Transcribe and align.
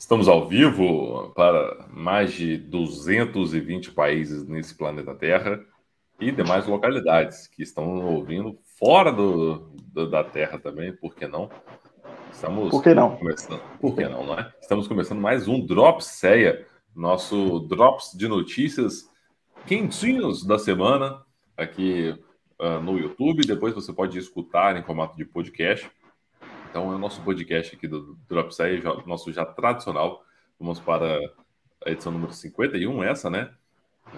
Estamos 0.00 0.28
ao 0.28 0.48
vivo 0.48 1.30
para 1.36 1.86
mais 1.90 2.32
de 2.32 2.56
220 2.56 3.90
países 3.90 4.48
nesse 4.48 4.74
planeta 4.74 5.14
Terra 5.14 5.62
e 6.18 6.32
demais 6.32 6.66
localidades 6.66 7.46
que 7.46 7.62
estão 7.62 8.06
ouvindo 8.06 8.58
fora 8.78 9.12
do, 9.12 9.70
do 9.92 10.08
da 10.08 10.24
Terra 10.24 10.58
também, 10.58 10.96
por 10.96 11.14
que 11.14 11.26
não? 11.26 11.50
Estamos 12.32 12.70
por 12.70 12.82
que 12.82 12.94
não? 12.94 13.14
Começando, 13.14 13.60
por 13.78 13.94
que 13.94 14.08
não, 14.08 14.24
não 14.24 14.38
é? 14.38 14.50
Estamos 14.58 14.88
começando 14.88 15.20
mais 15.20 15.46
um 15.46 15.60
Drops 15.60 16.06
Ceia, 16.06 16.66
nosso 16.96 17.60
Drops 17.68 18.12
de 18.16 18.26
notícias 18.26 19.06
quentinhos 19.66 20.46
da 20.46 20.58
semana 20.58 21.22
aqui 21.54 22.18
uh, 22.58 22.80
no 22.80 22.98
YouTube. 22.98 23.46
Depois 23.46 23.74
você 23.74 23.92
pode 23.92 24.18
escutar 24.18 24.78
em 24.78 24.82
formato 24.82 25.14
de 25.14 25.26
podcast. 25.26 25.90
Então 26.70 26.92
é 26.92 26.94
o 26.94 26.98
nosso 26.98 27.20
podcast 27.22 27.74
aqui 27.74 27.88
do 27.88 28.16
Drop 28.28 28.54
Say, 28.54 28.80
nosso 29.04 29.32
já 29.32 29.44
tradicional. 29.44 30.24
Vamos 30.58 30.78
para 30.78 31.18
a 31.84 31.90
edição 31.90 32.12
número 32.12 32.32
51, 32.32 33.02
essa, 33.02 33.28
né? 33.28 33.50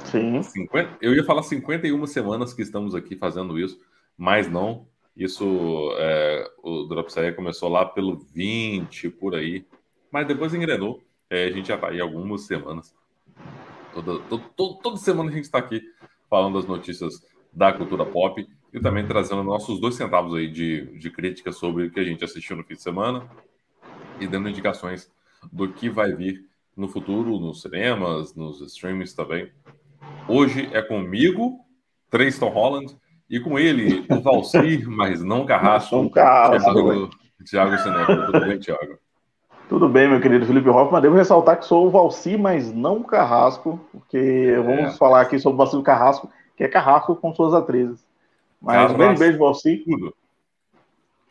Sim. 0.05 0.43
50, 0.43 0.99
eu 1.01 1.15
ia 1.15 1.25
falar 1.25 1.43
51 1.43 2.07
semanas 2.07 2.53
que 2.53 2.61
estamos 2.61 2.95
aqui 2.95 3.17
fazendo 3.17 3.59
isso, 3.59 3.81
mas 4.19 4.51
não. 4.51 4.87
Isso, 5.17 5.95
é, 5.97 6.51
o 6.63 6.85
Drop 6.85 7.11
Say 7.11 7.33
começou 7.33 7.71
lá 7.71 7.87
pelo 7.87 8.19
20, 8.19 9.09
por 9.09 9.35
aí. 9.35 9.67
Mas 10.11 10.27
depois 10.27 10.53
engrenou. 10.53 11.03
É, 11.31 11.47
a 11.47 11.51
gente 11.51 11.69
já 11.69 11.77
está 11.77 11.89
aí 11.89 12.01
algumas 12.01 12.43
semanas. 12.43 12.95
Toda, 13.95 14.19
toda, 14.21 14.45
toda 14.83 14.97
semana 14.99 15.31
a 15.31 15.33
gente 15.33 15.45
está 15.45 15.59
aqui 15.59 15.83
falando 16.29 16.59
das 16.59 16.67
notícias 16.67 17.27
da 17.51 17.73
cultura 17.73 18.05
pop 18.05 18.47
e 18.73 18.81
também 18.81 19.07
trazendo 19.07 19.43
nossos 19.43 19.81
dois 19.81 19.95
centavos 19.95 20.35
aí 20.35 20.49
de, 20.49 20.87
de 20.99 21.11
crítica 21.11 21.53
sobre 21.53 21.87
o 21.87 21.91
que 21.91 22.01
a 22.01 22.05
gente 22.05 22.25
assistiu 22.25 22.57
no 22.57 22.65
fim 22.65 22.75
de 22.75 22.83
semana 22.83 23.29
e 24.19 24.27
dando 24.27 24.49
indicações 24.49 25.11
do 25.53 25.69
que 25.69 25.91
vai 25.91 26.13
vir 26.13 26.45
no 26.77 26.89
futuro, 26.89 27.39
nos 27.39 27.61
cinemas, 27.61 28.35
nos 28.35 28.61
streams 28.63 29.15
também. 29.15 29.51
Hoje 30.27 30.71
é 30.73 30.81
comigo, 30.81 31.61
Tristan 32.11 32.47
Holland, 32.47 32.97
e 33.29 33.41
com 33.41 33.59
ele, 33.59 34.07
o 34.11 34.21
Valcir, 34.21 34.89
mas 34.89 35.23
não 35.23 35.45
Carrasco, 35.45 35.97
não 35.97 36.09
Carrasco 36.09 37.11
Thiago 37.45 37.77
Sinéfilo. 37.79 38.27
Tudo 38.27 38.41
bem, 38.41 38.59
Thiago? 38.59 38.99
Tudo 39.69 39.89
bem, 39.89 40.09
meu 40.09 40.21
querido 40.21 40.47
Felipe 40.47 40.69
Hoffman. 40.69 41.01
Devo 41.01 41.17
ressaltar 41.17 41.59
que 41.59 41.65
sou 41.65 41.87
o 41.87 41.91
Valci, 41.91 42.37
mas 42.37 42.73
não 42.73 43.03
Carrasco, 43.03 43.81
porque 43.91 44.19
é. 44.19 44.61
vamos 44.61 44.99
falar 44.99 45.23
aqui 45.23 45.39
sobre 45.39 45.55
o 45.55 45.65
Vacilo 45.65 45.83
Carrasco, 45.83 46.31
que 46.57 46.63
é 46.63 46.69
Carrasco 46.69 47.17
com 47.17 47.35
suas 47.35 47.55
atrizes. 47.55 48.05
Mas 48.63 48.93
um 48.93 48.97
grande 48.97 49.19
beijo, 49.19 49.39
Valci. 49.39 49.85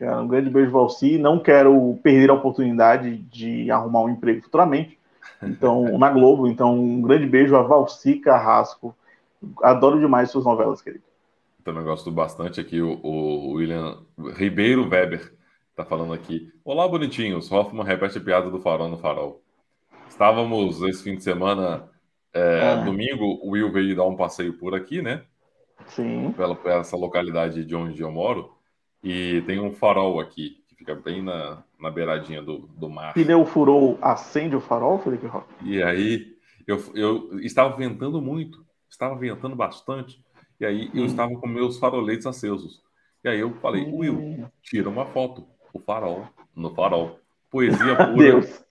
Um 0.02 0.28
grande 0.28 0.50
beijo, 0.50 0.72
Valci. 0.72 1.18
Não 1.18 1.40
quero 1.40 1.98
perder 2.04 2.30
a 2.30 2.34
oportunidade 2.34 3.18
de 3.18 3.72
arrumar 3.72 4.02
um 4.02 4.10
emprego 4.10 4.42
futuramente. 4.42 5.00
Então, 5.42 5.86
na 5.98 6.09
Globo. 6.09 6.48
Então, 6.48 6.78
um 6.78 7.02
grande 7.02 7.26
beijo 7.26 7.56
a 7.56 7.62
Valci 7.62 8.16
Carrasco. 8.16 8.96
Adoro 9.64 10.00
demais 10.00 10.30
suas 10.30 10.46
novelas, 10.46 10.82
querido. 10.82 11.04
Também 11.64 11.84
gosto 11.84 12.12
bastante 12.12 12.59
aqui 12.59 12.82
o, 12.82 13.00
o 13.04 13.54
William 13.54 14.00
Ribeiro 14.36 14.88
Weber 14.90 15.32
está 15.70 15.86
falando 15.86 16.14
aqui. 16.14 16.52
Olá, 16.66 16.88
bonitinhos. 16.88 17.52
Hoffman 17.52 17.86
repete 17.86 18.18
a 18.18 18.22
piada 18.22 18.50
do 18.50 18.59
farol 18.59 18.90
no 18.90 18.98
farol. 18.98 19.42
Estávamos 20.09 20.82
esse 20.82 21.04
fim 21.04 21.16
de 21.16 21.24
semana, 21.24 21.88
é, 22.34 22.74
ah. 22.74 22.76
domingo, 22.84 23.40
o 23.42 23.52
Will 23.52 23.72
veio 23.72 23.96
dar 23.96 24.06
um 24.06 24.16
passeio 24.16 24.54
por 24.54 24.76
aqui, 24.76 25.02
né? 25.02 25.24
Sim. 25.88 26.34
Pela, 26.36 26.58
essa 26.66 26.96
localidade 26.96 27.66
de 27.66 27.76
onde 27.76 28.02
eu 28.02 28.12
moro. 28.12 28.56
E 29.04 29.42
tem 29.48 29.60
um 29.60 29.72
farol 29.72 30.20
aqui, 30.20 30.64
que 30.68 30.76
fica 30.76 30.94
bem 30.94 31.24
na, 31.24 31.64
na 31.80 31.90
beiradinha 31.90 32.42
do, 32.42 32.60
do 32.60 32.90
mar. 32.90 33.14
Pneu 33.14 33.46
furou, 33.46 33.98
acende 34.02 34.56
o 34.56 34.62
farol, 34.62 35.00
Felipe 35.00 35.26
Rock? 35.26 35.48
E 35.64 35.82
aí, 35.82 36.36
eu, 36.68 36.80
eu 36.94 37.40
estava 37.40 37.76
ventando 37.76 38.22
muito, 38.22 38.64
estava 38.90 39.16
ventando 39.16 39.56
bastante. 39.56 40.24
E 40.59 40.66
aí, 40.66 40.88
hum. 40.90 41.00
eu 41.00 41.06
estava 41.06 41.36
com 41.36 41.47
meus 41.47 41.80
faroletes 41.80 42.28
acesos. 42.28 42.84
E 43.24 43.30
aí, 43.30 43.40
eu 43.40 43.56
falei, 43.56 43.84
hum. 43.84 43.97
Will, 43.97 44.46
tira 44.62 44.88
uma 44.88 45.06
foto. 45.06 45.47
O 45.74 45.80
farol, 45.80 46.28
no 46.56 46.75
farol. 46.75 47.20
Poesia 47.50 47.96
pura. 48.14 48.16
Deus. 48.16 48.64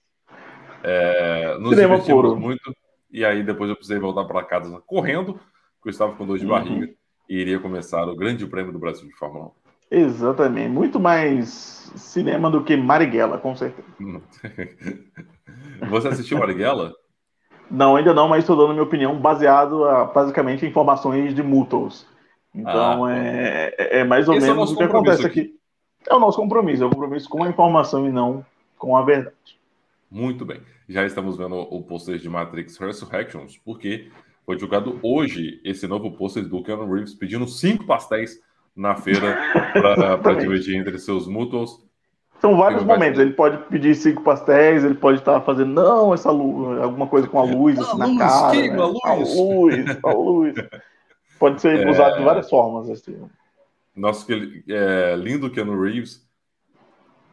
É, 0.83 1.57
nos 1.57 1.71
Cinema 1.71 1.95
divertimos 1.95 2.21
puro. 2.21 2.39
muito. 2.39 2.75
E 3.11 3.25
aí, 3.25 3.43
depois 3.43 3.69
eu 3.69 3.75
precisei 3.75 3.99
voltar 3.99 4.23
para 4.23 4.43
casa 4.43 4.79
correndo, 4.87 5.33
porque 5.33 5.89
eu 5.89 5.91
estava 5.91 6.15
com 6.15 6.25
dor 6.25 6.39
de 6.39 6.45
uhum. 6.45 6.51
barriga 6.51 7.00
iria 7.39 7.59
começar 7.59 8.07
o 8.07 8.15
Grande 8.15 8.45
Prêmio 8.45 8.73
do 8.73 8.79
Brasil 8.79 9.07
de 9.07 9.15
Fórmula 9.15 9.47
1. 9.47 9.51
Exatamente. 9.91 10.69
Muito 10.69 10.99
mais 10.99 11.91
cinema 11.95 12.49
do 12.49 12.63
que 12.63 12.75
Marighella, 12.77 13.37
com 13.37 13.55
certeza. 13.55 13.87
Você 15.89 16.07
assistiu 16.07 16.39
Marighella? 16.39 16.93
Não, 17.69 17.95
ainda 17.95 18.13
não, 18.13 18.27
mas 18.27 18.39
estou 18.39 18.55
dando 18.55 18.73
minha 18.73 18.83
opinião 18.83 19.17
baseado 19.19 19.85
a, 19.85 20.05
basicamente 20.05 20.65
em 20.65 20.69
informações 20.69 21.33
de 21.33 21.41
Mutos. 21.41 22.05
Então 22.53 23.05
ah, 23.05 23.13
é, 23.13 23.75
é, 23.77 23.99
é, 23.99 24.03
mais 24.03 24.27
ou 24.27 24.35
menos 24.35 24.71
é 24.71 24.73
o, 24.73 24.75
o 24.75 24.77
que 24.77 24.83
acontece 24.83 25.25
aqui. 25.25 25.39
aqui. 25.41 25.59
É 26.09 26.13
o 26.13 26.19
nosso 26.19 26.37
compromisso, 26.37 26.83
é 26.83 26.85
o 26.85 26.89
compromisso 26.89 27.29
com 27.29 27.43
a 27.43 27.49
informação 27.49 28.07
e 28.07 28.11
não 28.11 28.45
com 28.77 28.97
a 28.97 29.03
verdade. 29.03 29.35
Muito 30.09 30.45
bem. 30.45 30.59
Já 30.89 31.05
estamos 31.05 31.37
vendo 31.37 31.55
o 31.55 31.81
pôster 31.81 32.17
de 32.17 32.27
Matrix 32.27 32.77
Resurrections, 32.77 33.57
porque 33.63 34.11
foi 34.45 34.55
divulgado 34.55 34.99
hoje 35.01 35.61
esse 35.63 35.87
novo 35.87 36.11
pôster 36.11 36.47
do 36.47 36.63
Keanu 36.63 36.91
Reeves 36.91 37.13
pedindo 37.13 37.47
cinco 37.47 37.85
pastéis 37.85 38.39
na 38.75 38.95
feira 38.95 39.37
para 40.21 40.33
dividir 40.39 40.75
entre 40.75 40.97
seus 40.99 41.27
mútuos. 41.27 41.79
São 42.39 42.57
vários 42.57 42.83
momentos. 42.83 43.19
Ele 43.19 43.33
pode 43.33 43.57
pedir 43.69 43.93
cinco 43.93 44.23
pastéis, 44.23 44.83
ele 44.83 44.95
pode 44.95 45.19
estar 45.19 45.41
fazendo, 45.41 45.73
não, 45.73 46.13
essa 46.13 46.31
luz, 46.31 46.81
alguma 46.81 47.05
coisa 47.05 47.27
com 47.27 47.39
a 47.39 47.43
luz 47.43 47.77
assim, 47.77 47.97
na 47.97 48.05
luz, 48.05 48.17
cara. 48.17 48.51
Que, 48.51 48.69
né? 48.69 48.79
a, 48.79 48.85
luz. 48.85 48.99
a 49.03 49.13
luz, 49.13 49.99
a 50.03 50.11
luz. 50.11 50.55
Pode 51.37 51.61
ser 51.61 51.79
é... 51.79 51.89
usado 51.89 52.17
de 52.17 52.23
várias 52.23 52.49
formas. 52.49 52.89
Assim. 52.89 53.15
Nosso 53.95 54.25
é, 54.67 55.15
lindo 55.17 55.51
Keanu 55.51 55.79
Reeves 55.79 56.27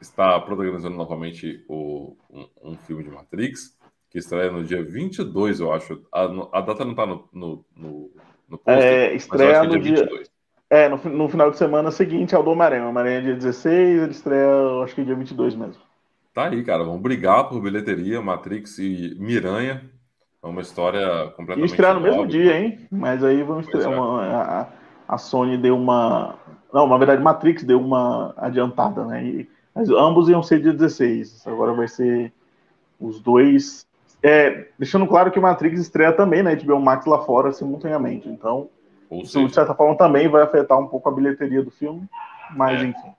está 0.01 0.39
protagonizando 0.41 0.97
novamente 0.97 1.65
o, 1.69 2.15
um, 2.31 2.49
um 2.63 2.77
filme 2.77 3.03
de 3.03 3.11
Matrix 3.11 3.78
que 4.11 4.19
estreia 4.19 4.51
no 4.51 4.65
dia 4.65 4.83
22, 4.83 5.61
eu 5.61 5.73
acho. 5.73 6.03
A, 6.13 6.25
a 6.53 6.61
data 6.61 6.85
não 6.85 6.93
está 6.93 7.07
no, 7.07 7.29
no, 7.33 7.65
no, 7.77 8.11
no 8.49 8.59
poster, 8.59 8.83
é, 8.83 9.15
estreia 9.15 9.63
no 9.65 9.77
é 9.77 9.79
dia, 9.79 10.07
dia 10.07 10.23
É, 10.71 10.89
no, 10.89 10.97
no 10.97 11.29
final 11.29 11.51
de 11.51 11.59
semana 11.59 11.91
seguinte 11.91 12.35
ao 12.35 12.43
do 12.43 12.51
Homem-Aranha. 12.51 12.87
O 12.87 12.89
Homem-Aranha 12.89 13.19
é 13.19 13.23
dia 13.23 13.35
16, 13.35 14.03
ele 14.03 14.11
estreia, 14.11 14.83
acho 14.83 14.95
que 14.95 15.05
dia 15.05 15.15
22 15.15 15.55
mesmo. 15.55 15.83
Tá 16.33 16.49
aí, 16.49 16.63
cara. 16.63 16.85
Vamos 16.85 17.03
brigar 17.03 17.49
por 17.49 17.61
bilheteria, 17.61 18.23
Matrix 18.23 18.79
e 18.79 19.17
Miranha. 19.19 19.83
É 20.43 20.47
uma 20.47 20.61
história 20.61 21.33
completamente. 21.37 21.69
E 21.69 21.73
estrear 21.73 21.95
no 21.95 22.01
mesmo 22.01 22.27
dia, 22.27 22.59
hein? 22.59 22.87
Mas 22.91 23.25
aí 23.25 23.43
vamos 23.43 23.67
estrear. 23.67 23.93
É. 23.93 23.97
Uma, 23.97 24.23
a, 24.25 24.69
a 25.09 25.19
Sony 25.19 25.59
deu 25.59 25.77
uma. 25.77 26.37
Não, 26.73 26.87
na 26.87 26.97
verdade, 26.97 27.23
Matrix 27.23 27.65
deu 27.65 27.81
uma 27.81 28.35
adiantada, 28.37 29.05
né? 29.05 29.25
E, 29.25 29.51
mas 29.75 29.91
ambos 29.91 30.29
iam 30.29 30.43
ser 30.43 30.61
dia 30.61 30.73
16. 30.73 31.47
Agora 31.47 31.73
vai 31.73 31.89
ser 31.89 32.33
os 33.01 33.21
dois 33.21 33.88
é, 34.23 34.69
deixando 34.79 35.07
claro 35.07 35.31
que 35.31 35.39
Matrix 35.41 35.81
estreia 35.81 36.13
também 36.13 36.43
na 36.43 36.55
HBO 36.55 36.81
Max 36.81 37.07
lá 37.07 37.21
fora 37.21 37.53
simultaneamente. 37.53 38.29
Então, 38.29 38.69
isso 39.13 39.47
de 39.47 39.55
certa 39.55 39.75
forma 39.75 39.97
também 39.97 40.29
vai 40.29 40.43
afetar 40.43 40.79
um 40.79 40.87
pouco 40.87 41.09
a 41.09 41.13
bilheteria 41.13 41.63
do 41.63 41.71
filme, 41.71 42.09
mas 42.55 42.83
é. 42.83 42.87
enfim. 42.87 43.13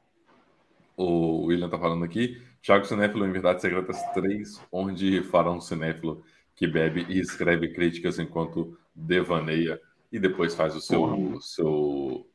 O 0.97 1.45
William 1.45 1.69
tá 1.69 1.79
falando 1.79 2.03
aqui, 2.03 2.41
Thiago 2.61 2.85
Cinéfilo 2.85 3.25
em 3.25 3.31
Verdade 3.31 3.61
Secretas 3.61 4.01
3, 4.13 4.61
onde 4.71 5.23
fará 5.23 5.49
um 5.49 5.61
cinéfilo 5.61 6.21
que 6.55 6.67
bebe 6.67 7.05
e 7.07 7.19
escreve 7.19 7.69
críticas 7.69 8.19
enquanto 8.19 8.77
devaneia 8.93 9.79
e 10.11 10.19
depois 10.19 10.53
faz 10.53 10.75
o 10.75 10.81
seu, 10.81 11.03
uhum. 11.03 11.39
seu 11.39 12.25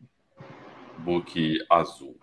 book 0.99 1.59
azul. 1.69 2.17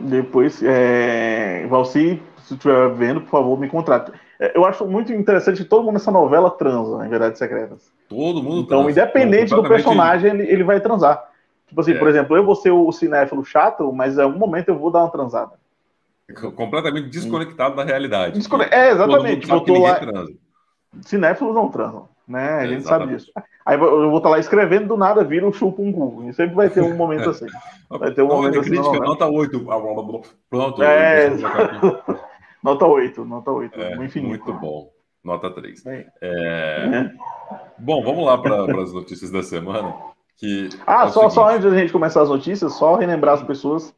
Depois, 0.00 0.62
é... 0.62 1.66
Valci, 1.68 2.20
se 2.38 2.54
estiver 2.54 2.92
vendo, 2.94 3.20
por 3.20 3.30
favor, 3.30 3.58
me 3.58 3.68
contrate. 3.68 4.12
É, 4.40 4.56
eu 4.56 4.64
acho 4.64 4.86
muito 4.86 5.12
interessante 5.12 5.62
que 5.62 5.68
todo 5.68 5.82
mundo 5.82 5.94
nessa 5.94 6.10
novela 6.10 6.50
transa, 6.50 7.04
em 7.04 7.08
Verdades 7.08 7.38
Secretas. 7.38 7.90
Todo 8.08 8.42
mundo 8.42 8.62
Então, 8.62 8.84
transa. 8.84 8.90
independente 8.90 9.54
do 9.54 9.62
personagem, 9.62 10.30
ele, 10.30 10.42
ele 10.44 10.64
vai 10.64 10.80
transar. 10.80 11.28
Tipo 11.66 11.80
assim, 11.80 11.92
é. 11.92 11.98
por 11.98 12.08
exemplo, 12.08 12.36
eu 12.36 12.44
vou 12.44 12.54
ser 12.54 12.70
o 12.70 12.90
cinéfilo 12.92 13.44
chato, 13.44 13.92
mas 13.92 14.16
em 14.16 14.22
algum 14.22 14.38
momento 14.38 14.68
eu 14.68 14.78
vou 14.78 14.90
dar 14.90 15.00
uma 15.00 15.10
transada. 15.10 15.52
Completamente 16.54 17.08
desconectado 17.08 17.76
da 17.76 17.84
realidade. 17.84 18.38
Descone... 18.38 18.66
É, 18.70 18.90
exatamente. 18.90 19.46
Tipo, 19.46 19.64
eu 19.66 19.80
lá... 19.80 19.94
transa. 19.94 20.32
Cinéfilos 21.02 21.54
não 21.54 21.68
transam, 21.68 22.08
né? 22.26 22.54
A 22.60 22.66
gente 22.66 22.84
sabe 22.84 23.08
disso. 23.08 23.30
Aí 23.64 23.78
eu 23.78 24.08
vou 24.08 24.16
estar 24.16 24.30
lá 24.30 24.38
escrevendo, 24.38 24.88
do 24.88 24.96
nada 24.96 25.22
vira 25.24 25.46
um 25.46 25.52
chupungu. 25.52 26.28
E 26.28 26.32
sempre 26.32 26.54
vai 26.54 26.70
ter 26.70 26.82
um 26.82 26.96
momento 26.96 27.30
assim. 27.30 27.46
Vai 27.90 28.10
ter 28.12 28.22
um 28.22 28.28
momento 28.28 28.60
assim. 28.60 28.70
Crítica, 28.70 28.98
nota 28.98 29.26
8. 29.26 29.66
Pronto. 30.50 30.82
É, 30.82 31.30
Nota 32.62 32.86
8, 32.86 33.24
nota 33.24 33.50
8. 33.50 33.80
É, 33.80 33.96
muito 33.96 34.52
bom. 34.54 34.90
Nota 35.22 35.50
3. 35.50 35.86
É. 35.86 36.06
É... 36.20 37.10
Bom, 37.78 38.02
vamos 38.02 38.24
lá 38.24 38.38
para 38.38 38.64
as 38.82 38.92
notícias 38.92 39.30
da 39.30 39.42
semana. 39.42 39.94
Que 40.36 40.68
ah, 40.86 41.06
é 41.06 41.08
só, 41.08 41.28
só 41.28 41.50
antes 41.50 41.64
da 41.64 41.76
gente 41.76 41.92
começar 41.92 42.22
as 42.22 42.28
notícias, 42.28 42.72
só 42.74 42.94
relembrar 42.94 43.34
as 43.34 43.42
pessoas 43.42 43.92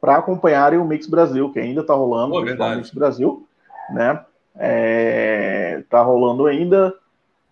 para 0.00 0.16
acompanharem 0.16 0.78
o 0.78 0.84
Mix 0.84 1.06
Brasil, 1.06 1.50
que 1.50 1.58
ainda 1.58 1.80
está 1.80 1.94
rolando, 1.94 2.32
Pô, 2.32 2.40
o 2.40 2.76
Mix 2.76 2.90
Brasil, 2.90 3.46
né? 3.90 4.22
É, 4.58 5.82
tá 5.88 6.02
rolando 6.02 6.46
ainda 6.46 6.94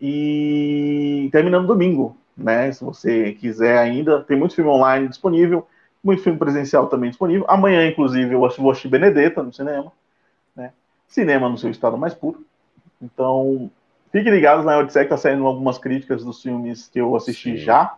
e 0.01 1.29
terminando 1.33 1.67
domingo, 1.67 2.17
né? 2.37 2.71
Se 2.73 2.85
você 2.85 3.33
quiser 3.33 3.79
ainda, 3.79 4.23
tem 4.23 4.39
muito 4.39 4.55
filme 4.55 4.71
online 4.71 5.09
disponível, 5.09 5.67
muito 6.03 6.23
filme 6.23 6.39
presencial 6.39 6.87
também 6.89 7.11
disponível. 7.11 7.47
Amanhã, 7.49 7.87
inclusive, 7.87 8.35
eu 8.35 8.41
vou 8.41 8.71
assistir 8.71 8.89
Benedetta 8.89 9.43
no 9.43 9.53
cinema, 9.53 9.85
né? 9.85 9.91
Cinema 11.09 11.49
no 11.49 11.59
seu 11.59 11.71
estado 11.71 11.97
mais 11.97 12.15
puro. 12.15 12.45
Então, 13.01 13.71
fiquem 14.11 14.33
ligados 14.33 14.65
na 14.65 14.79
Odisseia 14.79 15.05
que 15.05 15.11
tá 15.11 15.17
saindo 15.17 15.47
algumas 15.47 15.79
críticas 15.79 16.25
dos 16.25 16.43
filmes 16.43 16.89
que 16.89 17.01
eu 17.01 17.15
assisti 17.15 17.59
Sim. 17.59 17.65
já, 17.65 17.97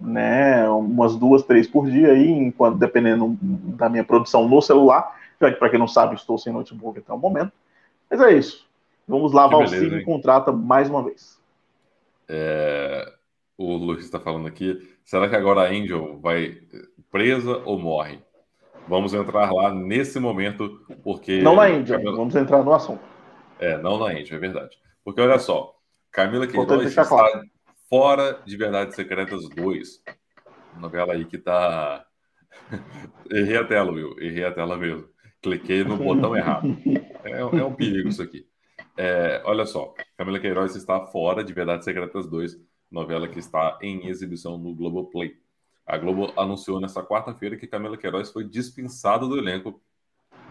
né? 0.00 0.68
Umas 0.68 1.16
duas, 1.16 1.42
três 1.42 1.66
por 1.66 1.90
dia 1.90 2.12
aí, 2.12 2.30
enquanto 2.30 2.78
dependendo 2.78 3.36
da 3.40 3.88
minha 3.88 4.04
produção 4.04 4.48
no 4.48 4.60
celular. 4.62 5.16
Já 5.40 5.52
que, 5.52 5.58
para 5.58 5.70
quem 5.70 5.78
não 5.78 5.88
sabe, 5.88 6.14
estou 6.14 6.38
sem 6.38 6.52
notebook 6.52 6.98
até 6.98 7.12
o 7.12 7.18
momento. 7.18 7.52
Mas 8.10 8.20
é 8.20 8.32
isso. 8.32 8.66
Vamos 9.06 9.32
lá, 9.32 9.46
Valcine 9.46 10.04
contrata 10.04 10.50
mais 10.50 10.88
uma 10.88 11.02
vez. 11.02 11.38
É, 12.28 13.12
o 13.56 13.76
Luiz 13.76 14.04
está 14.04 14.18
falando 14.18 14.48
aqui. 14.48 14.96
Será 15.04 15.28
que 15.28 15.36
agora 15.36 15.62
a 15.62 15.70
Angel 15.70 16.18
vai 16.18 16.58
presa 17.10 17.58
ou 17.64 17.78
morre? 17.78 18.18
Vamos 18.88 19.12
entrar 19.12 19.52
lá 19.52 19.74
nesse 19.74 20.20
momento, 20.20 20.80
porque. 21.02 21.40
Não 21.42 21.56
na 21.56 21.64
Angel, 21.64 21.96
Camila... 21.98 22.16
vamos 22.16 22.36
entrar 22.36 22.62
no 22.62 22.72
assunto. 22.72 23.02
É, 23.58 23.76
não 23.78 23.98
na 23.98 24.06
Angel, 24.06 24.36
é 24.36 24.40
verdade. 24.40 24.78
Porque 25.04 25.20
olha 25.20 25.38
só, 25.38 25.74
Camila 26.12 26.46
Queiroz 26.46 26.86
está 26.86 27.04
claro. 27.04 27.42
fora 27.88 28.40
de 28.44 28.56
Verdades 28.56 28.94
Secretas 28.94 29.48
2. 29.48 30.02
Novela 30.78 31.14
aí 31.14 31.24
que 31.24 31.38
tá. 31.38 32.04
errei 33.30 33.56
a 33.56 33.64
tela, 33.64 33.92
Will. 33.92 34.16
Errei 34.18 34.44
a 34.44 34.52
tela 34.52 34.76
mesmo. 34.76 35.08
Cliquei 35.42 35.84
no 35.84 35.96
botão 35.96 36.36
errado. 36.36 36.76
É, 37.24 37.40
é 37.40 37.44
um 37.64 37.74
perigo 37.74 38.08
isso 38.08 38.22
aqui. 38.22 38.46
É, 38.96 39.42
olha 39.44 39.66
só, 39.66 39.94
Camila 40.16 40.38
Queiroz 40.38 40.74
está 40.74 41.00
fora 41.06 41.44
de 41.44 41.52
Verdades 41.52 41.84
Secretas 41.84 42.26
2, 42.26 42.56
novela 42.90 43.28
que 43.28 43.38
está 43.38 43.78
em 43.82 44.06
exibição 44.06 44.56
no 44.56 44.74
Globoplay. 44.74 45.36
A 45.86 45.96
Globo 45.96 46.32
anunciou 46.36 46.80
nesta 46.80 47.02
quarta-feira 47.02 47.56
que 47.56 47.66
Camila 47.66 47.96
Queiroz 47.96 48.32
foi 48.32 48.42
dispensada 48.42 49.26
do 49.26 49.38
elenco 49.38 49.80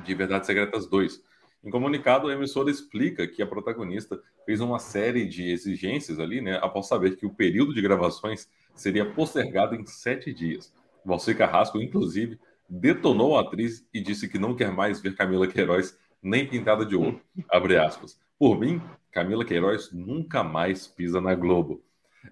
de 0.04 0.16
Verdades 0.16 0.48
Secretas 0.48 0.88
2. 0.88 1.22
Em 1.64 1.70
comunicado, 1.70 2.30
a 2.30 2.34
emissora 2.34 2.72
explica 2.72 3.28
que 3.28 3.42
a 3.42 3.48
protagonista 3.48 4.22
fez 4.46 4.62
uma 4.62 4.80
série 4.80 5.26
de 5.26 5.52
exigências 5.52 6.20
ali, 6.20 6.40
né, 6.40 6.58
após 6.62 6.88
saber 6.88 7.18
que 7.18 7.26
o 7.26 7.34
período 7.34 7.74
de 7.74 7.82
gravações 7.82 8.48
seria 8.74 9.06
postergado 9.06 9.76
em 9.76 9.86
sete 9.86 10.34
dias. 10.34 10.72
Valci 11.04 11.36
Carrasco, 11.36 11.82
inclusive, 11.82 12.40
detonou 12.70 13.38
a 13.38 13.42
atriz 13.42 13.86
e 13.94 14.00
disse 14.00 14.30
que 14.30 14.40
não 14.40 14.56
quer 14.56 14.72
mais 14.72 15.02
ver 15.02 15.16
Camila 15.16 15.48
Queiroz 15.48 15.98
nem 16.22 16.48
pintada 16.48 16.86
de 16.86 16.96
ouro. 16.96 17.20
Abre 17.52 17.78
aspas. 17.78 18.18
Por 18.40 18.60
mim, 18.60 18.82
Camila 19.12 19.44
Queiroz 19.44 19.92
nunca 19.92 20.44
mais 20.44 20.88
pisa 20.88 21.20
na 21.20 21.36
Globo. 21.36 21.84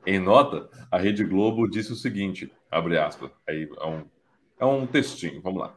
Em 0.06 0.20
nota, 0.20 0.70
a 0.92 0.98
Rede 0.98 1.24
Globo 1.24 1.68
disse 1.68 1.92
o 1.92 1.96
seguinte, 1.96 2.52
abre 2.74 2.98
aspas, 2.98 3.32
aí 3.48 3.70
é 3.80 3.86
um, 3.86 4.06
é 4.60 4.66
um 4.66 4.88
textinho, 4.88 5.42
vamos 5.42 5.62
lá. 5.62 5.76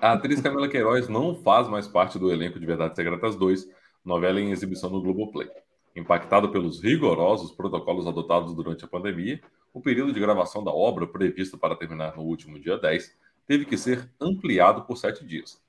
A 0.00 0.12
atriz 0.12 0.40
Camila 0.40 0.68
Queiroz 0.68 1.08
não 1.08 1.34
faz 1.34 1.68
mais 1.68 1.86
parte 1.86 2.18
do 2.18 2.32
elenco 2.32 2.58
de 2.58 2.66
Verdades 2.66 2.96
Secretas 2.96 3.36
2, 3.36 3.68
novela 4.04 4.40
em 4.40 4.50
exibição 4.50 4.90
no 4.90 5.00
Globoplay. 5.00 5.48
Impactado 5.94 6.48
pelos 6.48 6.82
rigorosos 6.82 7.52
protocolos 7.52 8.06
adotados 8.06 8.54
durante 8.54 8.84
a 8.84 8.88
pandemia, 8.88 9.40
o 9.72 9.80
período 9.80 10.12
de 10.12 10.20
gravação 10.20 10.64
da 10.64 10.72
obra, 10.72 11.06
previsto 11.06 11.56
para 11.56 11.76
terminar 11.76 12.16
no 12.16 12.22
último 12.22 12.58
dia 12.58 12.76
10, 12.76 13.16
teve 13.46 13.64
que 13.64 13.78
ser 13.78 14.10
ampliado 14.20 14.82
por 14.82 14.96
sete 14.96 15.24
dias. 15.24 15.62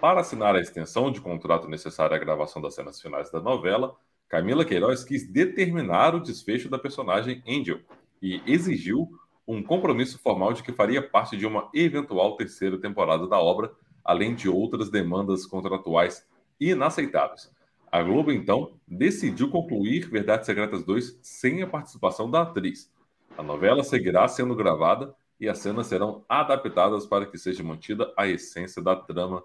Para 0.00 0.20
assinar 0.20 0.54
a 0.54 0.60
extensão 0.60 1.10
de 1.10 1.20
contrato 1.20 1.68
necessária 1.68 2.14
à 2.14 2.18
gravação 2.18 2.62
das 2.62 2.74
cenas 2.74 3.00
finais 3.00 3.30
da 3.30 3.40
novela, 3.40 3.96
Camila 4.28 4.64
Queiroz 4.64 5.02
quis 5.02 5.26
determinar 5.26 6.14
o 6.14 6.20
desfecho 6.20 6.68
da 6.68 6.78
personagem 6.78 7.42
Angel 7.48 7.80
e 8.20 8.42
exigiu 8.46 9.08
um 9.48 9.62
compromisso 9.62 10.18
formal 10.18 10.52
de 10.52 10.62
que 10.62 10.70
faria 10.70 11.02
parte 11.02 11.34
de 11.34 11.46
uma 11.46 11.70
eventual 11.72 12.36
terceira 12.36 12.78
temporada 12.78 13.26
da 13.26 13.38
obra, 13.40 13.72
além 14.04 14.34
de 14.34 14.46
outras 14.46 14.90
demandas 14.90 15.46
contratuais 15.46 16.28
inaceitáveis. 16.60 17.50
A 17.90 18.02
Globo, 18.02 18.30
então, 18.30 18.74
decidiu 18.86 19.50
concluir 19.50 20.10
Verdades 20.10 20.44
Secretas 20.44 20.84
2 20.84 21.18
sem 21.22 21.62
a 21.62 21.66
participação 21.66 22.30
da 22.30 22.42
atriz. 22.42 22.92
A 23.38 23.42
novela 23.42 23.82
seguirá 23.82 24.28
sendo 24.28 24.54
gravada 24.54 25.14
e 25.40 25.48
as 25.48 25.58
cenas 25.58 25.86
serão 25.86 26.22
adaptadas 26.28 27.06
para 27.06 27.24
que 27.24 27.38
seja 27.38 27.64
mantida 27.64 28.12
a 28.16 28.26
essência 28.26 28.82
da 28.82 28.94
trama 28.94 29.42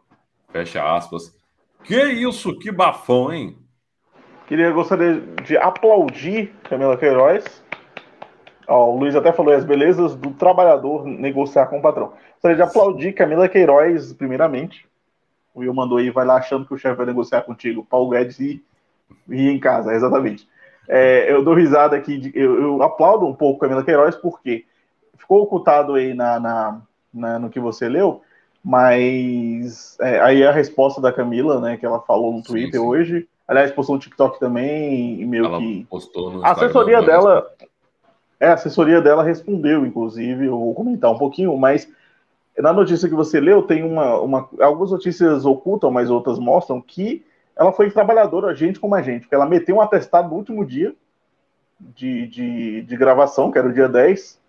Fecha 0.51 0.95
aspas. 0.95 1.35
Que 1.83 2.03
isso, 2.03 2.57
que 2.59 2.71
bafão, 2.71 3.33
hein? 3.33 3.57
Queria 4.45 4.71
gostaria 4.71 5.21
de 5.43 5.57
aplaudir 5.57 6.53
Camila 6.63 6.97
Queiroz. 6.97 7.62
Ó, 8.67 8.91
o 8.91 8.97
Luiz 8.97 9.15
até 9.15 9.31
falou 9.31 9.53
as 9.53 9.65
belezas 9.65 10.15
do 10.15 10.31
trabalhador 10.31 11.05
negociar 11.05 11.67
com 11.67 11.79
o 11.79 11.81
patrão. 11.81 12.13
Gostaria 12.33 12.57
de 12.57 12.61
aplaudir 12.61 13.13
Camila 13.13 13.47
Queiroz, 13.49 14.13
primeiramente. 14.13 14.87
O 15.53 15.59
Will 15.59 15.73
mandou 15.73 15.97
aí, 15.97 16.09
vai 16.09 16.25
lá 16.25 16.37
achando 16.37 16.65
que 16.65 16.73
o 16.73 16.77
chefe 16.77 16.95
vai 16.95 17.05
negociar 17.05 17.41
contigo. 17.41 17.85
Paulo 17.89 18.09
Guedes 18.09 18.39
e, 18.39 18.63
e 19.29 19.49
em 19.49 19.59
casa, 19.59 19.93
exatamente. 19.93 20.47
É, 20.87 21.31
eu 21.31 21.43
dou 21.43 21.53
risada 21.53 21.95
aqui, 21.95 22.31
eu, 22.33 22.61
eu, 22.61 22.83
aplaudo 22.83 23.25
um 23.25 23.33
pouco 23.33 23.59
Camila 23.59 23.83
Queiroz, 23.83 24.15
porque 24.15 24.65
ficou 25.17 25.43
ocultado 25.43 25.93
aí 25.93 26.13
na, 26.13 26.39
na, 26.39 26.81
na 27.13 27.39
no 27.39 27.49
que 27.49 27.59
você 27.59 27.87
leu, 27.87 28.21
mas 28.63 29.97
é, 30.01 30.19
aí 30.19 30.45
a 30.45 30.51
resposta 30.51 30.99
da 30.99 31.13
Camila, 31.13 31.61
né, 31.61 31.77
que 31.77 31.85
ela 31.85 32.01
falou 32.01 32.33
no 32.33 32.43
Twitter 32.43 32.79
sim, 32.79 32.79
sim. 32.79 32.85
hoje, 32.85 33.27
aliás, 33.47 33.71
postou 33.71 33.95
no 33.95 34.01
TikTok 34.01 34.39
também, 34.39 35.21
e 35.21 35.25
meio 35.25 35.45
ela 35.45 35.59
que. 35.59 35.85
Postou 35.89 36.31
no 36.31 36.45
a 36.45 36.51
assessoria 36.51 37.01
dela. 37.01 37.49
É, 38.39 38.47
a 38.47 38.53
assessoria 38.53 39.01
dela 39.01 39.23
respondeu, 39.23 39.85
inclusive, 39.85 40.45
eu 40.45 40.57
vou 40.57 40.73
comentar 40.73 41.11
um 41.11 41.17
pouquinho, 41.17 41.55
mas 41.57 41.87
na 42.57 42.73
notícia 42.73 43.09
que 43.09 43.15
você 43.15 43.39
leu, 43.39 43.63
tem 43.63 43.83
uma, 43.83 44.19
uma. 44.19 44.49
Algumas 44.59 44.91
notícias 44.91 45.45
ocultam, 45.45 45.89
mas 45.89 46.09
outras 46.09 46.37
mostram 46.37 46.81
que 46.81 47.25
ela 47.55 47.71
foi 47.71 47.89
trabalhadora, 47.89 48.55
gente 48.55 48.79
como 48.79 48.95
a 48.95 49.01
gente, 49.01 49.21
porque 49.21 49.35
ela 49.35 49.45
meteu 49.45 49.77
um 49.77 49.81
atestado 49.81 50.29
no 50.29 50.35
último 50.35 50.65
dia 50.65 50.93
de, 51.79 52.27
de, 52.27 52.81
de 52.81 52.97
gravação, 52.97 53.51
que 53.51 53.57
era 53.57 53.67
o 53.67 53.73
dia 53.73 53.87
10, 53.87 54.39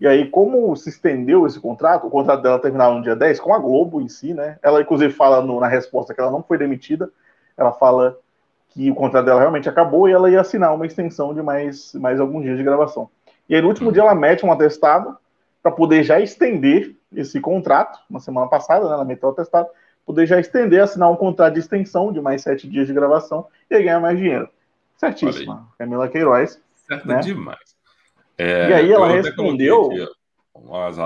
e 0.00 0.06
aí, 0.06 0.30
como 0.30 0.74
se 0.76 0.88
estendeu 0.88 1.46
esse 1.46 1.60
contrato, 1.60 2.06
o 2.06 2.10
contrato 2.10 2.42
dela 2.42 2.58
terminava 2.58 2.94
no 2.94 3.02
dia 3.02 3.14
10, 3.14 3.38
com 3.38 3.52
a 3.52 3.58
Globo 3.58 4.00
em 4.00 4.08
si, 4.08 4.32
né? 4.32 4.58
Ela, 4.62 4.80
inclusive, 4.80 5.12
fala 5.12 5.42
no, 5.42 5.60
na 5.60 5.68
resposta 5.68 6.14
que 6.14 6.20
ela 6.20 6.30
não 6.30 6.42
foi 6.42 6.56
demitida. 6.56 7.10
Ela 7.54 7.70
fala 7.70 8.16
que 8.70 8.90
o 8.90 8.94
contrato 8.94 9.26
dela 9.26 9.40
realmente 9.40 9.68
acabou 9.68 10.08
e 10.08 10.12
ela 10.12 10.30
ia 10.30 10.40
assinar 10.40 10.74
uma 10.74 10.86
extensão 10.86 11.34
de 11.34 11.42
mais, 11.42 11.92
mais 11.94 12.18
alguns 12.18 12.44
dias 12.44 12.56
de 12.56 12.64
gravação. 12.64 13.10
E 13.50 13.56
aí, 13.56 13.60
no 13.60 13.66
último 13.66 13.90
dia, 13.90 14.02
ela 14.02 14.14
mete 14.14 14.46
um 14.46 14.52
atestado 14.52 15.18
para 15.60 15.72
poder 15.72 16.04
já 16.04 16.20
estender 16.20 16.94
esse 17.12 17.40
contrato. 17.40 17.98
Na 18.08 18.20
semana 18.20 18.46
passada, 18.46 18.86
né, 18.86 18.94
ela 18.94 19.04
meteu 19.04 19.28
o 19.28 19.32
atestado, 19.32 19.68
poder 20.06 20.24
já 20.24 20.38
estender, 20.38 20.80
assinar 20.80 21.10
um 21.10 21.16
contrato 21.16 21.54
de 21.54 21.58
extensão 21.58 22.12
de 22.12 22.20
mais 22.20 22.42
sete 22.42 22.68
dias 22.68 22.86
de 22.86 22.94
gravação 22.94 23.48
e 23.68 23.74
aí 23.74 23.82
ganhar 23.82 23.98
mais 23.98 24.16
dinheiro. 24.16 24.48
Certíssima. 24.96 25.68
Camila 25.76 26.08
Queiroz. 26.08 26.62
Certo 26.86 27.08
né? 27.08 27.18
demais. 27.18 27.76
É, 28.38 28.70
e 28.70 28.72
aí 28.72 28.92
ela 28.92 29.08
respondeu. 29.08 29.90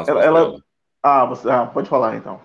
ela, 0.06 0.22
ela... 0.22 0.56
Ah, 1.02 1.24
você... 1.24 1.48
ah, 1.48 1.64
pode 1.64 1.88
falar 1.88 2.14
então. 2.14 2.38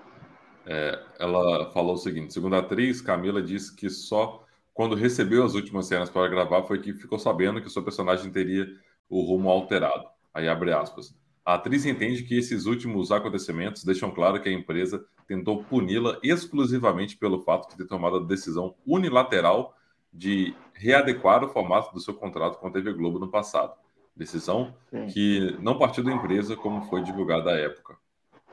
É, 0.66 0.98
ela 1.20 1.72
falou 1.72 1.96
o 1.96 1.98
seguinte: 1.98 2.34
segundo 2.34 2.56
a 2.56 2.60
atriz, 2.60 3.02
Camila 3.02 3.42
disse 3.42 3.76
que 3.76 3.90
só 3.90 4.46
quando 4.74 4.96
recebeu 4.96 5.44
as 5.44 5.56
últimas 5.56 5.88
cenas 5.88 6.10
para 6.10 6.30
gravar 6.30 6.64
foi 6.64 6.80
que 6.80 6.94
ficou 6.94 7.20
sabendo 7.20 7.62
que 7.62 7.70
seu 7.70 7.84
personagem 7.84 8.32
teria 8.32 8.66
o 9.10 9.22
rumo 9.22 9.50
alterado. 9.50 10.06
Aí 10.34 10.48
abre 10.48 10.72
aspas. 10.72 11.18
A 11.46 11.56
atriz 11.56 11.86
entende 11.86 12.24
que 12.24 12.38
esses 12.38 12.66
últimos 12.66 13.12
acontecimentos 13.12 13.84
deixam 13.84 14.12
claro 14.12 14.40
que 14.40 14.48
a 14.48 14.52
empresa 14.52 15.04
tentou 15.28 15.64
puni-la 15.64 16.20
exclusivamente 16.22 17.18
pelo 17.18 17.42
fato 17.42 17.70
de 17.70 17.78
ter 17.78 17.88
tomado 17.88 18.18
a 18.18 18.24
decisão 18.24 18.76
unilateral 18.86 19.76
de 20.14 20.54
readequar 20.74 21.44
o 21.44 21.50
formato 21.50 21.94
do 21.94 22.00
seu 22.00 22.14
contrato 22.14 22.60
com 22.60 22.68
a 22.68 22.72
TV 22.72 22.94
Globo 22.94 23.20
no 23.20 23.30
passado. 23.30 23.74
Decisão 24.16 24.76
Sim. 24.90 25.08
que 25.08 25.58
não 25.60 25.78
partiu 25.78 26.04
da 26.04 26.12
empresa, 26.12 26.56
como 26.56 26.84
foi 26.84 27.02
divulgada 27.02 27.52
à 27.52 27.58
época. 27.58 27.98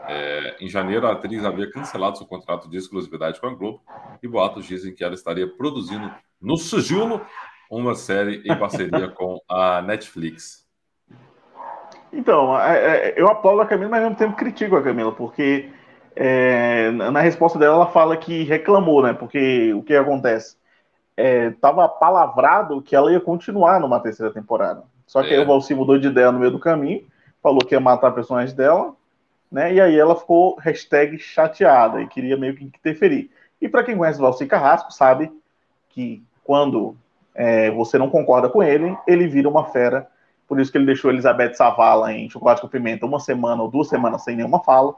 É, 0.09 0.57
em 0.61 0.69
janeiro, 0.69 1.07
a 1.07 1.13
atriz 1.13 1.45
havia 1.45 1.71
cancelado 1.71 2.17
seu 2.17 2.27
contrato 2.27 2.69
de 2.69 2.77
exclusividade 2.77 3.41
com 3.41 3.47
a 3.47 3.55
Globo 3.55 3.83
e 4.23 4.29
boatos 4.29 4.67
dizem 4.67 4.95
que 4.95 5.03
ela 5.03 5.15
estaria 5.15 5.49
produzindo 5.49 6.11
no 6.41 6.57
sigilo 6.57 7.21
uma 7.71 7.95
série 7.95 8.43
em 8.45 8.57
parceria 8.57 9.09
com 9.15 9.41
a 9.49 9.83
Netflix. 9.83 10.67
Então, 12.13 12.59
é, 12.59 13.09
é, 13.09 13.15
eu 13.17 13.29
aplaudo 13.29 13.61
a 13.61 13.67
Camila, 13.67 13.91
mas 13.91 14.03
ao 14.03 14.11
mesmo 14.11 14.19
tempo 14.19 14.37
critico 14.37 14.77
a 14.77 14.83
Camila, 14.83 15.13
porque 15.13 15.69
é, 16.15 16.91
na 16.91 17.21
resposta 17.21 17.59
dela 17.59 17.75
ela 17.75 17.87
fala 17.87 18.17
que 18.17 18.43
reclamou, 18.45 19.03
né? 19.03 19.13
Porque 19.13 19.73
o 19.75 19.83
que 19.83 19.95
acontece? 19.95 20.57
Estava 21.17 21.85
é, 21.85 22.01
palavrado 22.01 22.81
que 22.81 22.97
ela 22.97 23.13
ia 23.13 23.21
continuar 23.21 23.81
numa 23.81 24.01
terceira 24.01 24.33
temporada. 24.33 24.83
Só 25.07 25.23
que 25.23 25.33
é. 25.33 25.37
aí 25.37 25.43
o 25.43 25.47
Valci 25.47 25.75
mudou 25.75 25.99
de 25.99 26.09
ideia 26.09 26.33
no 26.33 26.39
meio 26.39 26.51
do 26.51 26.59
caminho, 26.59 27.07
falou 27.43 27.61
que 27.61 27.75
ia 27.75 27.81
matar 27.81 28.13
personagens 28.13 28.55
dela, 28.55 28.95
né? 29.51 29.75
E 29.75 29.81
aí 29.81 29.99
ela 29.99 30.17
ficou 30.17 30.57
hashtag 30.57 31.19
chateada 31.19 32.01
e 32.01 32.07
queria 32.07 32.37
meio 32.37 32.55
que 32.55 32.65
interferir. 32.65 33.31
E 33.61 33.69
para 33.69 33.85
quem 33.85 33.97
conhece 33.97 34.19
o 34.19 34.23
Valci 34.23 34.47
Carrasco, 34.47 34.93
sabe 34.93 35.31
que 35.91 36.23
quando 36.45 36.97
é, 37.37 37.71
você 37.71 37.99
não 37.99 38.09
concorda 38.09 38.49
com 38.49 38.63
ele, 38.63 38.97
ele 39.07 39.29
vira 39.29 39.49
uma 39.49 39.67
fera. 39.67 40.09
Por 40.49 40.59
isso 40.59 40.73
que 40.73 40.79
ele 40.79 40.87
deixou 40.87 41.11
Elizabeth 41.11 41.55
Savala 41.55 42.13
em 42.13 42.31
Chocolate 42.31 42.63
com 42.63 42.69
Pimenta 42.69 43.05
uma 43.05 43.21
semana 43.21 43.63
ou 43.63 43.71
duas 43.71 43.89
semanas 43.89 44.25
sem 44.25 44.37
nenhuma 44.37 44.63
fala. 44.65 44.95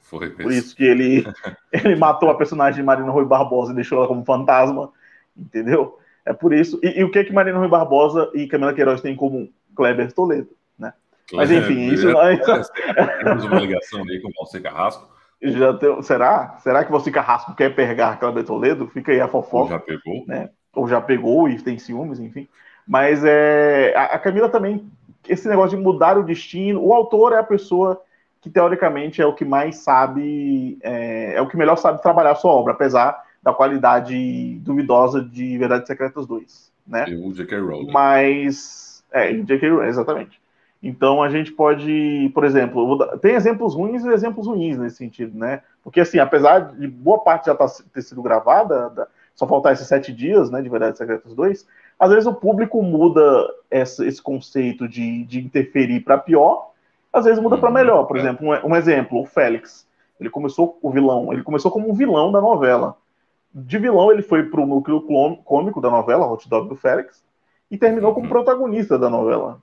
Foi 0.00 0.30
Por 0.30 0.50
isso 0.50 0.74
que 0.74 0.84
ele, 0.84 1.24
ele 1.72 1.94
matou 1.96 2.30
a 2.30 2.34
personagem 2.34 2.80
de 2.80 2.82
Marina 2.82 3.10
Rui 3.10 3.26
Barbosa 3.26 3.72
e 3.72 3.74
deixou 3.74 3.98
ela 3.98 4.08
como 4.08 4.24
fantasma, 4.24 4.90
entendeu? 5.36 5.98
É 6.24 6.32
por 6.32 6.52
isso. 6.52 6.80
E, 6.82 7.00
e 7.00 7.04
o 7.04 7.10
que 7.10 7.24
que 7.24 7.32
Marina 7.32 7.58
Rui 7.58 7.68
Barbosa 7.68 8.30
e 8.34 8.46
Camila 8.46 8.72
Queiroz 8.72 9.00
têm 9.00 9.12
em 9.12 9.16
comum? 9.16 9.48
Kleber 9.74 10.12
Toledo, 10.12 10.50
né? 10.78 10.92
Mas 11.32 11.50
enfim, 11.50 11.88
isso 11.88 12.08
é. 12.08 12.36
Temos 13.24 13.44
uma 13.44 13.60
ligação 13.60 14.02
ali 14.02 14.20
com 14.20 14.28
o 14.28 14.32
Valcer 14.36 14.62
Carrasco. 14.62 15.10
Já 15.42 15.74
tem, 15.74 16.02
será? 16.02 16.56
Será 16.58 16.84
que 16.84 16.92
você 16.92 17.10
Carrasco 17.10 17.54
quer 17.54 17.74
pegar 17.74 18.18
Kleber 18.18 18.44
Toledo? 18.44 18.86
Fica 18.88 19.12
aí 19.12 19.20
a 19.20 19.28
fofoca. 19.28 19.70
Já 19.70 19.78
pegou. 19.78 20.24
Né? 20.26 20.50
Ou 20.74 20.88
já 20.88 21.00
pegou 21.00 21.48
e 21.48 21.60
tem 21.60 21.78
ciúmes, 21.78 22.18
enfim. 22.18 22.48
Mas 22.86 23.24
é, 23.24 23.94
a, 23.96 24.04
a 24.04 24.18
Camila 24.18 24.48
também, 24.48 24.90
esse 25.28 25.48
negócio 25.48 25.76
de 25.76 25.82
mudar 25.82 26.18
o 26.18 26.24
destino, 26.24 26.82
o 26.82 26.92
autor 26.92 27.32
é 27.32 27.38
a 27.38 27.44
pessoa 27.44 28.00
que 28.40 28.50
teoricamente 28.50 29.22
é 29.22 29.26
o 29.26 29.34
que 29.34 29.44
mais 29.44 29.76
sabe, 29.76 30.76
é, 30.82 31.34
é, 31.36 31.40
o 31.40 31.48
que 31.48 31.56
melhor 31.56 31.76
sabe 31.76 32.02
trabalhar 32.02 32.32
a 32.32 32.36
sua 32.36 32.50
obra, 32.50 32.72
apesar 32.72 33.22
da 33.40 33.52
qualidade 33.52 34.58
duvidosa 34.60 35.22
de 35.22 35.56
Verdades 35.58 35.86
Secretas 35.86 36.26
2, 36.26 36.72
né? 36.86 37.04
E 37.08 37.14
o 37.14 37.32
J.K. 37.32 37.60
Rowling. 37.60 37.92
Mas, 37.92 39.04
é, 39.12 39.32
J.K. 39.32 39.68
Rowling, 39.68 39.86
exatamente. 39.86 40.42
Então 40.82 41.22
a 41.22 41.28
gente 41.28 41.52
pode, 41.52 42.30
por 42.34 42.44
exemplo, 42.44 43.06
tem 43.18 43.34
exemplos 43.36 43.74
ruins 43.74 44.04
e 44.04 44.08
exemplos 44.08 44.48
ruins 44.48 44.76
nesse 44.76 44.96
sentido, 44.96 45.38
né? 45.38 45.62
Porque 45.84 46.00
assim, 46.00 46.18
apesar 46.18 46.72
de 46.74 46.88
boa 46.88 47.20
parte 47.20 47.46
já 47.46 47.54
tá, 47.54 47.66
ter 47.94 48.02
sido 48.02 48.20
gravada, 48.20 49.06
só 49.34 49.46
faltar 49.46 49.72
esses 49.72 49.86
sete 49.86 50.12
dias, 50.12 50.50
né, 50.50 50.60
de 50.60 50.68
Verdades 50.68 50.98
Secretas 50.98 51.34
2, 51.34 51.66
às 51.98 52.10
vezes 52.10 52.26
o 52.26 52.34
público 52.34 52.82
muda 52.82 53.48
esse, 53.70 54.06
esse 54.06 54.20
conceito 54.20 54.88
de, 54.88 55.24
de 55.24 55.40
interferir 55.40 56.00
para 56.00 56.18
pior, 56.18 56.70
às 57.12 57.24
vezes 57.24 57.42
muda 57.42 57.58
para 57.58 57.68
uhum. 57.68 57.74
melhor. 57.74 58.04
Por 58.04 58.16
é. 58.16 58.20
exemplo, 58.20 58.46
um, 58.48 58.70
um, 58.70 58.76
exemplo, 58.76 59.20
o 59.20 59.26
Félix, 59.26 59.86
ele 60.20 60.30
começou 60.30 60.78
o 60.82 60.90
vilão, 60.90 61.32
ele 61.32 61.42
começou 61.42 61.70
como 61.70 61.90
um 61.90 61.94
vilão 61.94 62.32
da 62.32 62.40
novela. 62.40 62.96
De 63.54 63.78
vilão 63.78 64.10
ele 64.10 64.22
foi 64.22 64.44
para 64.44 64.60
o 64.60 64.66
núcleo 64.66 65.02
cômico 65.44 65.80
da 65.80 65.90
novela, 65.90 66.26
Hot 66.26 66.48
Dog 66.48 66.68
do 66.68 66.76
Félix, 66.76 67.22
e 67.70 67.76
terminou 67.76 68.14
como 68.14 68.26
uhum. 68.26 68.32
protagonista 68.32 68.98
da 68.98 69.10
novela 69.10 69.60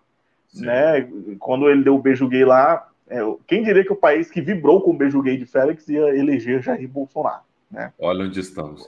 né? 0.55 1.07
Quando 1.39 1.69
ele 1.69 1.83
deu 1.83 1.95
o 1.95 2.01
beijo 2.01 2.27
gay 2.27 2.45
lá, 2.45 2.87
é, 3.07 3.19
quem 3.47 3.63
diria 3.63 3.83
que 3.83 3.93
o 3.93 3.97
país 3.97 4.29
que 4.29 4.41
vibrou 4.41 4.81
com 4.81 4.91
o 4.91 4.97
beijo 4.97 5.21
gay 5.21 5.37
de 5.37 5.45
Félix 5.45 5.87
ia 5.87 6.15
eleger 6.15 6.61
Jair 6.61 6.87
Bolsonaro, 6.87 7.43
né? 7.69 7.93
Olha 7.99 8.25
onde 8.25 8.39
estamos. 8.39 8.87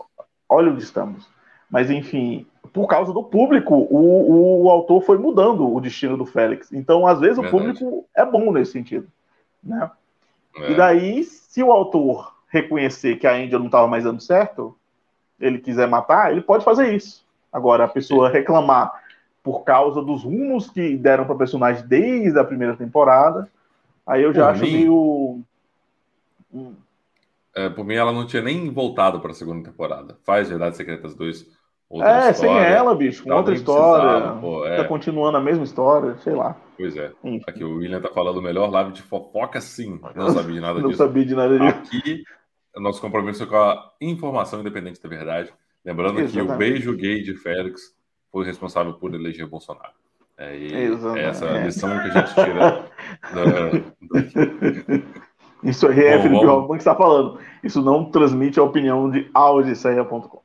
Olha 0.51 0.69
onde 0.69 0.83
estamos. 0.83 1.29
Mas 1.69 1.89
enfim, 1.89 2.45
por 2.73 2.85
causa 2.85 3.13
do 3.13 3.23
público, 3.23 3.73
o, 3.89 4.63
o 4.63 4.69
autor 4.69 5.01
foi 5.01 5.17
mudando 5.17 5.73
o 5.73 5.79
destino 5.79 6.17
do 6.17 6.25
Félix. 6.25 6.71
Então, 6.73 7.07
às 7.07 7.21
vezes, 7.21 7.37
Verdade. 7.37 7.55
o 7.55 7.59
público 7.59 8.05
é 8.13 8.25
bom 8.25 8.51
nesse 8.51 8.73
sentido, 8.73 9.07
né? 9.63 9.89
É. 10.57 10.71
E 10.71 10.75
daí, 10.75 11.23
se 11.23 11.63
o 11.63 11.71
autor 11.71 12.35
reconhecer 12.49 13.15
que 13.15 13.25
a 13.25 13.39
Índia 13.39 13.57
não 13.57 13.67
estava 13.67 13.87
mais 13.87 14.03
dando 14.03 14.21
certo, 14.21 14.75
ele 15.39 15.59
quiser 15.59 15.87
matar, 15.87 16.31
ele 16.31 16.41
pode 16.41 16.65
fazer 16.65 16.93
isso. 16.93 17.25
Agora, 17.51 17.85
a 17.85 17.87
pessoa 17.87 18.29
reclamar 18.29 18.91
por 19.41 19.63
causa 19.63 20.01
dos 20.01 20.23
rumos 20.23 20.69
que 20.69 20.97
deram 20.97 21.25
para 21.25 21.35
o 21.35 21.37
personagem 21.37 21.87
desde 21.87 22.37
a 22.37 22.43
primeira 22.43 22.75
temporada. 22.75 23.49
Aí 24.05 24.21
eu 24.21 24.33
já 24.33 24.47
por 24.47 24.51
acho 24.51 24.63
mim, 24.63 24.71
meio. 24.71 25.39
É, 27.55 27.69
por 27.69 27.85
mim, 27.85 27.95
ela 27.95 28.11
não 28.11 28.25
tinha 28.25 28.41
nem 28.41 28.69
voltado 28.69 29.19
para 29.19 29.31
a 29.31 29.33
segunda 29.33 29.69
temporada. 29.69 30.17
Faz 30.23 30.49
Verdades 30.49 30.77
Secretas 30.77 31.15
2. 31.15 31.41
é, 31.41 32.31
história, 32.31 32.33
sem 32.33 32.57
ela, 32.57 32.95
bicho, 32.95 33.23
com 33.23 33.31
outra 33.31 33.53
história. 33.53 34.39
Pô, 34.39 34.65
é. 34.65 34.77
Tá 34.77 34.85
continuando 34.85 35.37
a 35.37 35.41
mesma 35.41 35.63
história, 35.63 36.17
sei 36.19 36.33
lá. 36.33 36.55
Pois 36.77 36.95
é. 36.95 37.11
Enfim. 37.23 37.43
Aqui 37.47 37.63
o 37.63 37.77
William 37.77 37.99
tá 37.99 38.09
falando 38.09 38.41
melhor 38.41 38.69
live 38.69 38.91
de 38.93 39.01
fofoca, 39.01 39.59
sim. 39.59 39.99
Não 40.15 40.29
sabia 40.29 40.55
de 40.55 40.61
nada 40.61 40.79
não 40.81 40.89
disso. 40.89 41.01
Não 41.01 41.07
sabia 41.07 41.25
de 41.25 41.35
nada 41.35 41.59
disso. 41.59 41.77
Aqui, 41.77 42.23
nosso 42.77 43.01
compromisso 43.01 43.43
é 43.43 43.45
com 43.45 43.57
a 43.57 43.91
informação 43.99 44.61
independente 44.61 45.01
da 45.01 45.09
verdade. 45.09 45.53
Lembrando 45.83 46.19
Exatamente. 46.19 46.47
que 46.47 46.53
o 46.53 46.57
beijo 46.57 46.95
gay 46.95 47.21
de 47.21 47.35
Félix 47.35 47.93
foi 48.31 48.45
responsável 48.45 48.93
por 48.93 49.13
eleger 49.13 49.47
Bolsonaro. 49.47 49.93
É, 50.37 50.57
essa 51.19 51.45
é 51.45 51.61
a 51.61 51.65
lição 51.65 51.89
que 51.99 52.07
a 52.07 52.09
gente 52.09 52.33
tira 52.33 52.89
da, 53.35 53.69
Isso 55.63 55.87
aí 55.87 55.99
é 55.99 56.21
Felipe 56.21 56.45
Hoffman 56.45 56.77
que 56.77 56.81
está 56.81 56.95
falando. 56.95 57.39
Isso 57.63 57.81
não 57.81 58.05
transmite 58.05 58.59
a 58.59 58.63
opinião 58.63 59.09
de 59.09 59.29
audiceia.com. 59.33 60.41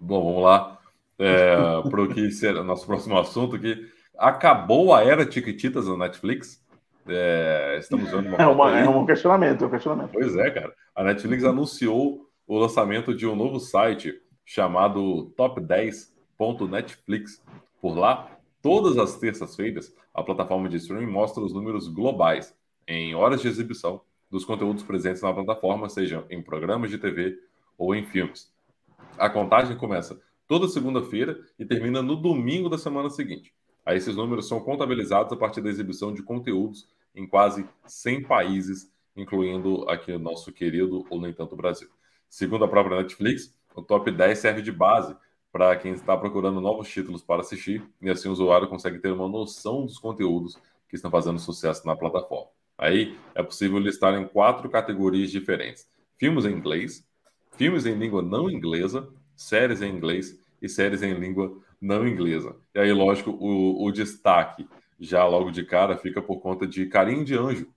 Bom, 0.00 0.24
vamos 0.24 0.42
lá 0.42 0.78
é, 1.18 1.56
para 1.88 2.02
o 2.02 2.08
que 2.08 2.30
será 2.30 2.62
nosso 2.62 2.86
próximo 2.86 3.18
assunto, 3.18 3.58
que 3.58 3.86
acabou 4.16 4.94
a 4.94 5.04
era 5.04 5.26
Tiquititas 5.26 5.86
na 5.86 5.96
Netflix. 5.96 6.64
É, 7.06 7.76
estamos 7.78 8.10
vendo 8.10 8.28
uma, 8.28 8.36
é, 8.36 8.46
uma 8.46 8.78
é 8.78 8.88
um 8.88 9.06
questionamento, 9.06 9.64
é 9.64 9.66
um 9.66 9.70
questionamento. 9.70 10.10
Pois 10.12 10.36
é, 10.36 10.50
cara. 10.50 10.72
A 10.94 11.02
Netflix 11.02 11.44
anunciou 11.44 12.26
o 12.46 12.58
lançamento 12.58 13.14
de 13.14 13.26
um 13.26 13.36
novo 13.36 13.58
site 13.58 14.14
chamado 14.44 15.26
Top 15.36 15.60
10 15.60 16.16
Netflix. 16.70 17.42
Por 17.80 17.96
lá, 17.96 18.28
todas 18.62 18.96
as 18.98 19.16
terças-feiras, 19.16 19.92
a 20.14 20.22
plataforma 20.22 20.68
de 20.68 20.76
streaming 20.76 21.10
mostra 21.10 21.42
os 21.42 21.52
números 21.52 21.88
globais 21.88 22.54
em 22.86 23.14
horas 23.14 23.42
de 23.42 23.48
exibição 23.48 24.00
dos 24.30 24.44
conteúdos 24.44 24.82
presentes 24.82 25.22
na 25.22 25.32
plataforma, 25.32 25.88
sejam 25.88 26.24
em 26.30 26.42
programas 26.42 26.90
de 26.90 26.98
TV 26.98 27.38
ou 27.76 27.94
em 27.94 28.04
filmes. 28.04 28.52
A 29.16 29.30
contagem 29.30 29.76
começa 29.76 30.20
toda 30.46 30.68
segunda-feira 30.68 31.38
e 31.58 31.64
termina 31.64 32.02
no 32.02 32.16
domingo 32.16 32.68
da 32.68 32.78
semana 32.78 33.10
seguinte. 33.10 33.52
Aí 33.84 33.96
esses 33.96 34.16
números 34.16 34.46
são 34.46 34.60
contabilizados 34.60 35.32
a 35.32 35.36
partir 35.36 35.60
da 35.60 35.70
exibição 35.70 36.12
de 36.12 36.22
conteúdos 36.22 36.88
em 37.14 37.26
quase 37.26 37.66
100 37.86 38.24
países, 38.24 38.92
incluindo 39.16 39.88
aqui 39.88 40.12
o 40.12 40.18
nosso 40.18 40.52
querido 40.52 41.06
ou 41.10 41.20
nem 41.20 41.32
tanto 41.32 41.56
Brasil. 41.56 41.88
Segundo 42.28 42.64
a 42.64 42.68
própria 42.68 42.98
Netflix, 42.98 43.54
o 43.74 43.82
top 43.82 44.10
10 44.10 44.38
serve 44.38 44.62
de 44.62 44.70
base 44.70 45.16
para 45.50 45.74
quem 45.76 45.92
está 45.92 46.16
procurando 46.16 46.60
novos 46.60 46.88
títulos 46.88 47.22
para 47.22 47.40
assistir, 47.40 47.82
e 48.02 48.10
assim 48.10 48.28
o 48.28 48.32
usuário 48.32 48.68
consegue 48.68 48.98
ter 48.98 49.10
uma 49.10 49.28
noção 49.28 49.86
dos 49.86 49.98
conteúdos 49.98 50.58
que 50.88 50.96
estão 50.96 51.10
fazendo 51.10 51.38
sucesso 51.38 51.86
na 51.86 51.96
plataforma. 51.96 52.57
Aí 52.78 53.16
é 53.34 53.42
possível 53.42 53.78
listar 53.78 54.14
em 54.14 54.26
quatro 54.26 54.70
categorias 54.70 55.30
diferentes: 55.30 55.86
filmes 56.16 56.44
em 56.44 56.52
inglês, 56.52 57.04
filmes 57.56 57.84
em 57.84 57.94
língua 57.94 58.22
não 58.22 58.48
inglesa, 58.48 59.08
séries 59.36 59.82
em 59.82 59.90
inglês 59.90 60.38
e 60.62 60.68
séries 60.68 61.02
em 61.02 61.14
língua 61.14 61.52
não 61.80 62.06
inglesa. 62.06 62.56
E 62.74 62.78
aí, 62.78 62.92
lógico, 62.92 63.30
o, 63.30 63.84
o 63.84 63.92
destaque 63.92 64.68
já 65.00 65.24
logo 65.26 65.50
de 65.50 65.64
cara 65.64 65.96
fica 65.96 66.20
por 66.20 66.40
conta 66.40 66.66
de 66.66 66.86
Carinho 66.86 67.24
de 67.24 67.36
Anjo. 67.36 67.68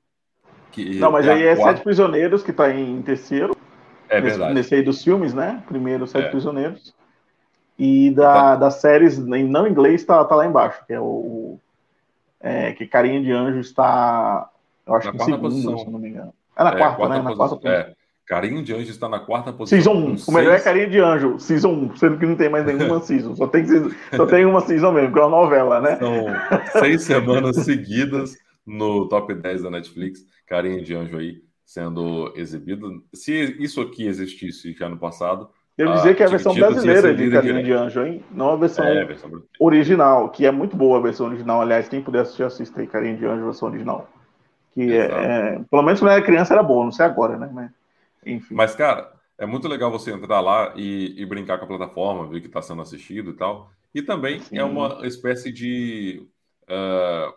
Que 0.71 0.99
não, 0.99 1.11
mas 1.11 1.27
é 1.27 1.33
aí 1.33 1.43
é 1.43 1.55
quarta... 1.55 1.77
Sete 1.77 1.83
Prisioneiros 1.83 2.43
que 2.43 2.51
está 2.51 2.71
em 2.71 3.01
terceiro. 3.01 3.55
É 4.09 4.19
nesse, 4.19 4.37
verdade. 4.37 4.53
Nesse 4.53 4.75
aí 4.75 4.83
dos 4.83 5.03
filmes, 5.03 5.33
né? 5.33 5.63
Primeiro, 5.67 6.07
Sete 6.07 6.25
é. 6.25 6.29
Prisioneiros. 6.29 6.95
E 7.77 8.11
da, 8.11 8.33
tá. 8.33 8.55
das 8.55 8.75
séries 8.75 9.17
em 9.17 9.43
não 9.43 9.67
inglês 9.67 10.03
tá, 10.03 10.23
tá 10.23 10.35
lá 10.35 10.45
embaixo, 10.45 10.83
que 10.85 10.93
é 10.93 10.99
o. 10.99 11.59
É, 12.39 12.73
que 12.73 12.87
Carinha 12.87 13.21
de 13.21 13.31
Anjo 13.31 13.59
está. 13.59 14.49
Eu 14.85 14.95
acho 14.95 15.07
na 15.07 15.11
que 15.13 15.17
em 15.17 15.25
segundo, 15.25 15.41
posição. 15.41 15.77
se 15.77 15.89
não 15.89 15.99
me 15.99 16.09
engano. 16.09 16.33
É 16.57 16.63
na 16.63 16.71
é, 16.71 16.77
quarta, 16.77 16.97
quarta, 16.97 17.15
né? 17.15 17.21
Na 17.21 17.35
quarta 17.35 17.55
posição. 17.55 17.71
É. 17.71 17.93
Carinho 18.25 18.63
de 18.63 18.73
Anjo 18.73 18.89
está 18.89 19.09
na 19.09 19.19
quarta 19.19 19.51
posição. 19.51 19.77
Season 19.77 19.93
1. 19.93 20.15
O 20.27 20.31
melhor 20.31 20.55
é 20.55 20.59
Carinho 20.59 20.89
de 20.89 20.99
Anjo. 20.99 21.39
Season 21.39 21.69
1. 21.69 21.95
Sendo 21.97 22.17
que 22.17 22.25
não 22.25 22.35
tem 22.35 22.49
mais 22.49 22.65
nenhuma 22.65 22.99
season. 23.03 23.35
Só 23.35 23.47
tem, 23.47 23.65
só 24.15 24.25
tem 24.25 24.45
uma 24.45 24.61
season 24.61 24.91
mesmo, 24.91 25.11
que 25.11 25.19
é 25.19 25.21
uma 25.21 25.37
novela, 25.41 25.81
né? 25.81 25.97
São 25.97 26.81
seis 26.81 27.03
semanas 27.03 27.57
seguidas 27.57 28.37
no 28.65 29.09
top 29.09 29.33
10 29.33 29.63
da 29.63 29.69
Netflix. 29.69 30.21
Carinho 30.47 30.83
de 30.83 30.95
Anjo 30.95 31.17
aí 31.17 31.41
sendo 31.65 32.33
exibido. 32.35 33.03
Se 33.13 33.33
isso 33.59 33.81
aqui 33.81 34.07
existisse 34.07 34.73
já 34.73 34.89
no 34.89 34.97
passado, 34.97 35.49
Devo 35.77 35.93
dizer 35.93 36.15
que 36.15 36.21
é 36.21 36.25
a 36.25 36.29
versão 36.29 36.53
brasileira 36.53 37.13
de 37.13 37.31
Carinho 37.31 37.63
de 37.63 37.71
Anjo, 37.71 38.05
hein? 38.05 38.23
Não 38.29 38.51
a 38.51 38.55
versão, 38.55 38.85
é, 38.85 39.01
a 39.01 39.05
versão 39.05 39.31
original, 39.59 40.29
que 40.29 40.45
é 40.45 40.51
muito 40.51 40.75
boa 40.75 40.99
a 40.99 41.01
versão 41.01 41.27
original. 41.27 41.61
Aliás, 41.61 41.87
quem 41.87 42.01
puder 42.01 42.21
assistir, 42.21 42.43
assista 42.43 42.81
aí 42.81 42.87
Carinho 42.87 43.17
de 43.17 43.25
Anjo, 43.25 43.45
versão 43.45 43.69
original. 43.69 44.07
Que 44.73 44.93
é, 44.93 45.05
é, 45.05 45.59
pelo 45.69 45.83
menos 45.83 45.99
quando 45.99 46.11
era 46.11 46.21
criança 46.21 46.53
era 46.53 46.63
boa, 46.63 46.85
não 46.85 46.91
sei 46.91 47.05
agora, 47.05 47.37
né? 47.37 47.49
Mas, 47.51 47.71
enfim. 48.25 48.53
Mas, 48.53 48.75
cara, 48.75 49.11
é 49.37 49.45
muito 49.45 49.67
legal 49.67 49.91
você 49.91 50.11
entrar 50.11 50.39
lá 50.39 50.73
e, 50.75 51.13
e 51.17 51.25
brincar 51.25 51.57
com 51.57 51.65
a 51.65 51.67
plataforma, 51.67 52.27
ver 52.27 52.41
que 52.41 52.47
está 52.47 52.61
sendo 52.61 52.81
assistido 52.81 53.31
e 53.31 53.33
tal. 53.33 53.69
E 53.93 54.01
também 54.01 54.39
Sim. 54.39 54.57
é 54.57 54.63
uma 54.63 55.05
espécie 55.05 55.51
de. 55.51 56.25
Uh, 56.63 57.33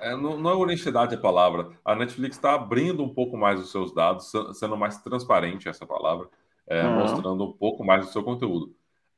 é, 0.00 0.16
não, 0.16 0.38
não 0.38 0.50
é 0.50 0.54
honestidade 0.54 1.14
a 1.14 1.18
palavra. 1.18 1.68
A 1.84 1.94
Netflix 1.94 2.36
está 2.36 2.54
abrindo 2.54 3.02
um 3.02 3.12
pouco 3.12 3.36
mais 3.36 3.60
os 3.60 3.70
seus 3.70 3.94
dados, 3.94 4.32
sendo 4.54 4.76
mais 4.76 4.96
transparente 4.98 5.68
essa 5.68 5.86
palavra 5.86 6.26
é, 6.70 6.86
uhum. 6.86 7.00
mostrando 7.00 7.44
um 7.44 7.52
pouco 7.52 7.84
mais 7.84 8.06
do 8.06 8.12
seu 8.12 8.22
conteúdo. 8.22 8.72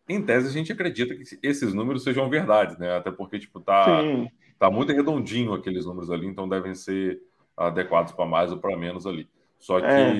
Em 0.08 0.20
tese, 0.20 0.48
a 0.48 0.50
gente 0.50 0.72
acredita 0.72 1.14
que 1.14 1.22
esses 1.42 1.74
números 1.74 2.02
sejam 2.02 2.28
verdade, 2.28 2.78
né? 2.80 2.96
Até 2.96 3.12
porque, 3.12 3.38
tipo, 3.38 3.60
tá, 3.60 4.02
tá 4.62 4.71
muito 4.71 4.92
redondinho 4.92 5.54
aqueles 5.54 5.87
números 5.87 6.09
ali, 6.09 6.25
então 6.25 6.49
devem 6.49 6.73
ser 6.73 7.21
adequados 7.57 8.12
para 8.12 8.25
mais 8.25 8.52
ou 8.52 8.59
para 8.59 8.76
menos 8.76 9.09
ali. 9.09 9.28
Só 9.59 9.81
que, 9.81 9.87
é, 9.87 10.12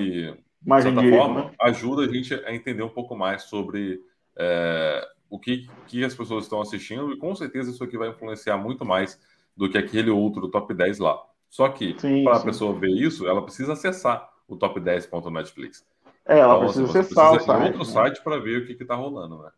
de 0.61 0.81
certa 0.81 1.01
forma, 1.01 1.45
né? 1.45 1.51
ajuda 1.61 2.01
a 2.01 2.13
gente 2.13 2.33
a 2.33 2.53
entender 2.53 2.83
um 2.83 2.89
pouco 2.89 3.15
mais 3.15 3.43
sobre 3.43 4.01
é, 4.35 5.07
o 5.29 5.39
que, 5.39 5.69
que 5.87 6.03
as 6.03 6.13
pessoas 6.13 6.43
estão 6.43 6.59
assistindo, 6.59 7.13
e 7.13 7.17
com 7.17 7.33
certeza 7.33 7.71
isso 7.71 7.81
aqui 7.85 7.97
vai 7.97 8.09
influenciar 8.09 8.57
muito 8.57 8.83
mais 8.83 9.17
do 9.55 9.69
que 9.69 9.77
aquele 9.77 10.09
outro 10.09 10.49
top 10.49 10.73
10 10.73 10.99
lá. 10.99 11.23
Só 11.49 11.69
que, 11.69 11.95
para 12.25 12.35
a 12.35 12.43
pessoa 12.43 12.77
ver 12.77 12.91
isso, 12.91 13.25
ela 13.25 13.41
precisa 13.41 13.71
acessar 13.71 14.29
o 14.45 14.57
top 14.57 14.77
10.netflix. 14.81 15.85
É, 16.25 16.39
ela 16.39 16.55
então, 16.55 16.65
precisa 16.65 16.99
acessar 16.99 17.29
precisa 17.31 17.53
o 17.53 17.55
site. 17.55 17.65
outro 17.65 17.79
né? 17.79 17.85
site 17.85 18.21
para 18.21 18.39
ver 18.39 18.57
o 18.57 18.65
que 18.65 18.73
está 18.73 18.95
rolando, 18.95 19.41
né? 19.41 19.51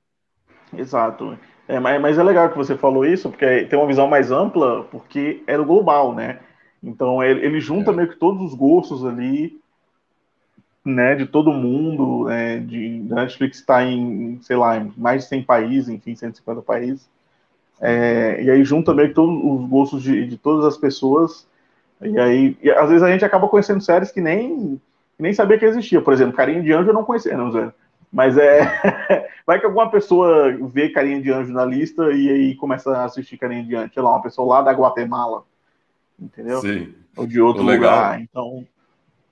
Exato. 0.78 1.36
É, 1.68 1.80
mas, 1.80 2.00
mas 2.02 2.18
é 2.18 2.24
legal 2.24 2.50
que 2.50 2.58
você 2.58 2.76
falou 2.76 3.06
isso, 3.06 3.30
porque 3.30 3.66
tem 3.66 3.78
uma 3.78 3.88
visão 3.88 4.08
mais 4.08 4.32
ampla, 4.32 4.84
porque 4.86 5.44
é 5.48 5.58
do 5.58 5.66
global, 5.66 6.14
né? 6.14 6.40
Então 6.84 7.24
ele, 7.24 7.44
ele 7.44 7.60
junta 7.60 7.92
é. 7.92 7.94
meio 7.94 8.10
que 8.10 8.18
todos 8.18 8.42
os 8.42 8.54
gostos 8.54 9.04
ali, 9.04 9.60
né, 10.84 11.16
de 11.16 11.26
todo 11.26 11.52
mundo, 11.52 12.30
é, 12.30 12.60
de 12.60 13.04
Netflix 13.10 13.58
está 13.58 13.84
em, 13.84 14.40
sei 14.44 14.56
lá, 14.56 14.78
em 14.78 14.94
mais 14.96 15.24
de 15.24 15.30
100 15.30 15.44
países, 15.44 15.90
enfim, 15.90 16.16
150 16.16 16.62
países. 16.62 17.10
É, 17.82 18.42
e 18.44 18.52
aí 18.52 18.64
junta 18.64 18.94
meio 18.94 19.10
que 19.10 19.16
todos 19.16 19.36
os 19.44 19.68
gostos 19.68 20.04
de, 20.04 20.28
de 20.28 20.38
todas 20.38 20.66
as 20.66 20.78
pessoas. 20.78 21.48
E 22.02 22.20
aí, 22.20 22.58
e 22.62 22.70
às 22.70 22.88
vezes 22.90 23.02
a 23.02 23.10
gente 23.10 23.26
acaba 23.26 23.48
conhecendo 23.48 23.82
séries 23.82 24.12
que 24.12 24.22
nem, 24.22 24.80
nem 25.18 25.34
sabia 25.34 25.58
que 25.58 25.66
existia. 25.66 26.02
Por 26.02 26.14
exemplo, 26.14 26.36
Carinho 26.36 26.62
de 26.62 26.72
Anjo 26.72 26.92
eu 26.92 26.94
não 26.94 27.04
conhecia, 27.04 27.36
não, 27.36 27.52
Zé. 27.52 27.74
Mas 28.16 28.38
é. 28.38 28.62
Vai 29.46 29.60
que 29.60 29.66
alguma 29.66 29.92
pessoa 29.92 30.58
vê 30.72 30.90
Carinha 30.90 31.22
de 31.22 31.32
Anjo 31.32 31.52
na 31.52 31.66
lista 31.66 32.12
e 32.14 32.30
aí 32.30 32.56
começa 32.56 32.90
a 32.92 33.04
assistir 33.04 33.38
Carinha 33.38 33.64
de 33.64 33.76
Anjo, 33.76 33.94
sei 33.94 34.02
lá, 34.02 34.12
uma 34.12 34.22
pessoa 34.22 34.56
lá 34.56 34.62
da 34.62 34.72
Guatemala. 34.72 35.44
Entendeu? 36.18 36.62
Sim. 36.62 36.96
Ou 37.18 37.28
de 37.28 37.42
outro 37.42 37.62
lugar. 37.62 38.22
Então. 38.22 38.66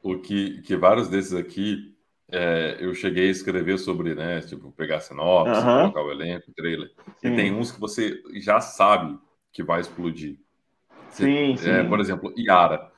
O 0.03 0.17
que, 0.17 0.61
que 0.63 0.75
vários 0.75 1.07
desses 1.07 1.33
aqui 1.33 1.95
é, 2.29 2.75
eu 2.81 2.93
cheguei 2.93 3.29
a 3.29 3.31
escrever 3.31 3.79
sobre, 3.79 4.15
né? 4.15 4.41
Tipo, 4.41 4.69
pegar 4.73 4.99
sinopse, 4.99 5.61
uhum. 5.61 5.91
colocar 5.91 6.03
o 6.03 6.11
elenco, 6.11 6.51
o 6.51 6.53
trailer. 6.53 6.91
Sim. 7.19 7.31
E 7.31 7.35
tem 7.37 7.55
uns 7.55 7.71
que 7.71 7.79
você 7.79 8.21
já 8.35 8.59
sabe 8.59 9.17
que 9.53 9.63
vai 9.63 9.79
explodir. 9.79 10.37
Você, 11.09 11.23
sim, 11.23 11.55
sim. 11.55 11.69
É, 11.69 11.83
por 11.85 12.01
exemplo, 12.01 12.33
Yara. 12.37 12.91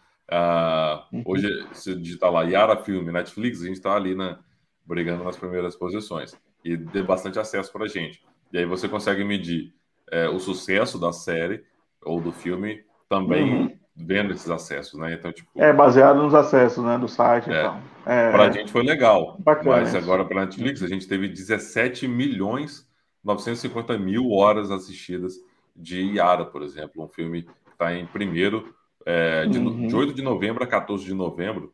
Uh. 1.13 1.21
Hoje, 1.23 1.47
se 1.73 1.93
digitar 1.93 2.31
lá 2.31 2.41
Yara 2.41 2.75
Filme, 2.77 3.11
Netflix, 3.11 3.61
a 3.61 3.67
gente 3.67 3.75
está 3.75 3.95
ali 3.95 4.15
na, 4.15 4.39
brigando 4.85 5.23
nas 5.23 5.35
primeiras 5.35 5.75
posições 5.75 6.37
e 6.63 6.77
dê 6.77 7.01
bastante 7.01 7.39
acesso 7.39 7.71
para 7.71 7.85
a 7.85 7.87
gente. 7.87 8.23
E 8.51 8.57
aí 8.57 8.65
você 8.65 8.87
consegue 8.87 9.23
medir 9.23 9.73
é, 10.11 10.29
o 10.29 10.39
sucesso 10.39 10.99
da 10.99 11.11
série 11.11 11.63
ou 12.03 12.21
do 12.21 12.31
filme 12.31 12.83
também 13.09 13.53
uhum. 13.53 13.77
vendo 13.95 14.33
esses 14.33 14.49
acessos, 14.49 14.99
né? 14.99 15.13
Então, 15.13 15.31
tipo, 15.31 15.49
é 15.55 15.73
baseado 15.73 16.21
nos 16.21 16.33
acessos, 16.33 16.83
né, 16.83 16.97
do 16.97 17.07
site. 17.07 17.49
É, 17.49 17.61
então. 17.61 17.81
é, 18.05 18.31
para 18.31 18.45
a 18.45 18.51
gente 18.51 18.71
foi 18.71 18.83
legal, 18.83 19.37
bacana, 19.39 19.77
mas 19.77 19.95
agora 19.95 20.23
para 20.23 20.41
a 20.41 20.45
Netflix 20.45 20.83
a 20.83 20.87
gente 20.87 21.07
teve 21.07 21.27
17 21.27 22.07
milhões 22.07 22.87
950 23.23 23.97
mil 23.97 24.31
horas 24.31 24.69
assistidas 24.69 25.33
de 25.75 26.15
Yara, 26.15 26.45
por 26.45 26.61
exemplo, 26.61 27.03
um 27.03 27.07
filme 27.07 27.41
que 27.41 27.71
está 27.71 27.93
em 27.93 28.05
primeiro 28.05 28.73
é, 29.05 29.45
de, 29.47 29.57
uhum. 29.57 29.87
de 29.87 29.95
8 29.95 30.13
de 30.13 30.21
novembro 30.21 30.63
a 30.63 30.67
14 30.67 31.03
de 31.03 31.13
novembro 31.13 31.73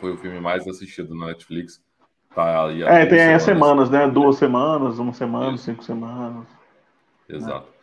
foi 0.00 0.12
o 0.12 0.18
filme 0.18 0.40
mais 0.40 0.66
assistido 0.68 1.14
na 1.14 1.28
Netflix 1.28 1.82
Tá 2.34 2.66
aí 2.66 2.82
é, 2.82 3.06
tem 3.06 3.20
aí 3.20 3.34
as 3.34 3.42
semanas, 3.42 3.88
né? 3.88 4.08
Duas 4.08 4.36
semanas, 4.36 4.98
uma 4.98 5.12
semana, 5.12 5.54
Isso. 5.54 5.64
cinco 5.64 5.84
semanas. 5.84 6.46
Exato. 7.28 7.68
É. 7.68 7.74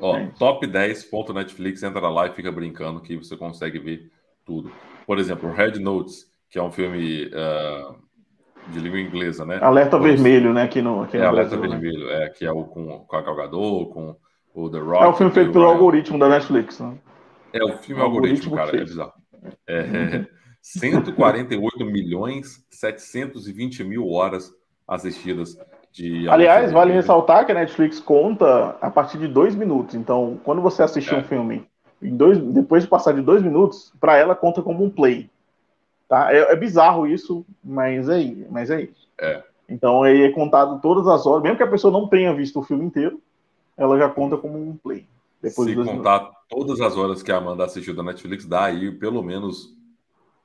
Ó, 0.00 0.16
é 0.16 0.30
top 0.38 0.66
10.netflix, 0.66 1.82
entra 1.82 2.08
lá 2.08 2.26
e 2.26 2.32
fica 2.32 2.52
brincando 2.52 3.00
que 3.00 3.16
você 3.16 3.36
consegue 3.36 3.78
ver 3.80 4.10
tudo. 4.44 4.70
Por 5.04 5.18
exemplo, 5.18 5.50
Red 5.50 5.80
Notes, 5.80 6.26
que 6.48 6.58
é 6.58 6.62
um 6.62 6.70
filme 6.70 7.26
uh, 7.26 7.96
de 8.68 8.78
língua 8.78 9.00
inglesa, 9.00 9.44
né? 9.44 9.58
Alerta 9.60 9.98
Vermelho, 9.98 10.52
né? 10.52 10.62
Aqui 10.62 10.80
no, 10.80 11.02
aqui 11.02 11.16
é, 11.16 11.20
no 11.20 11.26
Alerta 11.26 11.56
Brasil, 11.56 11.74
né? 11.74 11.80
Vermelho, 11.80 12.06
né? 12.06 12.24
é, 12.24 12.28
que 12.28 12.46
é 12.46 12.52
o 12.52 12.64
com, 12.64 13.00
com 13.00 13.16
a 13.16 13.22
Galgador, 13.22 13.86
com 13.88 14.16
o 14.54 14.70
The 14.70 14.78
Rock. 14.78 15.04
É 15.04 15.06
o 15.08 15.12
filme 15.12 15.32
feito 15.32 15.52
pelo 15.52 15.64
algoritmo 15.64 16.18
da 16.18 16.28
Netflix, 16.28 16.78
né? 16.78 16.96
É 17.52 17.64
o 17.64 17.78
filme 17.78 18.00
o 18.00 18.04
algoritmo, 18.04 18.56
algoritmo, 18.56 18.56
cara, 18.56 18.76
é 18.76 18.84
bizarro. 18.84 19.12
É, 19.66 19.80
uhum. 19.80 20.26
148 20.60 21.84
milhões 21.84 22.64
720 22.70 23.84
mil 23.84 24.08
horas 24.08 24.52
assistidas 24.86 25.58
de. 25.92 26.28
Aliás, 26.28 26.72
vale 26.72 26.92
ressaltar 26.92 27.44
que 27.44 27.52
a 27.52 27.54
Netflix 27.54 28.00
conta 28.00 28.76
a 28.80 28.90
partir 28.90 29.18
de 29.18 29.28
dois 29.28 29.54
minutos. 29.54 29.94
Então, 29.94 30.40
quando 30.44 30.62
você 30.62 30.82
assistir 30.82 31.14
é. 31.14 31.18
um 31.18 31.24
filme, 31.24 31.66
dois, 32.00 32.38
depois 32.38 32.82
de 32.82 32.88
passar 32.88 33.12
de 33.12 33.22
dois 33.22 33.42
minutos, 33.42 33.92
para 34.00 34.16
ela 34.16 34.34
conta 34.34 34.62
como 34.62 34.84
um 34.84 34.90
play. 34.90 35.30
Tá? 36.08 36.32
É, 36.32 36.52
é, 36.52 36.56
bizarro 36.56 37.06
isso, 37.06 37.44
mas 37.62 38.08
é, 38.08 38.34
mas 38.50 38.70
é 38.70 38.82
isso. 38.82 39.08
É. 39.20 39.42
Então, 39.68 40.02
aí 40.02 40.22
é 40.22 40.30
contado 40.30 40.80
todas 40.80 41.06
as 41.06 41.26
horas, 41.26 41.42
mesmo 41.42 41.58
que 41.58 41.62
a 41.62 41.70
pessoa 41.70 41.92
não 41.92 42.08
tenha 42.08 42.32
visto 42.32 42.58
o 42.58 42.62
filme 42.62 42.84
inteiro, 42.84 43.20
ela 43.76 43.98
já 43.98 44.08
conta 44.08 44.36
como 44.38 44.58
um 44.58 44.74
play. 44.76 45.06
Depois 45.42 45.68
Se 45.68 45.76
contar 45.76 46.20
minutos. 46.20 46.38
todas 46.48 46.80
as 46.80 46.96
horas 46.96 47.22
que 47.22 47.30
a 47.30 47.36
Amanda 47.36 47.64
assistiu 47.64 47.94
da 47.94 48.02
Netflix, 48.02 48.46
dá 48.46 48.64
aí 48.64 48.90
pelo 48.90 49.22
menos 49.22 49.76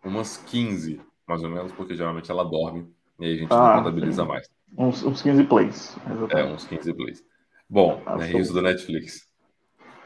umas 0.03 0.37
15, 0.37 1.01
mais 1.27 1.43
ou 1.43 1.49
menos, 1.49 1.71
porque 1.71 1.95
geralmente 1.95 2.29
ela 2.29 2.43
dorme 2.43 2.87
e 3.19 3.25
aí 3.25 3.33
a 3.33 3.37
gente 3.37 3.53
ah, 3.53 3.75
não 3.75 3.83
contabiliza 3.83 4.23
sim. 4.23 4.27
mais. 4.27 4.49
Uns, 4.77 5.03
uns 5.03 5.21
15 5.21 5.43
plays. 5.45 5.97
Exatamente. 6.09 6.35
É, 6.35 6.45
uns 6.45 6.65
15 6.65 6.93
plays. 6.93 7.23
Bom, 7.69 8.01
ah, 8.05 8.17
né, 8.17 8.31
isso 8.33 8.53
do 8.53 8.61
Netflix. 8.61 9.31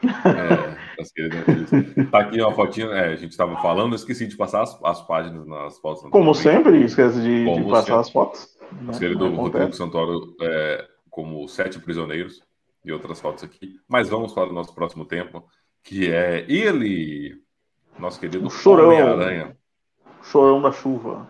é, 0.00 2.04
tá 2.04 2.20
aqui 2.20 2.40
uma 2.40 2.52
fotinha, 2.52 2.86
é, 2.86 3.12
a 3.12 3.16
gente 3.16 3.32
estava 3.32 3.60
falando, 3.60 3.92
eu 3.92 3.96
esqueci 3.96 4.28
de 4.28 4.36
passar 4.36 4.62
as, 4.62 4.78
as 4.84 5.04
páginas 5.04 5.44
nas 5.44 5.76
fotos. 5.78 6.08
Como 6.10 6.32
sempre, 6.34 6.84
esquece 6.84 7.20
de, 7.20 7.44
de 7.44 7.64
passar 7.64 7.82
sempre. 7.82 8.00
as 8.00 8.10
fotos. 8.10 8.56
Nosso 8.80 9.00
né? 9.00 9.08
querido 9.08 9.28
Rodrigo 9.34 9.72
Santoro 9.72 10.36
é, 10.40 10.86
como 11.10 11.48
Sete 11.48 11.80
Prisioneiros 11.80 12.40
e 12.84 12.92
outras 12.92 13.20
fotos 13.20 13.42
aqui. 13.42 13.80
Mas 13.88 14.08
vamos 14.08 14.32
para 14.32 14.48
o 14.48 14.52
nosso 14.52 14.72
próximo 14.72 15.04
tempo, 15.04 15.44
que 15.82 16.12
é 16.12 16.44
ele, 16.48 17.42
nosso 17.98 18.20
querido 18.20 18.46
Homem-Aranha. 18.66 19.57
Chorão 20.22 20.60
da 20.60 20.72
Chuva. 20.72 21.28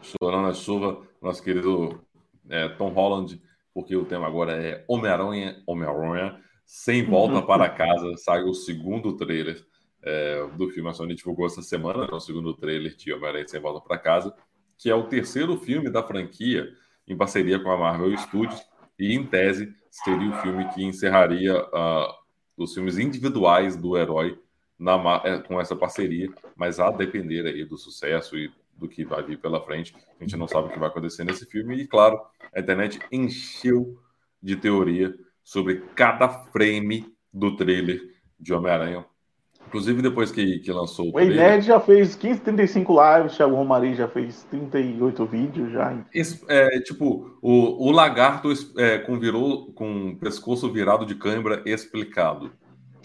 Chorão 0.00 0.42
da 0.42 0.52
Chuva, 0.52 1.02
nosso 1.20 1.42
querido 1.42 2.00
é, 2.48 2.68
Tom 2.68 2.88
Holland, 2.88 3.40
porque 3.72 3.96
o 3.96 4.04
tema 4.04 4.26
agora 4.26 4.52
é 4.52 4.84
Homem-Aranha, 4.88 5.62
Homem-Aranha, 5.66 6.40
Sem 6.66 7.04
Volta 7.04 7.36
uhum. 7.36 7.46
para 7.46 7.68
Casa, 7.68 8.16
sai 8.16 8.42
o 8.42 8.54
segundo 8.54 9.16
trailer 9.16 9.64
é, 10.02 10.46
do 10.56 10.68
filme. 10.68 10.90
A 10.90 10.92
Sony 10.92 11.14
divulgou 11.14 11.46
essa 11.46 11.62
semana, 11.62 12.06
né, 12.06 12.08
o 12.12 12.20
segundo 12.20 12.54
trailer 12.54 12.96
de 12.96 13.12
Homem-Aranha 13.12 13.48
Sem 13.48 13.60
Volta 13.60 13.80
para 13.86 13.98
Casa, 13.98 14.34
que 14.76 14.90
é 14.90 14.94
o 14.94 15.04
terceiro 15.04 15.56
filme 15.56 15.90
da 15.90 16.02
franquia 16.02 16.68
em 17.06 17.16
parceria 17.16 17.58
com 17.58 17.70
a 17.70 17.76
Marvel 17.76 18.16
Studios, 18.16 18.60
e 18.98 19.14
em 19.14 19.24
tese 19.24 19.74
seria 19.90 20.30
o 20.30 20.40
filme 20.42 20.68
que 20.70 20.84
encerraria 20.84 21.56
uh, 21.56 22.12
os 22.56 22.74
filmes 22.74 22.98
individuais 22.98 23.76
do 23.76 23.96
herói 23.96 24.38
na, 24.82 25.22
é, 25.24 25.38
com 25.38 25.60
essa 25.60 25.76
parceria, 25.76 26.28
mas 26.56 26.80
a 26.80 26.90
depender 26.90 27.46
aí 27.46 27.64
do 27.64 27.78
sucesso 27.78 28.36
e 28.36 28.50
do 28.76 28.88
que 28.88 29.04
vai 29.04 29.22
vir 29.22 29.38
pela 29.38 29.64
frente. 29.64 29.94
A 30.20 30.24
gente 30.24 30.36
não 30.36 30.48
sabe 30.48 30.68
o 30.68 30.70
que 30.70 30.78
vai 30.78 30.88
acontecer 30.88 31.22
nesse 31.22 31.46
filme. 31.46 31.76
E, 31.76 31.86
claro, 31.86 32.20
a 32.52 32.58
internet 32.58 32.98
encheu 33.12 33.96
de 34.42 34.56
teoria 34.56 35.14
sobre 35.44 35.84
cada 35.94 36.28
frame 36.28 37.06
do 37.32 37.56
trailer 37.56 38.00
de 38.38 38.52
Homem-Aranha. 38.52 39.04
Inclusive, 39.68 40.02
depois 40.02 40.32
que, 40.32 40.58
que 40.58 40.72
lançou 40.72 41.10
o 41.10 41.12
trailer... 41.12 41.38
O 41.38 41.40
Nerd 41.40 41.64
já 41.64 41.78
fez 41.78 42.16
15, 42.16 42.40
35 42.40 42.92
lives, 42.92 43.36
Thiago 43.36 43.54
Romari 43.54 43.94
já 43.94 44.08
fez 44.08 44.42
38 44.50 45.26
vídeos 45.26 45.72
já. 45.72 46.04
É, 46.48 46.80
tipo, 46.80 47.38
o, 47.40 47.88
o 47.88 47.92
lagarto 47.92 48.52
é, 48.76 48.98
com, 48.98 49.18
virou, 49.18 49.72
com 49.72 50.16
pescoço 50.16 50.70
virado 50.72 51.06
de 51.06 51.14
câimbra 51.14 51.62
explicado. 51.64 52.50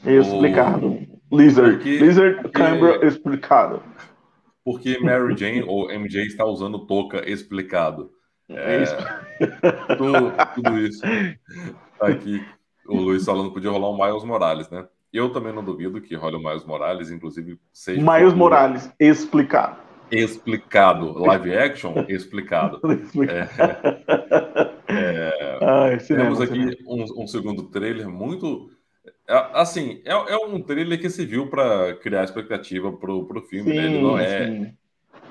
Explicado. 0.04 0.88
O, 0.88 1.17
Lizard. 1.32 1.76
Porque, 1.76 1.98
Lizard 1.98 2.36
porque, 2.42 2.50
Cambra 2.50 3.06
explicado. 3.06 3.84
Porque 4.64 5.00
Mary 5.00 5.36
Jane 5.38 5.64
ou 5.64 5.90
MJ 5.90 6.26
está 6.26 6.46
usando 6.46 6.86
touca 6.86 7.30
explicado. 7.30 8.12
É, 8.50 8.84
é 8.84 9.96
tudo, 9.96 10.34
tudo, 10.56 10.80
isso. 10.80 11.02
Tá 12.00 12.08
aqui 12.08 12.46
o 12.88 12.98
Luiz 12.98 13.26
falando 13.26 13.50
que 13.50 13.56
podia 13.56 13.70
rolar 13.70 13.90
um 13.90 13.98
Miles 13.98 14.24
Morales, 14.24 14.70
né? 14.70 14.88
Eu 15.12 15.32
também 15.32 15.54
não 15.54 15.64
duvido 15.64 16.02
que 16.02 16.16
role 16.16 16.38
o 16.38 16.40
Miles 16.40 16.66
Morales, 16.66 17.12
inclusive 17.12 17.60
seja. 17.74 18.02
Miles 18.02 18.34
Morales, 18.34 18.92
explicado. 19.00 19.78
Explicado. 20.10 21.18
Live 21.20 21.54
action, 21.54 21.94
explicado. 22.08 22.80
explicado. 23.04 23.50
É, 24.88 25.60
é, 25.60 25.60
Ai, 25.62 25.98
temos 25.98 26.40
aqui 26.40 26.78
um, 26.88 27.24
um 27.24 27.28
segundo 27.28 27.64
trailer 27.64 28.08
muito 28.08 28.70
é, 29.28 29.50
assim, 29.54 30.02
é, 30.06 30.12
é, 30.12 30.38
um 30.38 30.62
trailer 30.62 31.00
que 31.00 31.10
se 31.10 31.26
viu 31.26 31.50
para 31.50 31.96
criar 31.96 32.24
expectativa 32.24 32.92
pro, 32.94 33.26
pro 33.26 33.42
filme, 33.42 33.72
sim, 33.72 33.78
né? 33.78 33.86
Ele 33.86 34.02
não 34.02 34.18
é 34.18 34.48
sim. 34.48 34.74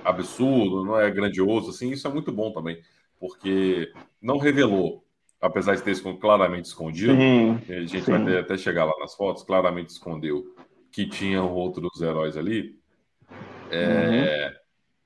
absurdo, 0.05 0.85
não 0.85 1.01
é 1.01 1.11
grandioso, 1.11 1.71
assim, 1.71 1.91
isso 1.91 2.07
é 2.07 2.11
muito 2.11 2.31
bom 2.31 2.53
também, 2.53 2.79
porque 3.19 3.91
não 4.21 4.37
revelou, 4.37 5.03
apesar 5.41 5.75
de 5.75 5.83
ter 5.83 5.97
claramente 6.21 6.67
escondido, 6.67 7.15
sim, 7.15 7.59
a 7.69 7.87
gente 7.87 8.11
vai 8.11 8.21
até, 8.21 8.39
até 8.41 8.59
chegar 8.59 8.85
lá 8.85 8.93
nas 9.01 9.15
fotos, 9.15 9.43
claramente 9.43 9.89
escondeu 9.89 10.55
que 10.93 11.07
tinham 11.07 11.51
outros 11.53 12.01
heróis 12.01 12.37
ali. 12.37 12.79
É... 13.71 14.49
Uhum. 14.49 14.57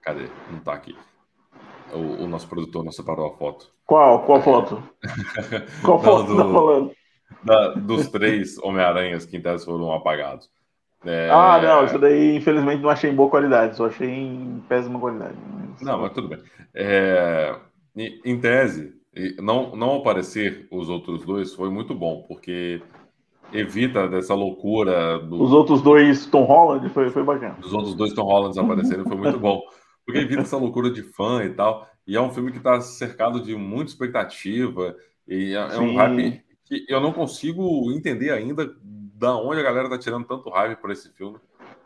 Cadê? 0.03 0.29
Não 0.51 0.61
tá 0.61 0.73
aqui. 0.73 0.97
o, 1.93 2.25
o, 2.25 2.29
nosso 2.29 2.49
produtor 2.49 2.85
não 2.85 2.93
separou 2.93 3.27
a 3.27 3.37
foto. 3.37 3.73
Qual? 3.85 4.25
Qual 4.25 4.41
foto? 4.43 4.83
Qual 5.85 6.03
foto 6.03 6.29
não, 6.29 6.37
do, 6.37 6.45
tá 6.45 6.53
falando? 6.53 7.00
Da, 7.43 7.69
dos 7.69 8.09
três 8.09 8.59
Homem-Aranhas 8.59 9.25
que 9.25 9.37
em 9.37 9.41
tese 9.41 9.65
foram 9.65 9.93
apagados. 9.93 10.51
É... 11.05 11.31
Ah, 11.31 11.61
não, 11.63 11.85
isso 11.87 11.99
daí 11.99 12.37
infelizmente 12.37 12.83
não 12.83 12.91
achei 12.91 13.11
em 13.11 13.15
boa 13.15 13.31
qualidade, 13.31 13.77
só 13.77 13.87
achei 13.87 14.11
em 14.11 14.63
péssima 14.69 15.01
qualidade. 15.01 15.35
Não, 15.81 16.01
mas 16.01 16.13
tudo 16.13 16.29
bem. 16.29 16.39
É... 16.75 17.57
Em 17.97 18.39
tese, 18.39 18.93
não, 19.41 19.75
não 19.75 19.97
aparecer 19.97 20.69
os 20.71 20.89
outros 20.89 21.25
dois 21.25 21.55
foi 21.55 21.71
muito 21.71 21.95
bom, 21.95 22.25
porque 22.29 22.83
evita 23.53 24.07
dessa 24.07 24.35
loucura. 24.35 25.19
Do... 25.19 25.43
Os 25.43 25.53
outros 25.53 25.83
dois 25.83 26.27
Tom 26.27 26.45
Holland 26.45 26.89
foi, 26.91 27.11
foi 27.11 27.25
bacana. 27.25 27.57
Os 27.63 27.73
outros 27.73 27.95
dois 27.95 28.13
Tom 28.13 28.25
Hollands 28.25 28.59
aparecerem 28.59 29.05
foi 29.05 29.17
muito 29.17 29.39
bom. 29.39 29.63
Porque 30.05 30.21
evita 30.21 30.43
essa 30.43 30.57
loucura 30.57 30.91
de 30.91 31.03
fã 31.03 31.45
e 31.45 31.51
tal. 31.51 31.87
E 32.07 32.17
é 32.17 32.21
um 32.21 32.31
filme 32.31 32.51
que 32.51 32.59
está 32.59 32.81
cercado 32.81 33.41
de 33.43 33.55
muita 33.55 33.91
expectativa. 33.91 34.95
E 35.27 35.55
é, 35.55 35.77
é 35.77 35.79
um 35.79 35.97
hype 35.97 36.43
que 36.71 36.87
eu 36.89 37.01
não 37.01 37.13
consigo 37.13 37.91
entender 37.91 38.31
ainda 38.31 38.73
da 38.83 39.37
onde 39.37 39.61
a 39.61 39.65
galera 39.65 39.87
está 39.87 39.99
tirando 39.99 40.25
tanto 40.25 40.49
hype 40.51 40.79
por 40.79 40.93
esse 40.93 41.13
filme. 41.13 41.37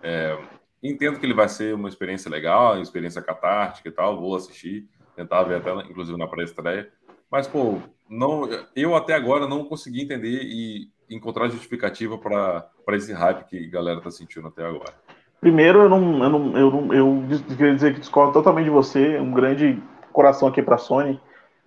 É, 0.02 0.38
entendo 0.82 1.18
que 1.18 1.24
ele 1.24 1.32
vai 1.32 1.48
ser 1.48 1.74
uma 1.74 1.88
experiência 1.88 2.30
legal, 2.30 2.74
uma 2.74 2.82
experiência 2.82 3.22
catártica 3.22 3.88
e 3.88 3.92
tal. 3.92 4.20
Vou 4.20 4.36
assistir, 4.36 4.86
tentar 5.16 5.42
ver 5.44 5.56
até, 5.56 5.72
inclusive, 5.90 6.18
na 6.18 6.26
pré-estreia. 6.26 6.90
Mas, 7.30 7.48
pô, 7.48 7.78
não, 8.08 8.46
eu 8.76 8.94
até 8.94 9.14
agora 9.14 9.48
não 9.48 9.64
consegui 9.64 10.02
entender 10.02 10.42
e 10.42 10.92
encontrar 11.10 11.48
justificativa 11.48 12.18
para 12.18 12.70
esse 12.92 13.12
hype 13.12 13.44
que 13.46 13.66
a 13.66 13.70
galera 13.70 13.98
está 13.98 14.10
sentindo 14.10 14.48
até 14.48 14.64
agora. 14.64 14.92
Primeiro, 15.40 15.82
eu 15.82 15.88
não, 15.88 16.22
eu 16.22 16.30
não, 16.30 16.58
eu 16.58 16.70
não, 16.70 16.94
eu 16.94 17.24
queria 17.56 17.74
dizer 17.74 17.94
que 17.94 18.00
discordo 18.00 18.34
totalmente 18.34 18.64
de 18.64 18.70
você. 18.70 19.18
Um 19.18 19.32
grande 19.32 19.82
coração 20.12 20.46
aqui 20.46 20.62
para 20.62 20.78
Sony. 20.78 21.18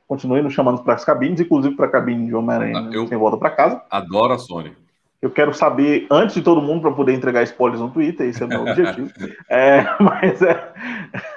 Continue 0.08 0.41
nos 0.41 0.54
chamando 0.54 0.84
para 0.84 0.93
as 0.93 1.04
cabines, 1.04 1.41
inclusive 1.41 1.76
para 1.76 1.88
a 1.88 1.89
cabine 1.89 2.28
de 2.28 2.36
Homem-Aranha 2.36 2.80
ah, 2.80 3.08
sem 3.08 3.17
volta 3.17 3.38
para 3.38 3.50
casa. 3.50 3.82
Adoro 3.89 4.34
a 4.34 4.38
Sony. 4.38 4.74
Eu 5.20 5.32
quero 5.32 5.52
saber 5.52 6.06
antes 6.12 6.36
de 6.36 6.43
todo 6.43 6.62
mundo 6.62 6.82
para 6.82 6.91
poder 6.91 7.13
entregar 7.13 7.41
spoilers 7.43 7.82
no 7.82 7.89
Twitter, 7.89 8.28
esse 8.28 8.41
é 8.41 8.46
o 8.46 8.50
meu 8.50 8.62
objetivo. 8.62 9.12
É, 9.50 9.84
mas 10.00 10.41
é. 10.41 10.74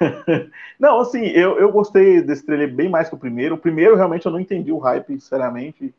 não, 0.78 1.00
assim, 1.00 1.24
eu, 1.26 1.58
eu 1.58 1.72
gostei 1.72 2.20
desse 2.20 2.44
trailer 2.44 2.72
bem 2.74 2.88
mais 2.88 3.08
que 3.08 3.14
o 3.14 3.18
primeiro. 3.18 3.54
O 3.54 3.58
primeiro, 3.58 3.96
realmente, 3.96 4.26
eu 4.26 4.32
não 4.32 4.38
entendi 4.38 4.70
o 4.70 4.78
hype, 4.78 5.14
sinceramente, 5.14 5.94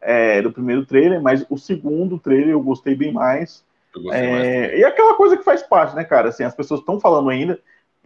é, 0.00 0.42
do 0.42 0.50
primeiro 0.50 0.84
trailer, 0.84 1.22
mas 1.22 1.46
o 1.48 1.56
segundo 1.56 2.18
trailer 2.18 2.50
eu 2.50 2.60
gostei 2.60 2.96
bem 2.96 3.12
mais. 3.12 3.64
É, 4.12 4.30
mais 4.30 4.78
e 4.80 4.84
aquela 4.84 5.14
coisa 5.14 5.36
que 5.36 5.44
faz 5.44 5.62
parte, 5.62 5.94
né, 5.94 6.02
cara? 6.02 6.30
Assim, 6.30 6.42
as 6.42 6.54
pessoas 6.54 6.80
estão 6.80 6.98
falando 6.98 7.30
ainda, 7.30 7.60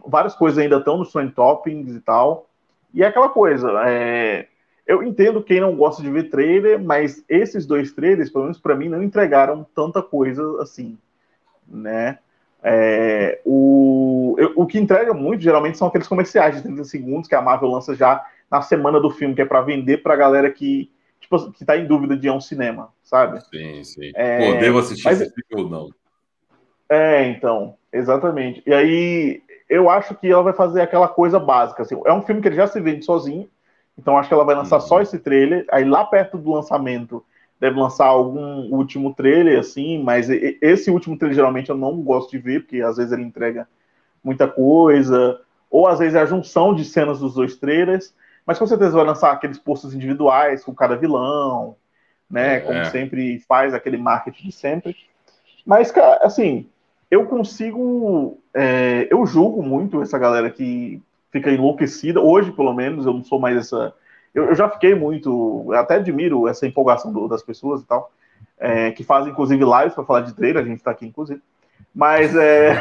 várias 0.05 0.35
coisas 0.35 0.59
ainda 0.59 0.77
estão 0.77 0.97
nos 0.97 1.11
trend 1.11 1.31
toppings 1.33 1.95
e 1.95 1.99
tal. 1.99 2.47
E 2.95 3.03
é 3.03 3.07
aquela 3.07 3.27
coisa, 3.27 3.69
é, 3.85 4.47
eu 4.87 5.03
entendo 5.03 5.43
quem 5.43 5.59
não 5.59 5.75
gosta 5.75 6.01
de 6.01 6.09
ver 6.09 6.29
trailer, 6.29 6.81
mas 6.81 7.23
esses 7.27 7.65
dois 7.65 7.91
trailers, 7.91 8.29
pelo 8.29 8.45
menos 8.45 8.57
para 8.57 8.73
mim, 8.73 8.87
não 8.87 9.03
entregaram 9.03 9.67
tanta 9.75 10.01
coisa 10.01 10.61
assim, 10.61 10.97
né? 11.67 12.19
É, 12.63 13.41
o, 13.43 14.35
o 14.55 14.65
que 14.65 14.79
entrega 14.79 15.13
muito, 15.13 15.43
geralmente, 15.43 15.77
são 15.77 15.87
aqueles 15.89 16.07
comerciais 16.07 16.55
de 16.55 16.63
30 16.63 16.85
segundos 16.85 17.27
que 17.27 17.35
a 17.35 17.41
Marvel 17.41 17.69
lança 17.69 17.93
já 17.93 18.25
na 18.49 18.61
semana 18.61 18.99
do 18.99 19.11
filme, 19.11 19.35
que 19.35 19.41
é 19.41 19.45
para 19.45 19.61
vender 19.61 19.97
pra 20.01 20.15
galera 20.15 20.49
que, 20.49 20.89
tipo, 21.19 21.51
que 21.51 21.65
tá 21.65 21.77
em 21.77 21.85
dúvida 21.85 22.15
de 22.15 22.27
ir 22.27 22.29
a 22.29 22.33
um 22.33 22.41
cinema, 22.41 22.93
sabe? 23.03 23.41
Sim, 23.49 23.83
sim. 23.83 24.11
É, 24.15 24.53
Pô, 24.53 24.59
devo 24.59 24.79
assistir 24.79 25.05
mas, 25.05 25.21
esse 25.21 25.33
filme 25.33 25.63
ou 25.63 25.69
não? 25.69 25.89
É, 26.89 27.27
então, 27.27 27.75
exatamente. 27.91 28.63
E 28.65 28.73
aí, 28.73 29.43
eu 29.69 29.89
acho 29.89 30.15
que 30.15 30.31
ela 30.31 30.43
vai 30.43 30.53
fazer 30.53 30.81
aquela 30.81 31.07
coisa 31.07 31.39
básica. 31.39 31.83
Assim, 31.83 31.99
é 32.05 32.13
um 32.13 32.21
filme 32.21 32.41
que 32.41 32.47
ele 32.47 32.55
já 32.55 32.67
se 32.67 32.79
vende 32.79 33.03
sozinho, 33.03 33.49
então 33.97 34.17
acho 34.17 34.27
que 34.27 34.33
ela 34.33 34.43
vai 34.43 34.55
lançar 34.55 34.79
só 34.79 35.01
esse 35.01 35.19
trailer. 35.19 35.65
Aí 35.71 35.83
lá 35.83 36.05
perto 36.05 36.37
do 36.37 36.51
lançamento 36.51 37.23
deve 37.59 37.79
lançar 37.79 38.07
algum 38.07 38.73
último 38.73 39.13
trailer, 39.13 39.59
assim, 39.59 40.03
mas 40.03 40.29
esse 40.29 40.91
último 40.91 41.17
trailer 41.17 41.35
geralmente 41.35 41.69
eu 41.69 41.77
não 41.77 42.01
gosto 42.01 42.31
de 42.31 42.37
ver, 42.37 42.61
porque 42.61 42.81
às 42.81 42.97
vezes 42.97 43.11
ele 43.11 43.23
entrega 43.23 43.67
muita 44.23 44.47
coisa, 44.47 45.39
ou 45.69 45.87
às 45.87 45.99
vezes 45.99 46.15
é 46.15 46.21
a 46.21 46.25
junção 46.25 46.75
de 46.75 46.83
cenas 46.83 47.19
dos 47.19 47.35
dois 47.35 47.55
trailers, 47.55 48.13
mas 48.45 48.59
com 48.59 48.67
certeza 48.67 48.91
vai 48.91 49.05
lançar 49.05 49.31
aqueles 49.31 49.57
postos 49.57 49.93
individuais 49.93 50.63
com 50.63 50.73
cada 50.75 50.95
vilão, 50.95 51.75
né? 52.29 52.55
É. 52.55 52.59
Como 52.59 52.85
sempre 52.85 53.39
faz 53.39 53.73
aquele 53.73 53.97
marketing 53.97 54.47
de 54.47 54.51
sempre. 54.51 54.95
Mas, 55.65 55.91
cara, 55.91 56.19
assim, 56.23 56.67
eu 57.15 57.25
consigo. 57.25 58.37
É, 58.53 59.07
eu 59.09 59.25
julgo 59.25 59.63
muito 59.63 60.01
essa 60.01 60.17
galera 60.19 60.49
que 60.49 61.01
fica 61.31 61.49
enlouquecida. 61.49 62.19
Hoje, 62.21 62.51
pelo 62.51 62.73
menos, 62.73 63.05
eu 63.05 63.13
não 63.13 63.23
sou 63.23 63.39
mais 63.39 63.57
essa. 63.57 63.93
Eu, 64.33 64.45
eu 64.45 64.55
já 64.55 64.69
fiquei 64.69 64.93
muito. 64.93 65.65
Eu 65.67 65.73
até 65.73 65.95
admiro 65.95 66.47
essa 66.47 66.67
empolgação 66.67 67.11
do, 67.11 67.27
das 67.27 67.41
pessoas 67.41 67.81
e 67.81 67.85
tal, 67.85 68.11
é, 68.59 68.91
que 68.91 69.03
fazem 69.03 69.31
inclusive 69.31 69.63
lives 69.63 69.93
para 69.93 70.03
falar 70.03 70.21
de 70.21 70.33
trailer. 70.33 70.63
A 70.63 70.65
gente 70.65 70.77
está 70.77 70.91
aqui, 70.91 71.05
inclusive. 71.05 71.41
Mas 71.93 72.35
é. 72.35 72.75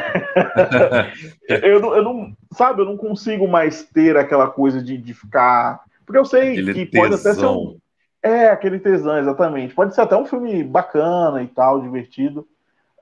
eu, 1.62 1.80
não, 1.80 1.96
eu 1.96 2.02
não. 2.02 2.36
Sabe, 2.52 2.82
eu 2.82 2.86
não 2.86 2.96
consigo 2.96 3.46
mais 3.46 3.84
ter 3.84 4.16
aquela 4.16 4.48
coisa 4.48 4.82
de, 4.82 4.98
de 4.98 5.14
ficar. 5.14 5.80
Porque 6.04 6.18
eu 6.18 6.24
sei 6.24 6.52
aquele 6.52 6.74
que 6.74 6.86
tesão. 6.86 7.02
pode 7.02 7.20
até 7.20 7.34
ser 7.34 7.46
um. 7.46 7.76
É, 8.20 8.48
aquele 8.48 8.80
tesão, 8.80 9.18
exatamente. 9.18 9.74
Pode 9.74 9.94
ser 9.94 10.00
até 10.00 10.16
um 10.16 10.24
filme 10.24 10.64
bacana 10.64 11.42
e 11.42 11.46
tal, 11.46 11.80
divertido. 11.80 12.48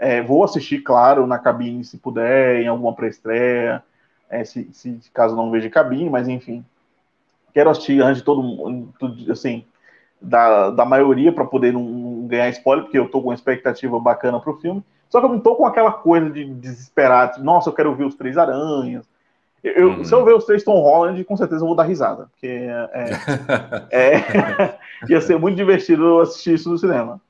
É, 0.02 0.20
vou 0.20 0.42
assistir, 0.42 0.80
claro, 0.80 1.28
na 1.28 1.38
cabine 1.38 1.84
se 1.84 1.96
puder, 1.96 2.60
em 2.60 2.66
alguma 2.66 2.92
pré-estreia 2.92 3.80
é, 4.28 4.44
se, 4.44 4.68
se, 4.72 4.98
caso 5.14 5.36
não 5.36 5.48
veja 5.48 5.70
cabine, 5.70 6.10
mas 6.10 6.26
enfim. 6.26 6.64
Quero 7.54 7.70
assistir 7.70 8.02
antes 8.02 8.16
de 8.18 8.24
todo 8.24 8.42
mundo, 8.42 8.92
assim, 9.30 9.64
da, 10.20 10.70
da 10.70 10.84
maioria 10.84 11.30
para 11.30 11.44
poder 11.44 11.72
não, 11.72 11.84
não, 11.84 12.26
ganhar 12.26 12.48
spoiler, 12.48 12.84
porque 12.84 12.98
eu 12.98 13.08
tô 13.08 13.20
com 13.20 13.28
uma 13.28 13.34
expectativa 13.34 14.00
bacana 14.00 14.40
pro 14.40 14.58
filme. 14.58 14.82
Só 15.08 15.20
que 15.20 15.26
eu 15.26 15.30
não 15.30 15.38
tô 15.38 15.54
com 15.54 15.66
aquela 15.66 15.92
coisa 15.92 16.30
de 16.30 16.46
desesperado, 16.46 17.36
de, 17.36 17.44
nossa, 17.44 17.68
eu 17.68 17.72
quero 17.72 17.94
ver 17.94 18.04
os 18.04 18.16
três 18.16 18.36
aranhas. 18.36 19.06
Eu, 19.62 19.90
uhum. 19.90 20.04
Se 20.04 20.12
eu 20.12 20.24
ver 20.24 20.34
os 20.34 20.46
três 20.46 20.64
Tom 20.64 20.80
Holland, 20.80 21.22
com 21.22 21.36
certeza 21.36 21.62
eu 21.62 21.68
vou 21.68 21.76
dar 21.76 21.84
risada, 21.84 22.28
porque 22.32 22.48
é, 22.92 24.16
é, 24.16 24.78
ia 25.08 25.20
ser 25.20 25.38
muito 25.38 25.54
divertido 25.54 26.18
assistir 26.18 26.54
isso 26.54 26.68
no 26.68 26.76
cinema. 26.76 27.20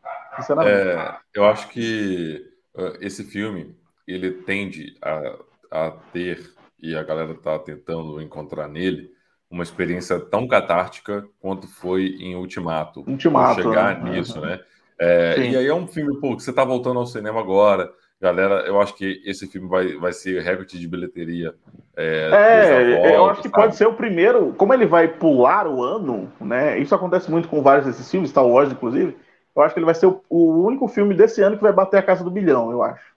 É, 0.67 1.15
eu 1.35 1.45
acho 1.45 1.69
que 1.69 2.52
uh, 2.75 2.97
esse 3.01 3.25
filme 3.25 3.75
ele 4.07 4.31
tende 4.31 4.97
a, 5.03 5.39
a 5.71 5.91
ter 6.13 6.53
e 6.81 6.97
a 6.97 7.03
galera 7.03 7.33
está 7.33 7.59
tentando 7.59 8.21
encontrar 8.21 8.69
nele 8.69 9.11
uma 9.51 9.63
experiência 9.63 10.19
tão 10.19 10.49
catártica 10.49 11.25
quanto 11.39 11.69
foi 11.69 12.17
em 12.19 12.35
Ultimato. 12.35 13.05
Ultimato. 13.07 13.63
Chegar 13.63 14.03
né? 14.03 14.11
nisso, 14.11 14.41
né? 14.41 14.59
É, 14.99 15.37
e 15.39 15.57
aí 15.57 15.67
é 15.67 15.75
um 15.75 15.87
filme, 15.87 16.19
pô, 16.21 16.35
que 16.37 16.43
você 16.43 16.51
está 16.51 16.65
voltando 16.65 16.99
ao 16.99 17.07
cinema 17.07 17.41
agora. 17.41 17.93
Galera, 18.21 18.65
eu 18.67 18.81
acho 18.81 18.95
que 18.95 19.21
esse 19.25 19.49
filme 19.49 19.69
vai, 19.69 19.97
vai 19.97 20.13
ser 20.13 20.41
recorde 20.43 20.79
de 20.79 20.87
bilheteria. 20.87 21.55
É, 21.97 22.31
é 22.33 22.95
volta, 22.95 23.09
eu 23.09 23.27
acho 23.27 23.43
que 23.43 23.49
sabe? 23.49 23.63
pode 23.63 23.77
ser 23.77 23.87
o 23.87 23.95
primeiro. 23.95 24.55
Como 24.55 24.73
ele 24.73 24.87
vai 24.87 25.09
pular 25.09 25.67
o 25.67 25.83
ano, 25.83 26.33
né? 26.41 26.79
Isso 26.79 26.95
acontece 26.95 27.31
muito 27.31 27.49
com 27.49 27.61
vários 27.63 27.85
desses 27.85 28.09
filmes, 28.09 28.31
Star 28.31 28.47
Wars, 28.47 28.71
inclusive. 28.71 29.17
Eu 29.55 29.63
acho 29.63 29.75
que 29.75 29.79
ele 29.79 29.87
vai 29.87 29.95
ser 29.95 30.07
o, 30.07 30.23
o 30.31 30.65
único 30.65 30.89
filme 30.89 31.15
desse 31.15 31.43
ano 31.43 31.57
que 31.57 31.63
vai 31.63 31.73
bater 31.73 31.99
a 31.99 32.03
casa 32.03 32.25
do 32.25 32.31
bilhão, 32.31 32.71
eu 32.71 32.83
acho. 32.83 33.13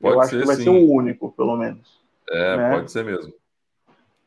Pode 0.00 0.14
eu 0.14 0.20
acho 0.20 0.38
que 0.38 0.46
vai 0.46 0.56
sim. 0.56 0.64
ser 0.64 0.70
o 0.70 0.90
único, 0.90 1.32
pelo 1.32 1.56
menos. 1.56 2.00
É, 2.30 2.56
né? 2.56 2.70
pode 2.70 2.90
ser 2.90 3.04
mesmo. 3.04 3.32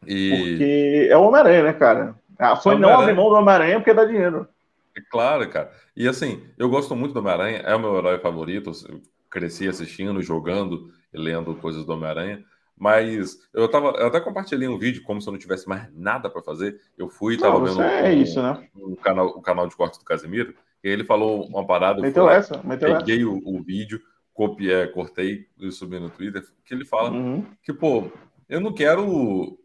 E... 0.05 0.29
Porque 0.29 1.07
é 1.09 1.17
o 1.17 1.23
Homem-Aranha, 1.23 1.63
né, 1.63 1.73
cara? 1.73 2.15
A 2.37 2.55
Sony 2.55 2.79
não 2.79 2.89
abre 2.89 3.13
mão 3.13 3.29
do 3.29 3.35
Homem-Aranha 3.35 3.79
porque 3.79 3.93
dá 3.93 4.05
dinheiro. 4.05 4.47
É 4.95 5.01
claro, 5.09 5.47
cara. 5.49 5.71
E 5.95 6.07
assim, 6.07 6.43
eu 6.57 6.69
gosto 6.69 6.95
muito 6.95 7.13
do 7.13 7.19
Homem-Aranha, 7.19 7.59
é 7.59 7.75
o 7.75 7.79
meu 7.79 7.97
herói 7.97 8.19
favorito. 8.19 8.71
Eu 8.87 9.01
cresci 9.29 9.67
assistindo, 9.67 10.21
jogando 10.21 10.91
e 11.13 11.17
lendo 11.17 11.55
coisas 11.55 11.85
do 11.85 11.93
Homem-Aranha. 11.93 12.43
Mas 12.77 13.37
eu 13.53 13.67
tava. 13.69 13.89
Eu 13.97 14.07
até 14.07 14.19
compartilhei 14.19 14.67
um 14.67 14.77
vídeo 14.77 15.03
como 15.03 15.21
se 15.21 15.27
eu 15.27 15.31
não 15.31 15.39
tivesse 15.39 15.67
mais 15.67 15.87
nada 15.93 16.29
para 16.29 16.41
fazer. 16.41 16.79
Eu 16.97 17.07
fui 17.07 17.35
e 17.35 17.37
tava 17.37 17.63
vendo 17.63 17.81
é 17.81 18.09
um, 18.09 18.21
isso, 18.21 18.41
né? 18.41 18.67
um, 18.75 18.95
canal, 18.95 19.27
o 19.27 19.41
canal 19.41 19.67
de 19.67 19.75
cortes 19.75 19.99
do 19.99 20.05
Casemiro, 20.05 20.53
e 20.83 20.89
ele 20.89 21.03
falou 21.03 21.45
uma 21.45 21.65
parada. 21.65 22.01
Meteu 22.01 22.29
essa, 22.29 22.61
meteu 22.63 22.97
peguei 22.97 23.21
essa. 23.21 23.29
O, 23.29 23.57
o 23.57 23.63
vídeo 23.63 24.01
copiei, 24.33 24.87
cortei 24.87 25.45
e 25.59 25.71
subi 25.71 25.99
no 25.99 26.09
Twitter, 26.09 26.43
que 26.65 26.73
ele 26.73 26.85
fala 26.85 27.11
uhum. 27.11 27.45
que, 27.61 27.71
pô, 27.71 28.11
eu 28.49 28.59
não 28.59 28.73
quero 28.73 29.57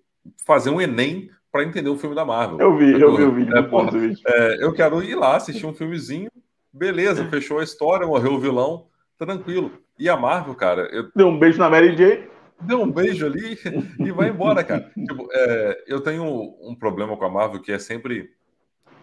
fazer 0.46 0.70
um 0.70 0.80
Enem 0.80 1.30
para 1.50 1.64
entender 1.64 1.88
o 1.88 1.96
filme 1.96 2.14
da 2.14 2.24
Marvel. 2.24 2.60
Eu 2.60 2.76
vi, 2.76 2.92
eu, 2.92 3.00
eu 3.00 3.16
vi 3.16 3.22
o 3.22 3.32
vídeo. 3.32 3.56
É, 3.56 3.62
porra, 3.62 3.90
é, 4.26 4.64
eu 4.64 4.72
quero 4.72 5.02
ir 5.02 5.14
lá 5.14 5.36
assistir 5.36 5.66
um 5.66 5.74
filmezinho, 5.74 6.30
beleza, 6.72 7.24
fechou 7.24 7.58
a 7.58 7.64
história, 7.64 8.06
morreu 8.06 8.34
o 8.34 8.38
vilão, 8.38 8.86
tranquilo. 9.18 9.72
E 9.98 10.08
a 10.08 10.16
Marvel, 10.16 10.54
cara. 10.54 10.82
Eu... 10.92 11.10
Deu 11.16 11.26
um 11.26 11.38
beijo 11.38 11.58
na 11.58 11.70
Mary 11.70 11.96
Jane. 11.96 12.28
Deu 12.60 12.80
um 12.80 12.90
beijo 12.90 13.26
ali 13.26 13.56
e 13.98 14.10
vai 14.10 14.28
embora, 14.28 14.64
cara. 14.64 14.90
Tipo, 14.94 15.28
é, 15.32 15.84
eu 15.86 16.00
tenho 16.00 16.24
um 16.60 16.74
problema 16.74 17.16
com 17.16 17.24
a 17.24 17.30
Marvel 17.30 17.62
que 17.62 17.72
é 17.72 17.78
sempre 17.78 18.30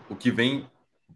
o 0.09 0.15
que 0.15 0.29
vem 0.29 0.67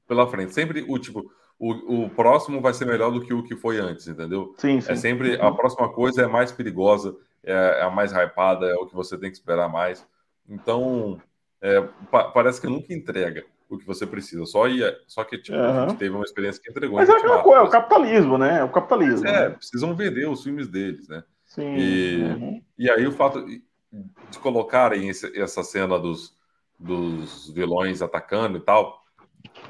pela 0.08 0.28
frente. 0.28 0.54
Sempre 0.54 0.86
o 0.88 0.98
tipo, 0.98 1.30
o, 1.60 2.06
o 2.06 2.10
próximo 2.10 2.62
vai 2.62 2.74
ser 2.74 2.86
melhor 2.86 3.12
do 3.12 3.22
que 3.22 3.34
o 3.34 3.44
que 3.44 3.56
foi 3.56 3.80
antes, 3.80 4.08
entendeu? 4.08 4.56
Sim, 4.58 4.80
sim. 4.80 4.92
É 4.92 4.96
sempre 4.96 5.40
a 5.40 5.52
próxima 5.52 5.90
coisa 5.90 6.24
é 6.24 6.28
mais 6.28 6.52
perigosa, 6.52 7.16
é, 7.44 7.54
é 7.54 7.82
a 7.82 7.90
mais 7.90 8.12
hypada, 8.14 8.66
é 8.68 8.76
o 8.76 8.86
que 8.86 8.96
você 8.96 9.18
tem 9.18 9.30
que 9.30 9.36
esperar 9.36 9.68
mais. 9.68 10.08
Então, 10.48 11.22
é, 11.62 11.82
pa 12.10 12.26
parece 12.26 12.62
que 12.62 12.68
nunca 12.68 12.94
entrega 12.94 13.46
o 13.70 13.78
que 13.78 13.86
você 13.86 14.08
precisa. 14.08 14.46
Só 14.46 14.68
ia, 14.68 14.98
só 15.06 15.24
que 15.24 15.38
tipo, 15.38 15.58
uhum. 15.58 15.84
a 15.84 15.88
gente 15.90 16.00
teve 16.00 16.16
uma 16.16 16.24
experiência 16.24 16.62
que 16.62 16.72
entregou. 16.72 16.98
Mas 16.98 17.10
é 17.10 17.12
aquela 17.12 17.44
coisa, 17.44 17.60
é 17.60 17.64
o 17.64 17.70
capitalismo, 17.70 18.38
né? 18.38 18.60
É 18.60 18.64
o 18.64 18.70
capitalismo. 18.70 19.24
Mas 19.24 19.34
é, 19.34 19.50
né? 19.50 19.56
precisam 19.56 19.96
vender 19.96 20.28
os 20.28 20.42
filmes 20.42 20.68
deles, 20.68 21.08
né? 21.08 21.24
Sim. 21.60 21.76
E, 21.76 22.24
uhum. 22.24 22.62
e 22.78 22.90
aí 22.90 23.06
o 23.06 23.12
fato 23.12 23.46
de 23.46 24.40
colocarem 24.42 25.10
esse, 25.10 25.38
essa 25.40 25.64
cena 25.64 25.98
dos, 26.00 26.36
dos 26.80 27.50
vilões 27.50 28.02
atacando 28.02 28.58
e 28.58 28.62
tal, 28.62 29.04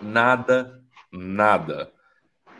nada, 0.01 0.81
nada 1.11 1.91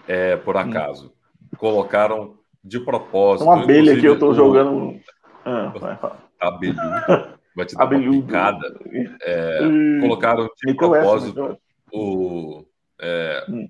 é 0.08 0.36
por 0.38 0.56
hum. 0.56 0.60
acaso. 0.60 1.08
Hum. 1.08 1.58
Colocaram 1.58 2.38
de 2.64 2.80
propósito. 2.80 3.46
Uma 3.46 3.64
abelha 3.64 4.00
que 4.00 4.06
eu 4.06 4.18
tô 4.18 4.30
o... 4.30 4.34
jogando. 4.34 5.00
Ah, 5.46 6.18
abelhuda. 6.40 7.40
Vai 7.56 7.66
te 7.66 7.76
dar 7.76 7.88
picada. 7.88 8.80
É, 9.22 9.60
colocaram 10.00 10.50
de 10.66 10.74
propósito 10.74 11.58
o, 11.92 12.66
é, 13.00 13.46
hum. 13.50 13.68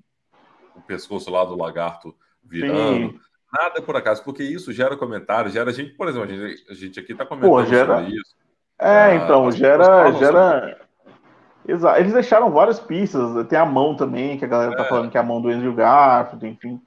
o 0.76 0.80
pescoço 0.82 1.30
lá 1.30 1.44
do 1.44 1.56
lagarto 1.56 2.14
virando. 2.44 3.12
Sim. 3.12 3.20
Nada 3.52 3.82
por 3.82 3.96
acaso, 3.96 4.22
porque 4.22 4.42
isso 4.42 4.72
gera 4.72 4.96
comentário, 4.96 5.50
gera 5.50 5.72
gente, 5.72 5.90
por 5.94 6.08
exemplo, 6.08 6.28
a 6.28 6.48
gente, 6.48 6.64
a 6.70 6.74
gente 6.74 7.00
aqui 7.00 7.12
está 7.12 7.26
comentando 7.26 7.50
Pô, 7.50 7.64
gera... 7.64 7.96
sobre 7.96 8.16
isso. 8.16 8.34
É, 8.78 8.88
ah, 8.88 9.14
então, 9.14 9.50
gera. 9.50 10.12
gera... 10.12 10.78
Exato. 11.66 12.00
Eles 12.00 12.12
deixaram 12.12 12.50
várias 12.50 12.80
pistas. 12.80 13.46
Tem 13.46 13.58
a 13.58 13.66
mão 13.66 13.94
também, 13.94 14.38
que 14.38 14.44
a 14.44 14.48
galera 14.48 14.76
tá 14.76 14.84
é. 14.84 14.88
falando 14.88 15.10
que 15.10 15.16
é 15.16 15.20
a 15.20 15.24
mão 15.24 15.40
do 15.40 15.48
Andrew 15.48 15.74
Garfield, 15.74 16.46
enfim. 16.46 16.80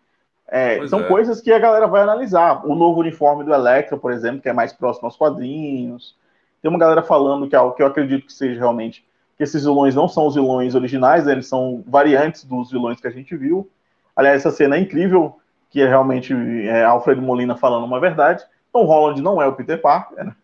É, 0.47 0.85
são 0.87 1.01
é. 1.01 1.07
coisas 1.07 1.41
que 1.41 1.51
a 1.51 1.59
galera 1.59 1.87
vai 1.87 2.01
analisar. 2.01 2.65
O 2.65 2.75
novo 2.75 2.99
uniforme 2.99 3.43
do 3.43 3.53
Electra, 3.53 3.97
por 3.97 4.11
exemplo, 4.11 4.41
que 4.41 4.49
é 4.49 4.53
mais 4.53 4.73
próximo 4.73 5.07
aos 5.07 5.15
quadrinhos. 5.15 6.17
Tem 6.61 6.69
uma 6.69 6.79
galera 6.79 7.01
falando 7.01 7.47
que 7.47 7.55
é 7.55 7.59
algo 7.59 7.75
que 7.75 7.81
eu 7.81 7.87
acredito 7.87 8.25
que 8.25 8.33
seja 8.33 8.59
realmente 8.59 9.05
que 9.37 9.43
esses 9.43 9.63
vilões 9.63 9.95
não 9.95 10.07
são 10.07 10.27
os 10.27 10.35
vilões 10.35 10.75
originais, 10.75 11.27
eles 11.27 11.47
são 11.47 11.83
variantes 11.87 12.43
dos 12.43 12.71
vilões 12.71 12.99
que 12.99 13.07
a 13.07 13.11
gente 13.11 13.35
viu. 13.35 13.69
Aliás, 14.15 14.41
essa 14.41 14.51
cena 14.55 14.75
é 14.75 14.79
incrível, 14.79 15.39
que 15.73 15.81
é 15.81 15.87
realmente 15.87 16.31
é, 16.67 16.83
Alfredo 16.83 17.19
Molina 17.19 17.57
falando 17.57 17.83
uma 17.83 17.99
verdade. 17.99 18.45
Tom 18.71 18.85
Holland 18.85 19.19
não 19.23 19.41
é 19.41 19.47
o 19.47 19.53
Peter 19.53 19.81
Parker, 19.81 20.23
né? 20.23 20.35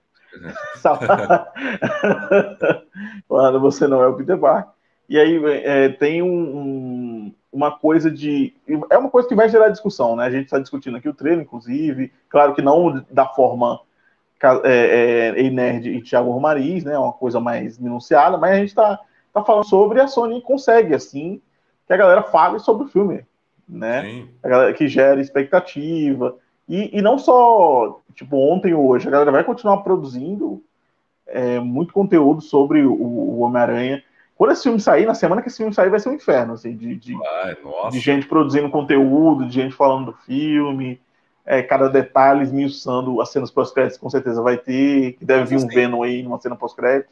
Falando, 3.27 3.59
você 3.61 3.87
não 3.87 4.01
é 4.01 4.07
o 4.07 4.15
Peter 4.15 4.39
Parker. 4.39 4.73
E 5.07 5.19
aí 5.19 5.39
é, 5.63 5.89
tem 5.89 6.23
um, 6.23 6.27
um, 6.27 7.35
uma 7.53 7.77
coisa 7.77 8.09
de. 8.09 8.55
É 8.89 8.97
uma 8.97 9.11
coisa 9.11 9.27
que 9.27 9.35
vai 9.35 9.47
gerar 9.47 9.69
discussão, 9.69 10.15
né? 10.15 10.25
A 10.25 10.31
gente 10.31 10.45
está 10.45 10.57
discutindo 10.57 10.97
aqui 10.97 11.07
o 11.07 11.13
treino, 11.13 11.43
inclusive. 11.43 12.11
Claro 12.27 12.55
que 12.55 12.63
não 12.63 13.05
da 13.11 13.27
forma 13.27 13.81
é, 14.63 15.35
é, 15.37 15.49
Nerd 15.51 15.89
e 15.89 16.01
Thiago 16.01 16.31
Romariz, 16.31 16.83
né? 16.83 16.97
Uma 16.97 17.13
coisa 17.13 17.39
mais 17.39 17.77
minuciada, 17.77 18.35
mas 18.35 18.51
a 18.51 18.55
gente 18.55 18.69
está 18.69 18.99
tá 19.31 19.43
falando 19.43 19.65
sobre 19.65 20.01
a 20.01 20.07
Sony 20.07 20.41
consegue, 20.41 20.95
assim, 20.95 21.39
que 21.85 21.93
a 21.93 21.97
galera 21.97 22.23
fale 22.23 22.57
sobre 22.57 22.85
o 22.85 22.89
filme, 22.89 23.23
né? 23.69 24.27
A 24.41 24.49
galera 24.49 24.73
que 24.73 24.87
gera 24.87 25.21
expectativa. 25.21 26.35
E, 26.67 26.97
e 26.97 27.01
não 27.01 27.17
só, 27.17 28.01
tipo, 28.15 28.37
ontem 28.37 28.73
ou 28.73 28.87
hoje, 28.87 29.07
a 29.07 29.11
galera 29.11 29.31
vai 29.31 29.43
continuar 29.43 29.77
produzindo 29.77 30.61
é, 31.27 31.59
muito 31.59 31.93
conteúdo 31.93 32.41
sobre 32.41 32.83
o, 32.83 32.93
o 32.93 33.39
Homem-Aranha. 33.39 34.03
Quando 34.35 34.51
esse 34.51 34.63
filme 34.63 34.79
sair, 34.79 35.05
na 35.05 35.13
semana 35.13 35.41
que 35.41 35.49
esse 35.49 35.57
filme 35.57 35.73
sair, 35.73 35.89
vai 35.89 35.99
ser 35.99 36.09
um 36.09 36.13
inferno, 36.13 36.53
assim, 36.53 36.75
de, 36.75 36.95
de, 36.95 37.17
Ai, 37.43 37.57
de 37.91 37.99
gente 37.99 38.25
produzindo 38.25 38.69
conteúdo, 38.69 39.45
de 39.45 39.53
gente 39.53 39.75
falando 39.75 40.11
do 40.11 40.17
filme, 40.19 40.99
é, 41.45 41.61
cada 41.61 41.89
detalhe 41.89 42.43
esmiuçando 42.43 43.21
as 43.21 43.29
cenas 43.29 43.51
pós-créditos, 43.51 43.97
com 43.97 44.09
certeza 44.09 44.41
vai 44.41 44.57
ter, 44.57 45.13
que 45.13 45.25
deve 45.25 45.45
vir 45.45 45.57
um 45.57 45.67
Venom 45.67 46.03
aí 46.03 46.23
numa 46.23 46.39
cena 46.39 46.55
pós-crédito. 46.55 47.09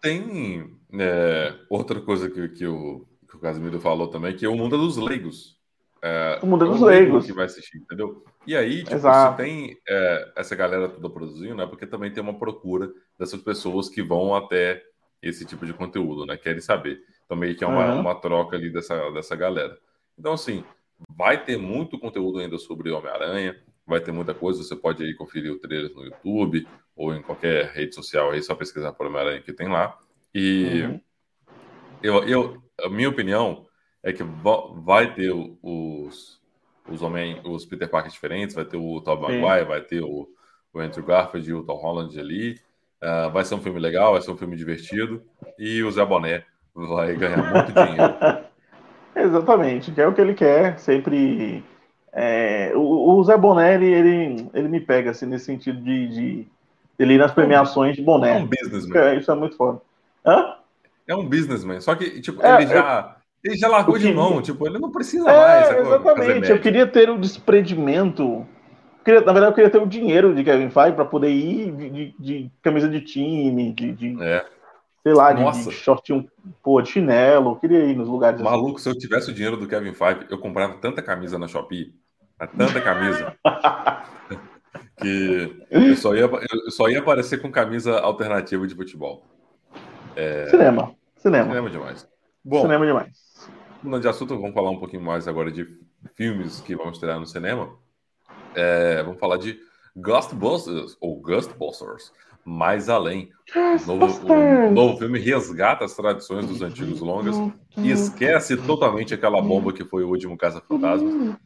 Tem 0.00 0.70
é, 0.98 1.52
outra 1.68 2.00
coisa 2.00 2.30
que, 2.30 2.48
que, 2.48 2.66
o, 2.66 3.04
que 3.28 3.36
o 3.36 3.40
Casimiro 3.40 3.80
falou 3.80 4.08
também, 4.08 4.34
que 4.34 4.46
é 4.46 4.48
o 4.48 4.56
mundo 4.56 4.78
dos 4.78 4.96
leigos. 4.96 5.56
É, 6.02 6.38
o 6.42 6.46
mundo 6.46 6.64
é 6.64 6.68
dos 6.68 6.80
leigos. 6.80 7.26
Que 7.26 7.32
vai 7.32 7.46
assistir, 7.46 7.78
entendeu? 7.78 8.24
E 8.46 8.56
aí, 8.56 8.84
tipo, 8.84 8.98
você 8.98 9.36
tem 9.36 9.76
é, 9.88 10.32
essa 10.36 10.54
galera 10.54 10.88
toda 10.88 11.10
produzindo, 11.10 11.54
né? 11.54 11.66
Porque 11.66 11.86
também 11.86 12.12
tem 12.12 12.22
uma 12.22 12.38
procura 12.38 12.92
dessas 13.18 13.40
pessoas 13.40 13.88
que 13.88 14.02
vão 14.02 14.34
até 14.34 14.82
esse 15.22 15.44
tipo 15.44 15.66
de 15.66 15.72
conteúdo, 15.72 16.24
né? 16.26 16.36
Querem 16.36 16.60
saber. 16.60 17.00
Então, 17.24 17.36
meio 17.36 17.56
que 17.56 17.64
é 17.64 17.66
uma, 17.66 17.94
uhum. 17.94 18.00
uma 18.00 18.14
troca 18.14 18.56
ali 18.56 18.70
dessa, 18.70 19.10
dessa 19.10 19.34
galera. 19.34 19.76
Então, 20.18 20.32
assim, 20.32 20.64
vai 21.08 21.42
ter 21.42 21.56
muito 21.56 21.98
conteúdo 21.98 22.38
ainda 22.38 22.58
sobre 22.58 22.90
Homem-Aranha, 22.90 23.56
vai 23.86 24.00
ter 24.00 24.12
muita 24.12 24.32
coisa. 24.32 24.62
Você 24.62 24.76
pode 24.76 25.02
aí 25.02 25.14
conferir 25.14 25.52
o 25.52 25.58
trailer 25.58 25.92
no 25.94 26.04
YouTube 26.04 26.66
ou 26.94 27.14
em 27.14 27.22
qualquer 27.22 27.72
rede 27.72 27.94
social 27.94 28.30
aí, 28.30 28.42
só 28.42 28.54
pesquisar 28.54 28.92
por 28.92 29.06
Homem-Aranha 29.06 29.42
que 29.42 29.52
tem 29.52 29.68
lá. 29.68 29.98
E 30.34 30.82
uhum. 30.84 31.00
eu, 32.02 32.24
eu, 32.24 32.62
a 32.80 32.88
minha 32.88 33.08
opinião 33.08 33.66
é 34.06 34.12
que 34.12 34.22
vai 34.22 35.12
ter 35.12 35.32
os 35.32 36.40
os 36.88 37.02
homens, 37.02 37.40
os 37.44 37.64
Peter 37.64 37.88
Parker 37.88 38.12
diferentes, 38.12 38.54
vai 38.54 38.64
ter 38.64 38.76
o 38.76 39.00
Tobey 39.00 39.40
Maguire, 39.40 39.66
vai 39.66 39.80
ter 39.80 40.00
o, 40.00 40.28
o, 40.72 40.78
Andrew 40.78 41.04
Garfield 41.04 41.50
e 41.50 41.52
o 41.52 41.64
Tom 41.64 41.74
Holland 41.74 42.18
ali. 42.18 42.60
Uh, 43.02 43.28
vai 43.32 43.44
ser 43.44 43.56
um 43.56 43.60
filme 43.60 43.80
legal, 43.80 44.12
vai 44.12 44.22
ser 44.22 44.30
um 44.30 44.36
filme 44.36 44.56
divertido. 44.56 45.20
E 45.58 45.82
o 45.82 45.90
Zé 45.90 46.04
Boné 46.04 46.44
vai 46.72 47.16
ganhar 47.16 47.52
muito 47.52 47.72
dinheiro. 47.72 48.46
Exatamente, 49.16 49.90
que 49.90 50.00
é 50.00 50.06
o 50.06 50.12
que 50.12 50.20
ele 50.20 50.34
quer, 50.34 50.78
sempre. 50.78 51.64
É, 52.12 52.70
o, 52.76 53.18
o, 53.18 53.24
Zé 53.24 53.36
Boné, 53.36 53.74
ele, 53.74 53.92
ele, 53.92 54.50
ele, 54.54 54.68
me 54.68 54.80
pega 54.80 55.10
assim, 55.10 55.26
nesse 55.26 55.46
sentido 55.46 55.80
de, 55.80 56.08
de 56.08 56.46
ele 56.98 57.14
ir 57.14 57.18
nas 57.18 57.32
premiações 57.32 57.96
de 57.96 58.02
boné. 58.02 58.38
É 58.38 58.42
um 58.42 58.46
businessman. 58.46 59.00
É, 59.00 59.16
isso 59.16 59.30
é 59.30 59.34
muito 59.34 59.56
foda. 59.56 59.80
Hã? 60.24 60.54
É 61.08 61.16
um 61.16 61.28
businessman, 61.28 61.80
só 61.80 61.94
que, 61.94 62.20
tipo, 62.20 62.40
é, 62.44 62.62
ele 62.62 62.66
já. 62.68 63.16
Ele 63.46 63.56
já 63.56 63.68
largou 63.68 63.96
de 63.96 64.12
mão, 64.12 64.42
tipo, 64.42 64.66
ele 64.66 64.78
não 64.78 64.90
precisa 64.90 65.30
é, 65.30 65.36
mais. 65.36 65.86
Exatamente, 65.86 66.50
eu 66.50 66.60
queria 66.60 66.86
ter 66.86 67.08
o 67.08 67.16
desprendimento. 67.16 68.44
Queria, 69.04 69.20
na 69.20 69.32
verdade, 69.32 69.52
eu 69.52 69.54
queria 69.54 69.70
ter 69.70 69.78
o 69.80 69.86
dinheiro 69.86 70.34
de 70.34 70.42
Kevin 70.42 70.68
Feige 70.68 70.96
para 70.96 71.04
poder 71.04 71.30
ir 71.30 71.70
de, 71.70 71.90
de, 71.90 72.14
de, 72.18 72.50
camisa 72.60 72.88
de 72.88 73.00
time, 73.00 73.72
de, 73.72 73.92
de 73.92 74.20
é. 74.20 74.44
sei 75.04 75.14
lá, 75.14 75.32
de, 75.32 75.44
de 75.44 75.70
shortinho, 75.70 76.28
pô, 76.60 76.82
de 76.82 76.88
chinelo. 76.88 77.52
Eu 77.52 77.56
queria 77.56 77.84
ir 77.84 77.94
nos 77.94 78.08
lugares. 78.08 78.40
Assim. 78.40 78.50
Maluco, 78.50 78.74
assim. 78.74 78.82
se 78.82 78.88
eu 78.88 78.98
tivesse 78.98 79.30
o 79.30 79.34
dinheiro 79.34 79.56
do 79.56 79.68
Kevin 79.68 79.92
Feige, 79.92 80.26
eu 80.28 80.38
comprava 80.38 80.74
tanta 80.78 81.00
camisa 81.00 81.38
na 81.38 81.46
Shopee, 81.46 81.94
tanta 82.58 82.80
camisa. 82.80 83.36
que 85.00 85.56
eu 85.70 85.94
só, 85.94 86.16
ia, 86.16 86.22
eu 86.24 86.70
só 86.72 86.88
ia 86.88 86.98
aparecer 86.98 87.40
com 87.40 87.48
camisa 87.52 88.00
alternativa 88.00 88.66
de 88.66 88.74
futebol. 88.74 89.24
É... 90.16 90.48
Cinema. 90.48 90.96
Cinema. 91.16 91.48
Cinema 91.48 91.70
demais. 91.70 92.15
Bom, 92.46 92.62
Cinema 92.62 92.86
demais 92.86 93.26
mudando 93.86 94.02
de 94.02 94.08
assunto, 94.08 94.38
vamos 94.38 94.54
falar 94.54 94.70
um 94.70 94.78
pouquinho 94.78 95.02
mais 95.02 95.26
agora 95.28 95.50
de 95.50 95.66
filmes 96.14 96.60
que 96.60 96.76
vão 96.76 96.90
estrear 96.90 97.18
no 97.18 97.26
cinema. 97.26 97.70
É, 98.54 99.02
vamos 99.02 99.20
falar 99.20 99.36
de 99.36 99.58
Ghostbusters, 99.96 100.96
ou 101.00 101.20
Ghostbusters, 101.20 102.12
Mais 102.44 102.88
Além. 102.88 103.30
O 103.86 103.96
novo, 103.96 104.32
o 104.32 104.70
novo 104.70 104.98
filme 104.98 105.18
resgata 105.18 105.84
as 105.84 105.94
tradições 105.94 106.46
dos 106.46 106.62
antigos 106.62 107.00
longas 107.00 107.36
e 107.78 107.90
esquece 107.90 108.56
totalmente 108.56 109.14
aquela 109.14 109.40
bomba 109.40 109.72
que 109.72 109.84
foi 109.84 110.04
o 110.04 110.08
último 110.08 110.36
Casa 110.36 110.60
Fantasma. 110.60 111.38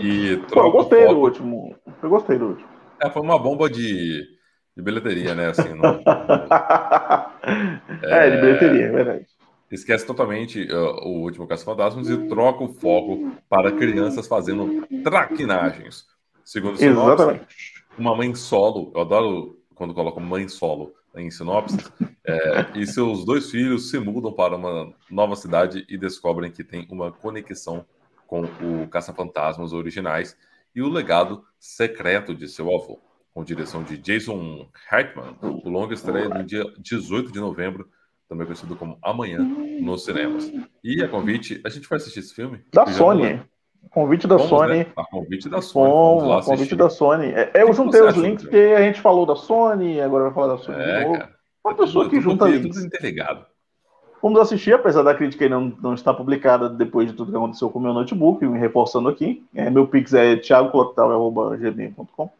E 0.00 0.36
troca 0.48 0.68
eu 0.68 0.72
gostei 0.72 1.02
foco... 1.02 1.14
do 1.14 1.20
último. 1.20 1.76
Eu 2.02 2.10
gostei 2.10 2.38
do 2.38 2.46
último. 2.48 2.68
É, 3.00 3.10
foi 3.10 3.22
uma 3.22 3.38
bomba 3.38 3.68
de, 3.68 4.22
de 4.76 4.82
bilheteria, 4.82 5.34
né? 5.34 5.48
Assim, 5.48 5.74
no... 5.74 5.82
É, 8.02 8.30
de 8.30 8.40
bilheteria, 8.40 8.86
é 8.86 8.90
verdade 8.90 9.35
esquece 9.70 10.06
totalmente 10.06 10.62
uh, 10.70 11.06
o 11.06 11.22
último 11.22 11.46
Caça 11.46 11.64
Fantasmas 11.64 12.08
e 12.08 12.28
troca 12.28 12.64
o 12.64 12.74
foco 12.74 13.32
para 13.48 13.72
crianças 13.72 14.26
fazendo 14.26 14.86
traquinagens. 15.02 16.06
Segundo 16.44 16.78
sinopse, 16.78 17.40
uma 17.98 18.14
mãe 18.14 18.34
solo, 18.34 18.92
eu 18.94 19.00
adoro 19.00 19.58
quando 19.74 19.94
colocam 19.94 20.22
mãe 20.22 20.48
solo 20.48 20.94
em 21.16 21.30
sinopse, 21.30 21.76
é, 22.24 22.66
e 22.74 22.86
seus 22.86 23.24
dois 23.24 23.50
filhos 23.50 23.90
se 23.90 23.98
mudam 23.98 24.32
para 24.32 24.56
uma 24.56 24.92
nova 25.10 25.34
cidade 25.34 25.84
e 25.88 25.96
descobrem 25.96 26.50
que 26.50 26.62
tem 26.62 26.86
uma 26.90 27.10
conexão 27.10 27.86
com 28.26 28.42
o 28.42 28.86
Caça-Fantasmas 28.88 29.72
originais 29.72 30.36
e 30.74 30.82
o 30.82 30.88
legado 30.88 31.44
secreto 31.58 32.34
de 32.34 32.48
seu 32.48 32.66
avô. 32.74 33.00
Com 33.32 33.44
direção 33.44 33.82
de 33.82 33.98
Jason 33.98 34.68
Reitman, 34.88 35.36
o 35.42 35.68
longa 35.68 35.94
estreia 35.94 36.28
no 36.28 36.44
dia 36.44 36.64
18 36.78 37.32
de 37.32 37.40
novembro 37.40 37.88
também 38.28 38.46
conhecido 38.46 38.76
como 38.76 38.98
Amanhã, 39.02 39.38
nos 39.38 40.04
cinemas. 40.04 40.52
E 40.82 41.02
a 41.02 41.08
convite, 41.08 41.60
a 41.64 41.68
gente 41.68 41.88
vai 41.88 41.96
assistir 41.98 42.20
esse 42.20 42.34
filme? 42.34 42.60
Da 42.72 42.86
Sony. 42.86 43.40
Convite 43.90 44.26
da 44.26 44.36
Vamos, 44.36 44.50
Sony. 44.50 44.78
Né? 44.78 44.86
A 44.96 45.04
convite 45.04 45.48
da 45.48 45.62
Sony. 45.62 46.28
Lá 46.28 46.42
convite 46.42 46.74
da 46.74 46.90
Sony. 46.90 47.26
É, 47.32 47.50
eu 47.54 47.72
juntei 47.72 48.02
os 48.02 48.16
links 48.16 48.44
porque 48.44 48.74
a 48.76 48.82
gente 48.82 49.00
falou 49.00 49.24
da 49.24 49.36
Sony, 49.36 50.00
agora 50.00 50.24
vai 50.24 50.34
falar 50.34 50.56
da 50.56 50.58
Sony. 50.58 50.82
É, 50.82 51.04
cara. 51.04 51.36
Uma 51.64 51.72
é 51.72 51.76
pessoa 51.76 52.04
tudo, 52.04 52.14
que 52.14 52.20
junta 52.20 52.46
tudo, 52.46 52.56
links. 52.58 52.82
Tudo. 52.82 53.46
Vamos 54.22 54.40
assistir, 54.40 54.74
apesar 54.74 55.02
da 55.02 55.14
crítica 55.14 55.48
não, 55.48 55.72
não 55.80 55.94
estar 55.94 56.12
publicada 56.14 56.68
depois 56.68 57.08
de 57.08 57.14
tudo 57.14 57.30
que 57.30 57.36
aconteceu 57.36 57.70
com 57.70 57.78
o 57.78 57.82
meu 57.82 57.92
notebook, 57.92 58.44
me 58.44 58.58
reforçando 58.58 59.08
aqui. 59.08 59.46
É, 59.54 59.70
meu 59.70 59.86
pix 59.86 60.12
é 60.14 60.36
thiagoclotal.gmail.com 60.36 62.30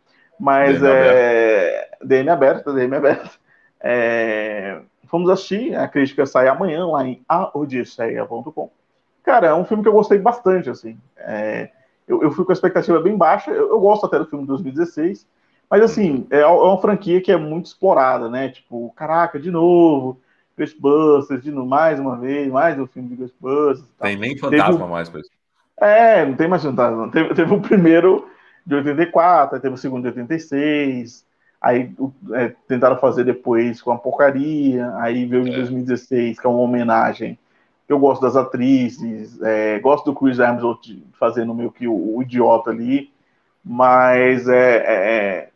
Mas 0.41 0.81
DM 0.81 0.93
é. 0.93 1.89
DM 2.03 2.29
aberto, 2.29 2.73
DM 2.73 2.97
aberto. 2.97 3.39
É 3.81 4.81
Fomos 5.17 5.31
assistir, 5.31 5.75
a 5.75 5.89
crítica 5.89 6.27
sai 6.27 6.47
amanhã 6.47 6.87
lá 6.87 7.07
em 7.07 7.23
aodisseia.com. 7.27 8.71
Cara, 9.23 9.47
é 9.47 9.55
um 9.55 9.65
filme 9.65 9.83
que 9.83 9.89
eu 9.89 9.95
gostei 9.95 10.19
bastante, 10.19 10.69
assim. 10.69 10.99
É, 11.17 11.71
eu, 12.07 12.23
eu 12.23 12.31
fui 12.31 12.45
com 12.45 12.53
a 12.53 12.55
expectativa 12.55 13.01
bem 13.01 13.17
baixa, 13.17 13.51
eu, 13.51 13.71
eu, 13.71 13.81
gosto 13.81 14.05
até 14.05 14.19
do 14.19 14.27
filme 14.27 14.45
de 14.45 14.49
2016, 14.49 15.27
mas 15.71 15.81
assim, 15.81 16.27
é, 16.29 16.41
é 16.41 16.47
uma 16.47 16.79
franquia 16.83 17.23
que 17.23 17.33
é 17.33 17.37
muito 17.39 17.65
explorada, 17.65 18.29
né? 18.29 18.51
Tipo, 18.51 18.93
caraca, 18.95 19.41
de 19.41 19.51
novo, 19.51 20.21
Ghostbusters, 20.59 21.43
de 21.43 21.51
novo, 21.51 21.67
mais 21.67 21.99
uma 21.99 22.19
vez, 22.19 22.53
mais 22.53 22.79
um 22.79 22.87
filme 22.87 23.09
de 23.09 23.17
Ghostbusters. 23.17 23.89
Tem 23.99 24.19
nem 24.19 24.37
fantasma 24.37 24.87
mais 24.87 25.09
isso. 25.09 25.31
É, 25.81 26.27
não 26.27 26.37
tem 26.37 26.47
mais 26.47 26.63
fantasma. 26.63 27.11
Teve, 27.11 27.35
teve 27.35 27.55
o 27.55 27.61
primeiro 27.63 28.29
de 28.67 28.75
84, 28.75 29.57
aí 29.57 29.63
teve 29.63 29.75
o 29.77 29.79
segundo 29.79 30.03
de 30.03 30.09
86, 30.09 31.25
aí 31.61 31.93
é, 32.33 32.53
tentaram 32.69 32.99
fazer 32.99 33.25
depois 33.25 33.81
com 33.83 33.91
a 33.91 33.99
porcaria, 33.99 34.93
aí 34.97 35.25
veio 35.27 35.47
em 35.47 35.53
é. 35.53 35.57
2016, 35.57 36.39
que 36.39 36.47
é 36.47 36.51
uma 36.51 36.61
homenagem. 36.61 37.39
Eu 37.89 37.99
gosto 37.99 38.23
das 38.23 38.37
atrizes, 38.37 39.41
é, 39.43 39.79
gosto 39.79 40.07
do 40.07 40.15
Chris 40.15 40.39
Hemsworth 40.39 40.87
fazendo 41.19 41.55
meio 41.55 41.71
que 41.71 41.87
o, 41.87 42.17
o 42.17 42.23
idiota 42.23 42.71
ali, 42.71 43.11
mas 43.65 44.49
é, 44.49 44.77
é, 44.77 44.87
é 44.87 45.49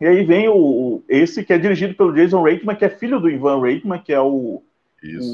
e 0.00 0.06
aí 0.06 0.24
vem 0.24 0.48
o, 0.48 1.02
esse 1.08 1.42
que 1.42 1.52
é 1.52 1.58
dirigido 1.58 1.94
pelo 1.94 2.12
Jason 2.12 2.42
Reitman, 2.42 2.76
que 2.76 2.84
é 2.84 2.90
filho 2.90 3.18
do 3.18 3.30
Ivan 3.30 3.60
Reitman, 3.60 3.98
que 3.98 4.12
é 4.12 4.20
o, 4.20 4.62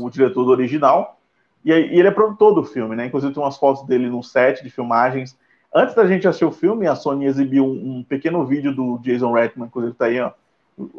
o 0.01 0.11
diretor 0.11 0.45
do 0.45 0.51
original. 0.51 1.19
E, 1.65 1.73
aí, 1.73 1.89
e, 1.89 1.99
ele 1.99 2.09
é 2.09 2.13
produtor 2.13 2.55
do 2.55 2.65
filme, 2.65 2.95
né? 2.95 3.07
Inclusive 3.07 3.35
tem 3.35 3.43
umas 3.43 3.57
fotos 3.57 3.85
dele 3.87 4.09
no 4.09 4.23
set 4.23 4.63
de 4.63 4.71
filmagens. 4.71 5.37
Antes 5.75 5.95
da 5.95 6.07
gente 6.07 6.29
assistir 6.29 6.45
o 6.45 6.53
filme, 6.53 6.87
a 6.87 6.95
Sony 6.95 7.25
exibiu 7.25 7.65
um, 7.65 7.99
um 7.99 8.03
pequeno 8.03 8.45
vídeo 8.45 8.75
do 8.75 8.99
Jason 8.99 9.33
Reitman, 9.33 9.67
inclusive 9.67 9.95
tá 9.95 10.07
aí, 10.07 10.21
ó, 10.21 10.33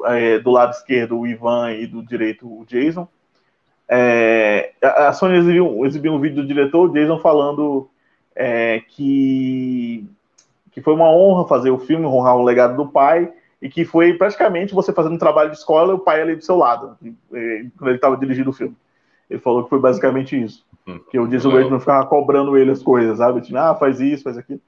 é, 0.06 0.40
do 0.40 0.50
lado 0.50 0.72
esquerdo 0.72 1.20
o 1.20 1.28
Ivan 1.28 1.72
e 1.74 1.86
do 1.86 2.02
direito 2.02 2.48
o 2.48 2.66
Jason. 2.66 3.08
É, 3.88 4.72
a 4.82 5.14
Sony 5.14 5.38
exibiu, 5.38 5.86
exibiu 5.86 6.14
um 6.14 6.20
vídeo 6.20 6.42
do 6.42 6.48
diretor, 6.48 6.90
o 6.90 6.94
Jason, 6.94 7.20
falando 7.20 7.88
é, 8.36 8.82
que, 8.88 10.08
que 10.72 10.82
foi 10.82 10.94
uma 10.94 11.12
honra 11.12 11.48
fazer 11.48 11.70
o 11.70 11.78
filme, 11.78 12.06
honrar 12.06 12.36
o 12.36 12.44
legado 12.44 12.76
do 12.76 12.90
pai, 12.90 13.32
e 13.62 13.70
que 13.70 13.86
foi 13.86 14.14
praticamente 14.14 14.74
você 14.74 14.92
fazendo 14.92 15.14
um 15.14 15.20
trabalho 15.20 15.52
de 15.52 15.58
escola 15.58 15.94
e 15.94 15.96
o 15.96 16.00
pai 16.00 16.22
ali 16.22 16.36
do 16.36 16.44
seu 16.44 16.58
lado, 16.58 16.98
quando 17.30 17.88
ele 17.88 17.96
estava 17.96 18.18
dirigindo 18.18 18.50
o 18.50 18.54
filme. 18.54 18.76
Ele 19.30 19.40
falou 19.40 19.64
que 19.64 19.70
foi 19.70 19.80
basicamente 19.80 20.42
isso. 20.42 20.66
Hum, 20.88 21.00
que 21.10 21.18
o 21.18 21.28
Jason 21.28 21.52
Bateman 21.52 21.80
ficava 21.80 22.06
cobrando 22.06 22.58
ele 22.58 22.72
as 22.72 22.84
coisas, 22.84 23.18
sabe? 23.18 23.42
Tipo, 23.42 23.58
ah, 23.58 23.76
faz 23.76 24.00
isso, 24.00 24.24
faz 24.24 24.38
aquilo. 24.38 24.60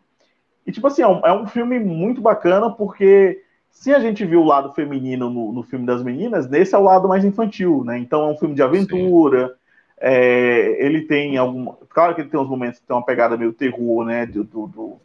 E, 0.66 0.72
tipo 0.72 0.88
assim, 0.88 1.02
é 1.02 1.08
um, 1.08 1.20
é 1.26 1.34
um, 1.34 1.46
filme 1.46 1.80
muito 1.80 2.22
bacana, 2.22 2.72
porque 2.72 3.42
se 3.70 3.94
a 3.94 4.00
gente 4.00 4.26
viu 4.26 4.42
o 4.42 4.46
lado 4.46 4.74
feminino 4.74 5.30
no, 5.30 5.52
no, 5.52 5.62
filme 5.62 5.86
das 5.86 6.02
meninas, 6.02 6.50
nesse 6.50 6.74
é 6.74 6.78
o 6.78 6.84
lado 6.84 7.08
mais 7.08 7.24
infantil, 7.24 7.84
né? 7.84 7.98
Então 8.00 8.28
é 8.28 8.32
um 8.32 8.38
filme 8.38 8.56
de 8.56 8.64
aventura. 8.64 9.54
É, 10.00 10.84
ele 10.84 11.02
tem 11.02 11.38
algum. 11.38 11.74
Claro 11.90 12.16
que 12.16 12.22
ele 12.22 12.30
tem 12.30 12.40
uns 12.40 12.50
momentos 12.50 12.80
que 12.80 12.88
tem 12.88 12.96
uma 12.96 13.06
pegada 13.06 13.38
meio 13.38 13.54
terror, 13.54 14.06
né? 14.06 14.26
Do, 14.26 14.44
do, 14.44 15.00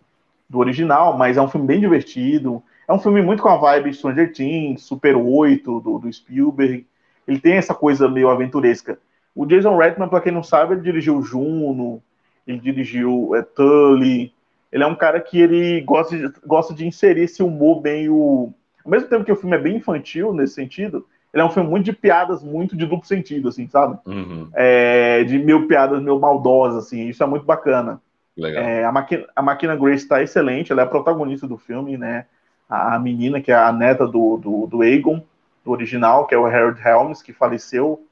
do 0.48 0.58
original, 0.58 1.16
mas 1.18 1.36
é 1.36 1.42
um 1.42 1.48
filme 1.48 1.66
bem 1.66 1.80
divertido. 1.80 2.62
É 2.88 2.92
um 2.92 2.98
filme 2.98 3.20
muito 3.20 3.42
com 3.42 3.48
a 3.48 3.56
vibe 3.56 3.92
Stranger 3.92 4.32
Things, 4.32 4.82
Super 4.82 5.16
8, 5.16 5.80
do, 5.80 5.98
do 5.98 6.12
Spielberg. 6.12 6.86
Ele 7.26 7.38
tem 7.38 7.54
essa 7.54 7.74
coisa 7.74 8.08
meio 8.08 8.28
aventuresca. 8.28 8.98
O 9.34 9.46
Jason 9.46 9.76
Redman, 9.76 10.08
para 10.08 10.20
quem 10.20 10.32
não 10.32 10.42
sabe, 10.42 10.74
ele 10.74 10.82
dirigiu 10.82 11.22
Juno, 11.22 12.02
ele 12.46 12.58
dirigiu 12.58 13.34
é, 13.34 13.42
Tully. 13.42 14.32
Ele 14.72 14.84
é 14.84 14.86
um 14.86 14.94
cara 14.94 15.20
que 15.20 15.40
ele 15.40 15.80
gosta 15.80 16.16
de, 16.16 16.32
gosta 16.46 16.74
de 16.74 16.86
inserir 16.86 17.22
esse 17.22 17.42
humor 17.42 17.82
meio... 17.82 18.52
Ao 18.84 18.90
mesmo 18.90 19.08
tempo 19.08 19.24
que 19.24 19.32
o 19.32 19.36
filme 19.36 19.56
é 19.56 19.60
bem 19.60 19.76
infantil 19.76 20.32
nesse 20.32 20.54
sentido, 20.54 21.06
ele 21.32 21.42
é 21.42 21.44
um 21.44 21.50
filme 21.50 21.68
muito 21.68 21.84
de 21.84 21.92
piadas, 21.92 22.42
muito 22.42 22.76
de 22.76 22.86
duplo 22.86 23.06
sentido, 23.06 23.48
assim, 23.48 23.68
sabe? 23.68 23.98
Uhum. 24.06 24.48
É, 24.54 25.22
de 25.24 25.38
meio 25.38 25.68
piadas 25.68 26.02
meio 26.02 26.18
maldosas, 26.18 26.86
assim. 26.86 27.08
Isso 27.08 27.22
é 27.22 27.26
muito 27.26 27.44
bacana. 27.44 28.00
É, 28.38 28.84
a, 28.84 28.92
Maquina, 28.92 29.26
a 29.36 29.42
Máquina 29.42 29.76
Grace 29.76 30.02
está 30.02 30.22
excelente, 30.22 30.72
ela 30.72 30.80
é 30.80 30.84
a 30.84 30.88
protagonista 30.88 31.46
do 31.46 31.58
filme, 31.58 31.98
né? 31.98 32.24
a 32.70 32.98
menina, 33.00 33.40
que 33.40 33.50
é 33.50 33.56
a 33.56 33.72
neta 33.72 34.06
do, 34.06 34.36
do, 34.36 34.66
do 34.68 34.82
Aegon, 34.82 35.20
do 35.64 35.72
original, 35.72 36.26
que 36.26 36.34
é 36.34 36.38
o 36.38 36.46
Harold 36.46 36.80
Helms, 36.80 37.20
que 37.20 37.32
faleceu 37.32 38.06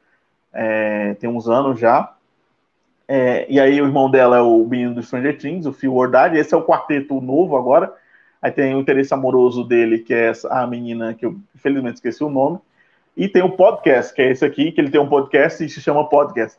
é, 0.52 1.14
tem 1.14 1.28
uns 1.28 1.48
anos 1.48 1.78
já. 1.78 2.14
É, 3.06 3.46
e 3.48 3.58
aí 3.58 3.80
o 3.80 3.86
irmão 3.86 4.10
dela 4.10 4.36
é 4.36 4.40
o 4.42 4.64
menino 4.66 4.94
do 4.94 5.02
Stranger 5.02 5.38
Things, 5.38 5.66
o 5.66 5.72
Phil 5.72 5.94
Wardad, 5.94 6.36
esse 6.36 6.54
é 6.54 6.56
o 6.56 6.64
quarteto 6.64 7.20
novo 7.20 7.56
agora. 7.56 7.92
Aí 8.40 8.52
tem 8.52 8.74
o 8.74 8.80
interesse 8.80 9.12
amoroso 9.14 9.64
dele, 9.64 9.98
que 9.98 10.14
é 10.14 10.28
essa, 10.28 10.48
a 10.48 10.66
menina 10.66 11.14
que 11.14 11.26
eu 11.26 11.36
infelizmente 11.54 11.96
esqueci 11.96 12.22
o 12.22 12.30
nome. 12.30 12.58
E 13.16 13.26
tem 13.28 13.42
o 13.42 13.50
podcast, 13.50 14.14
que 14.14 14.22
é 14.22 14.30
esse 14.30 14.44
aqui, 14.44 14.70
que 14.70 14.80
ele 14.80 14.90
tem 14.90 15.00
um 15.00 15.08
podcast 15.08 15.64
e 15.64 15.68
se 15.68 15.80
chama 15.80 16.08
Podcast. 16.08 16.58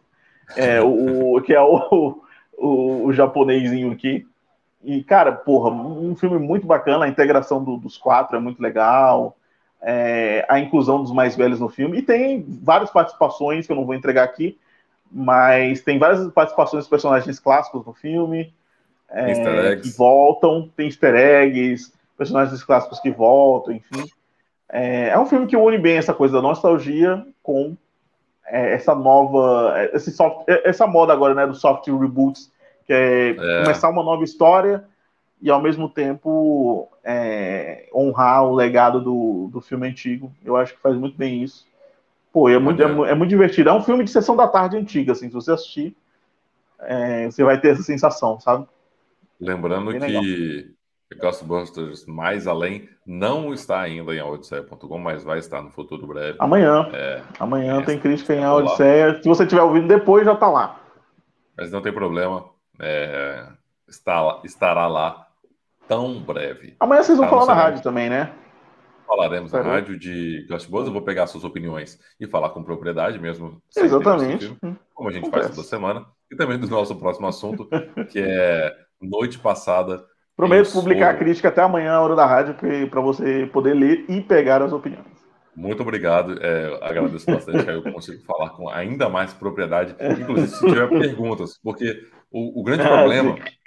É, 0.58 0.82
o, 0.82 1.38
o, 1.38 1.41
que 1.41 1.54
é 1.54 1.62
o, 1.62 2.21
o, 2.58 3.08
o 3.08 3.91
aqui. 3.91 4.28
E, 4.84 5.04
cara, 5.04 5.32
porra, 5.32 5.71
um 5.71 6.15
filme 6.15 6.38
muito 6.38 6.65
bacana, 6.65 7.06
a 7.06 7.10
integração 7.10 7.63
do, 7.63 7.78
dos 7.78 7.97
quatro 7.97 8.36
é 8.36 8.39
muito 8.39 8.62
legal, 8.62 9.38
é, 9.82 10.46
a 10.50 10.60
inclusão 10.60 11.02
dos 11.02 11.12
mais 11.12 11.36
velhos 11.36 11.60
no 11.60 11.70
filme, 11.70 12.00
e 12.00 12.02
tem 12.02 12.46
várias 12.62 12.92
participações 12.92 13.65
que 13.65 13.72
eu 13.72 13.76
não 13.76 13.86
vou 13.86 13.96
entregar 13.96 14.24
aqui, 14.24 14.58
mas 15.12 15.82
tem 15.82 15.98
várias 15.98 16.32
participações 16.32 16.84
dos 16.84 16.89
personagens 16.89 17.39
clássicos 17.39 17.86
no 17.86 17.94
filme, 17.94 18.54
é, 19.10 19.76
que 19.78 19.89
voltam, 19.89 20.70
tem 20.76 20.88
easter 20.88 21.15
eggs, 21.15 21.92
personagens 22.18 22.63
clássicos 22.63 23.00
que 23.00 23.10
voltam, 23.10 23.74
enfim. 23.74 24.06
É, 24.72 25.10
é, 25.10 25.20
um 25.20 25.26
filme 25.26 25.48
que 25.48 25.58
une 25.58 25.78
bem 25.78 25.98
essa 25.98 26.13
coisa 26.13 26.36
da 26.36 26.42
nostalgia 26.42 27.26
com 27.42 27.76
é, 28.46 28.74
essa 28.74 28.94
nova, 28.94 29.74
esse 29.94 30.12
soft, 30.12 30.44
essa 30.48 30.86
moda 30.86 31.12
agora, 31.12 31.34
né, 31.34 31.48
do 31.48 31.56
soft 31.56 31.88
reboots, 31.88 32.52
que 32.86 32.94
é, 32.94 33.30
é, 33.32 33.63
começar 33.63 33.89
uma 33.89 34.04
nova 34.04 34.24
história 34.24 34.84
e 35.41 35.49
ao 35.49 35.62
mesmo 35.62 35.89
tempo 35.89 36.89
é, 37.04 37.89
honrar 37.93 38.43
o 38.43 38.54
legado 38.54 39.02
do, 39.02 39.49
do 39.52 39.62
filme 39.62 39.88
antigo. 39.88 40.32
Eu 40.43 40.56
acho 40.56 40.73
que 40.73 40.82
faz 40.82 40.95
muito 40.95 41.17
bem 41.17 41.43
isso. 41.43 41.67
Pô, 42.32 42.49
é 42.49 42.60
muito, 42.60 42.82
é, 42.82 43.12
é 43.12 43.15
muito 43.15 43.30
divertido. 43.30 43.69
É 43.69 43.73
um 43.73 43.82
filme 43.82 44.04
de 44.04 44.12
sessão 44.12 44.36
da 44.36 44.47
tarde 44.47 44.78
antiga, 44.78 45.13
assim, 45.13 45.28
se 45.28 45.34
você 45.34 45.52
assistir, 45.52 45.95
é, 46.82 47.25
você 47.25 47.43
vai 47.43 47.60
ter 47.60 47.69
essa 47.69 47.84
sensação, 47.84 48.39
sabe? 48.39 48.67
Lembrando 49.39 49.91
que 49.97 50.71
Ghostbusters 51.19 52.06
Mais 52.06 52.45
Além 52.45 52.88
não 53.06 53.54
está 53.54 53.82
ainda 53.82 54.13
em 54.13 54.19
audisseia.com, 54.19 54.97
mas 54.99 55.23
vai 55.23 55.39
estar 55.39 55.62
no 55.62 55.71
futuro 55.71 56.06
breve. 56.06 56.38
Amanhã. 56.39 56.88
É, 56.93 57.21
Amanhã 57.39 57.82
tem 57.84 57.97
crítica 57.97 58.36
em 58.36 58.43
Audisseia. 58.43 59.19
Se 59.21 59.28
você 59.28 59.43
estiver 59.43 59.63
ouvindo 59.63 59.88
depois, 59.88 60.25
já 60.25 60.34
está 60.34 60.49
lá. 60.49 60.80
Mas 61.58 61.71
não 61.71 61.82
tem 61.82 61.91
problema 61.91 62.45
é, 62.80 63.45
está, 63.88 64.39
estará 64.43 64.88
lá 64.88 65.28
tão 65.89 66.21
breve. 66.21 66.75
Amanhã 66.80 67.02
vocês 67.02 67.17
vão 67.17 67.28
tá 67.28 67.32
falar 67.32 67.47
na 67.47 67.54
rádio 67.56 67.82
também, 67.82 68.10
né? 68.12 68.32
Falaremos 69.08 69.52
na 69.52 69.62
rádio 69.63 69.97
de 69.97 70.45
Ghostbusters. 70.47 70.88
Eu 70.88 70.93
vou 70.93 71.02
pegar 71.02 71.25
suas 71.25 71.43
opiniões 71.43 71.99
e 72.19 72.28
falar 72.28 72.52
com 72.52 72.63
propriedade 72.63 73.17
mesmo. 73.17 73.60
Exatamente. 73.75 74.45
Filme, 74.45 74.78
como 74.93 75.10
a 75.10 75.12
gente 75.12 75.32
faz 75.32 75.49
toda 75.49 75.63
semana. 75.63 76.06
E 76.32 76.36
também 76.36 76.60
do 76.60 76.67
nosso 76.67 76.95
próximo 76.95 77.25
assunto, 77.25 77.67
que 78.12 78.19
é 78.19 78.71
Noite 79.02 79.39
Passada. 79.39 80.06
Prometo 80.38 80.71
publicar 80.71 81.10
a 81.10 81.17
crítica 81.17 81.47
até 81.47 81.63
amanhã, 81.63 81.93
a 81.93 82.02
hora 82.02 82.15
da 82.15 82.25
rádio, 82.25 82.56
para 82.88 83.02
você 83.02 83.49
poder 83.52 83.73
ler 83.73 84.06
e 84.08 84.21
pegar 84.21 84.62
as 84.62 84.71
opiniões. 84.71 85.08
Muito 85.56 85.82
obrigado. 85.82 86.38
É, 86.39 86.80
agradeço 86.82 87.25
bastante 87.25 87.65
que 87.65 87.71
eu 87.71 87.82
consigo 87.91 88.23
falar 88.23 88.52
com 88.52 88.69
ainda 88.69 89.10
mais 89.10 89.34
propriedade, 89.34 89.95
inclusive 90.21 90.47
se 90.47 90.65
tiver 90.65 90.88
perguntas, 90.88 91.60
porque 91.62 91.99
o, 92.32 92.62
o 92.62 92.63
grande 92.63 92.84
ah, 92.84 92.89
problema 92.89 93.36
é. 93.39 93.59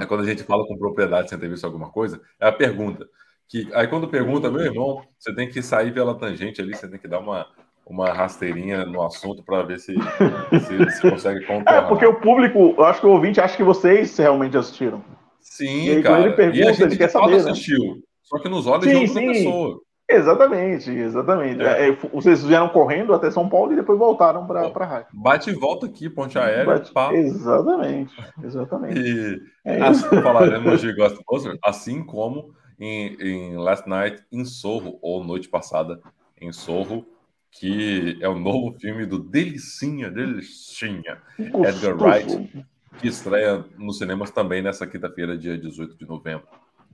É 0.00 0.06
quando 0.06 0.22
a 0.22 0.26
gente 0.26 0.42
fala 0.42 0.66
com 0.66 0.78
propriedade 0.78 1.30
sem 1.30 1.38
ter 1.38 1.48
visto 1.48 1.64
alguma 1.64 1.90
coisa, 1.90 2.20
é 2.40 2.48
a 2.48 2.52
pergunta. 2.52 3.06
Que, 3.48 3.68
aí 3.74 3.88
quando 3.88 4.08
pergunta, 4.08 4.50
meu 4.50 4.62
irmão, 4.62 5.02
você 5.18 5.34
tem 5.34 5.48
que 5.48 5.60
sair 5.60 5.92
pela 5.92 6.14
tangente 6.14 6.60
ali, 6.60 6.74
você 6.74 6.88
tem 6.88 7.00
que 7.00 7.08
dar 7.08 7.18
uma, 7.18 7.46
uma 7.84 8.12
rasteirinha 8.12 8.86
no 8.86 9.02
assunto 9.02 9.42
para 9.42 9.62
ver 9.62 9.80
se, 9.80 9.94
se, 9.94 10.90
se 10.92 11.10
consegue 11.10 11.40
contornar. 11.44 11.84
É, 11.84 11.88
porque 11.88 12.06
o 12.06 12.20
público, 12.20 12.74
eu 12.78 12.84
acho 12.84 13.00
que 13.00 13.06
o 13.06 13.10
ouvinte 13.10 13.40
acha 13.40 13.56
que 13.56 13.64
vocês 13.64 14.16
realmente 14.16 14.56
assistiram. 14.56 15.02
Sim, 15.40 15.86
e 15.86 15.90
aí, 15.96 16.02
cara. 16.02 16.20
Ele 16.20 16.32
pergunta, 16.34 16.58
e 16.58 16.62
a 16.62 16.72
gente 16.72 16.82
ele 16.82 16.96
quer 16.96 17.08
saber, 17.08 17.42
né? 17.42 17.50
assistiu. 17.50 18.00
Só 18.22 18.38
que 18.38 18.48
nos 18.48 18.66
olhos 18.68 18.84
sim, 18.84 18.90
de 18.90 18.96
outra 18.96 19.14
sim. 19.14 19.32
pessoa. 19.32 19.80
Exatamente, 20.10 20.90
exatamente. 20.90 21.62
É. 21.62 21.88
É, 21.88 21.92
vocês 22.12 22.44
vieram 22.44 22.68
correndo 22.68 23.14
até 23.14 23.30
São 23.30 23.48
Paulo 23.48 23.72
e 23.72 23.76
depois 23.76 23.98
voltaram 23.98 24.46
para 24.46 24.66
a 24.66 24.84
rádio. 24.84 25.08
Bate 25.12 25.50
e 25.50 25.54
volta 25.54 25.86
aqui, 25.86 26.10
ponte 26.10 26.38
aérea. 26.38 26.64
Bate... 26.64 27.14
Exatamente, 27.16 28.14
exatamente. 28.42 29.00
E 29.00 29.40
é 29.64 29.80
assim 29.82 30.20
falaremos 30.20 30.80
de 30.82 30.92
Ghostbusters, 30.92 31.58
assim 31.64 32.02
como 32.02 32.52
em, 32.78 33.16
em, 33.20 33.56
Last 33.56 33.88
Night 33.88 34.22
em 34.32 34.44
Sorro, 34.44 34.98
ou 35.00 35.22
Noite 35.22 35.48
Passada 35.48 36.00
em 36.40 36.52
Sorro, 36.52 37.06
que 37.52 38.18
é 38.20 38.28
o 38.28 38.38
novo 38.38 38.76
filme 38.80 39.06
do 39.06 39.18
Delicinha, 39.18 40.10
Delicinha, 40.10 41.18
Edgar 41.38 41.96
Wright, 41.96 42.66
que 42.98 43.08
estreia 43.08 43.64
nos 43.78 43.98
cinemas 43.98 44.30
também 44.30 44.60
nessa 44.60 44.86
quinta-feira, 44.86 45.38
dia 45.38 45.56
18 45.56 45.96
de 45.96 46.06
novembro. 46.06 46.46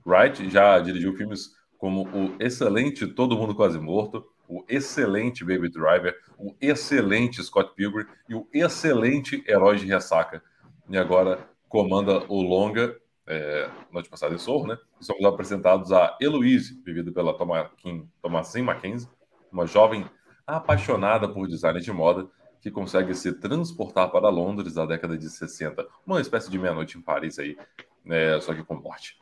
Wright 0.05 0.49
já 0.49 0.79
dirigiu 0.79 1.13
filmes 1.15 1.57
como 1.77 2.07
o 2.07 2.35
excelente 2.39 3.07
Todo 3.07 3.37
Mundo 3.37 3.55
Quase 3.55 3.79
Morto, 3.79 4.25
o 4.47 4.63
excelente 4.67 5.43
Baby 5.43 5.69
Driver, 5.69 6.15
o 6.37 6.55
excelente 6.61 7.43
Scott 7.43 7.73
Pilgrim 7.75 8.05
e 8.29 8.35
o 8.35 8.47
excelente 8.53 9.43
Herói 9.47 9.77
de 9.77 9.85
Ressaca. 9.85 10.41
E 10.89 10.97
agora 10.97 11.47
comanda 11.67 12.23
o 12.29 12.41
longa, 12.41 12.95
é, 13.25 13.69
noite 13.91 14.09
passada 14.09 14.33
em 14.33 14.37
Sorro, 14.37 14.67
né? 14.67 14.77
E 15.01 15.05
somos 15.05 15.23
apresentados 15.25 15.91
a 15.91 16.17
Heloise, 16.21 16.81
vivida 16.83 17.11
pela 17.11 17.37
Thomasin 17.37 18.61
Mackenzie, 18.61 19.09
uma 19.51 19.67
jovem 19.67 20.05
apaixonada 20.45 21.27
por 21.27 21.47
design 21.47 21.79
de 21.81 21.91
moda 21.91 22.27
que 22.61 22.71
consegue 22.71 23.13
se 23.13 23.33
transportar 23.33 24.09
para 24.09 24.29
Londres 24.29 24.75
na 24.75 24.85
década 24.85 25.17
de 25.17 25.29
60. 25.29 25.85
Uma 26.05 26.21
espécie 26.21 26.49
de 26.49 26.57
meia-noite 26.57 26.97
em 26.97 27.01
Paris 27.01 27.37
aí, 27.37 27.57
né, 28.03 28.39
só 28.39 28.53
que 28.53 28.63
com 28.63 28.75
morte. 28.75 29.19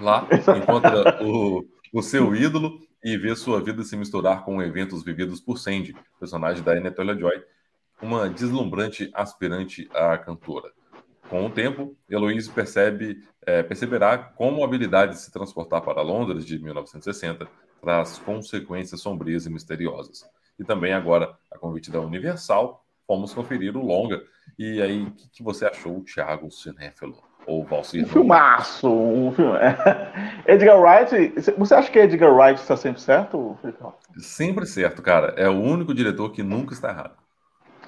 Lá 0.00 0.26
encontra 0.56 1.22
o, 1.24 1.64
o 1.92 2.02
seu 2.02 2.34
ídolo 2.34 2.80
e 3.02 3.16
vê 3.16 3.34
sua 3.34 3.62
vida 3.62 3.82
se 3.82 3.96
misturar 3.96 4.44
com 4.44 4.62
eventos 4.62 5.02
vividos 5.02 5.40
por 5.40 5.58
Sandy, 5.58 5.94
personagem 6.18 6.62
da 6.62 6.72
Anya 6.72 6.90
Taylor-Joy, 6.90 7.42
uma 8.02 8.28
deslumbrante 8.28 9.10
aspirante 9.14 9.88
à 9.94 10.16
cantora. 10.16 10.70
Com 11.28 11.46
o 11.46 11.50
tempo, 11.50 11.96
Heloise 12.08 12.50
percebe, 12.50 13.22
é, 13.46 13.62
perceberá 13.62 14.18
como 14.18 14.62
a 14.62 14.66
habilidade 14.66 15.12
de 15.12 15.20
se 15.20 15.30
transportar 15.30 15.80
para 15.82 16.02
Londres 16.02 16.44
de 16.44 16.58
1960 16.58 17.48
traz 17.80 18.18
consequências 18.18 19.00
sombrias 19.00 19.46
e 19.46 19.50
misteriosas. 19.50 20.24
E 20.58 20.64
também 20.64 20.92
agora, 20.92 21.34
a 21.50 21.58
convite 21.58 21.90
da 21.90 22.00
Universal, 22.00 22.84
fomos 23.06 23.32
conferir 23.32 23.76
o 23.76 23.84
longa. 23.84 24.22
E 24.58 24.82
aí, 24.82 25.04
o 25.04 25.10
que, 25.12 25.28
que, 25.30 25.42
você 25.42 25.64
achou, 25.64 26.02
Thiago 26.04 26.50
Cinéfilo? 26.50 27.29
Ou 27.46 27.64
Valcir? 27.64 28.04
Um 28.04 28.08
filmaço! 28.08 28.88
Um 28.88 29.32
filme. 29.32 29.58
Edgar 30.46 30.80
Wright, 30.80 31.34
você 31.56 31.74
acha 31.74 31.90
que 31.90 31.98
Edgar 31.98 32.32
Wright 32.32 32.60
está 32.60 32.76
sempre 32.76 33.00
certo, 33.00 33.58
Sempre 34.18 34.66
certo, 34.66 35.02
cara. 35.02 35.34
É 35.36 35.48
o 35.48 35.60
único 35.60 35.94
diretor 35.94 36.30
que 36.30 36.42
nunca 36.42 36.74
está 36.74 36.90
errado. 36.90 37.14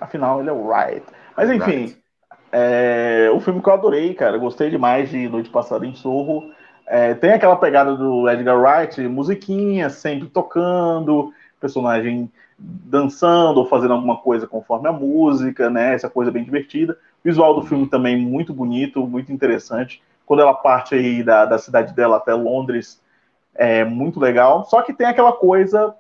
Afinal, 0.01 0.41
ele 0.41 0.51
é 0.51 0.53
o 0.53 0.67
Wright. 0.67 1.07
Mas 1.37 1.51
enfim, 1.51 1.85
Wright. 1.85 2.03
É, 2.51 3.31
o 3.33 3.41
filme 3.41 3.63
que 3.63 3.69
eu 3.69 3.73
adorei, 3.73 4.15
cara. 4.15 4.37
Gostei 4.37 4.69
demais 4.69 5.11
de 5.11 5.29
Noite 5.29 5.49
Passada 5.51 5.87
em 5.87 5.95
Sorro. 5.95 6.53
É, 6.87 7.15
tem 7.15 7.33
aquela 7.33 7.57
pegada 7.57 7.97
do 7.97 8.29
Edgar 8.29 8.61
Wright, 8.61 9.01
musiquinha 9.09 9.89
sempre 9.89 10.29
tocando, 10.29 11.33
personagem 11.63 12.31
dançando 12.59 13.61
ou 13.61 13.67
fazendo 13.67 13.95
alguma 13.95 14.19
coisa 14.19 14.47
conforme 14.47 14.89
a 14.89 14.93
música, 14.93 15.71
né? 15.71 15.95
Essa 15.95 16.11
coisa 16.11 16.31
bem 16.31 16.45
divertida. 16.45 16.93
O 16.93 17.25
visual 17.25 17.55
do 17.55 17.67
filme 17.67 17.87
também 17.89 18.17
muito 18.17 18.53
bonito, 18.53 19.07
muito 19.07 19.33
interessante. 19.33 20.03
Quando 20.27 20.41
ela 20.41 20.53
parte 20.53 20.95
aí 20.95 21.23
da, 21.23 21.47
da 21.47 21.59
cidade 21.59 21.95
dela 21.95 22.17
até 22.19 22.35
Londres, 22.35 23.01
é 23.55 23.85
muito 23.85 24.21
legal. 24.21 24.65
Só 24.65 24.83
que 24.83 24.93
tem 24.93 25.07
aquela 25.07 25.33
coisa 25.33 25.95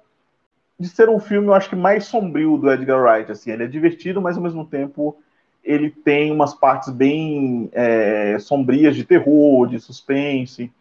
de 0.78 0.88
ser 0.88 1.08
um 1.08 1.20
filme, 1.20 1.46
eu 1.46 1.54
acho 1.54 1.70
que 1.70 1.76
mais 1.76 2.04
sombrio 2.04 2.56
do 2.56 2.70
Edgar 2.70 3.00
Wright. 3.00 3.30
Assim, 3.30 3.52
ele 3.52 3.64
é 3.64 3.68
divertido, 3.68 4.20
mas 4.20 4.36
ao 4.36 4.42
mesmo 4.42 4.64
tempo 4.66 5.16
ele 5.62 5.90
tem 5.90 6.32
umas 6.32 6.54
partes 6.54 6.90
bem 6.90 7.70
é, 7.72 8.36
sombrias 8.40 8.96
de 8.96 9.04
terror, 9.04 9.68
de 9.68 9.78
suspense. 9.78 10.72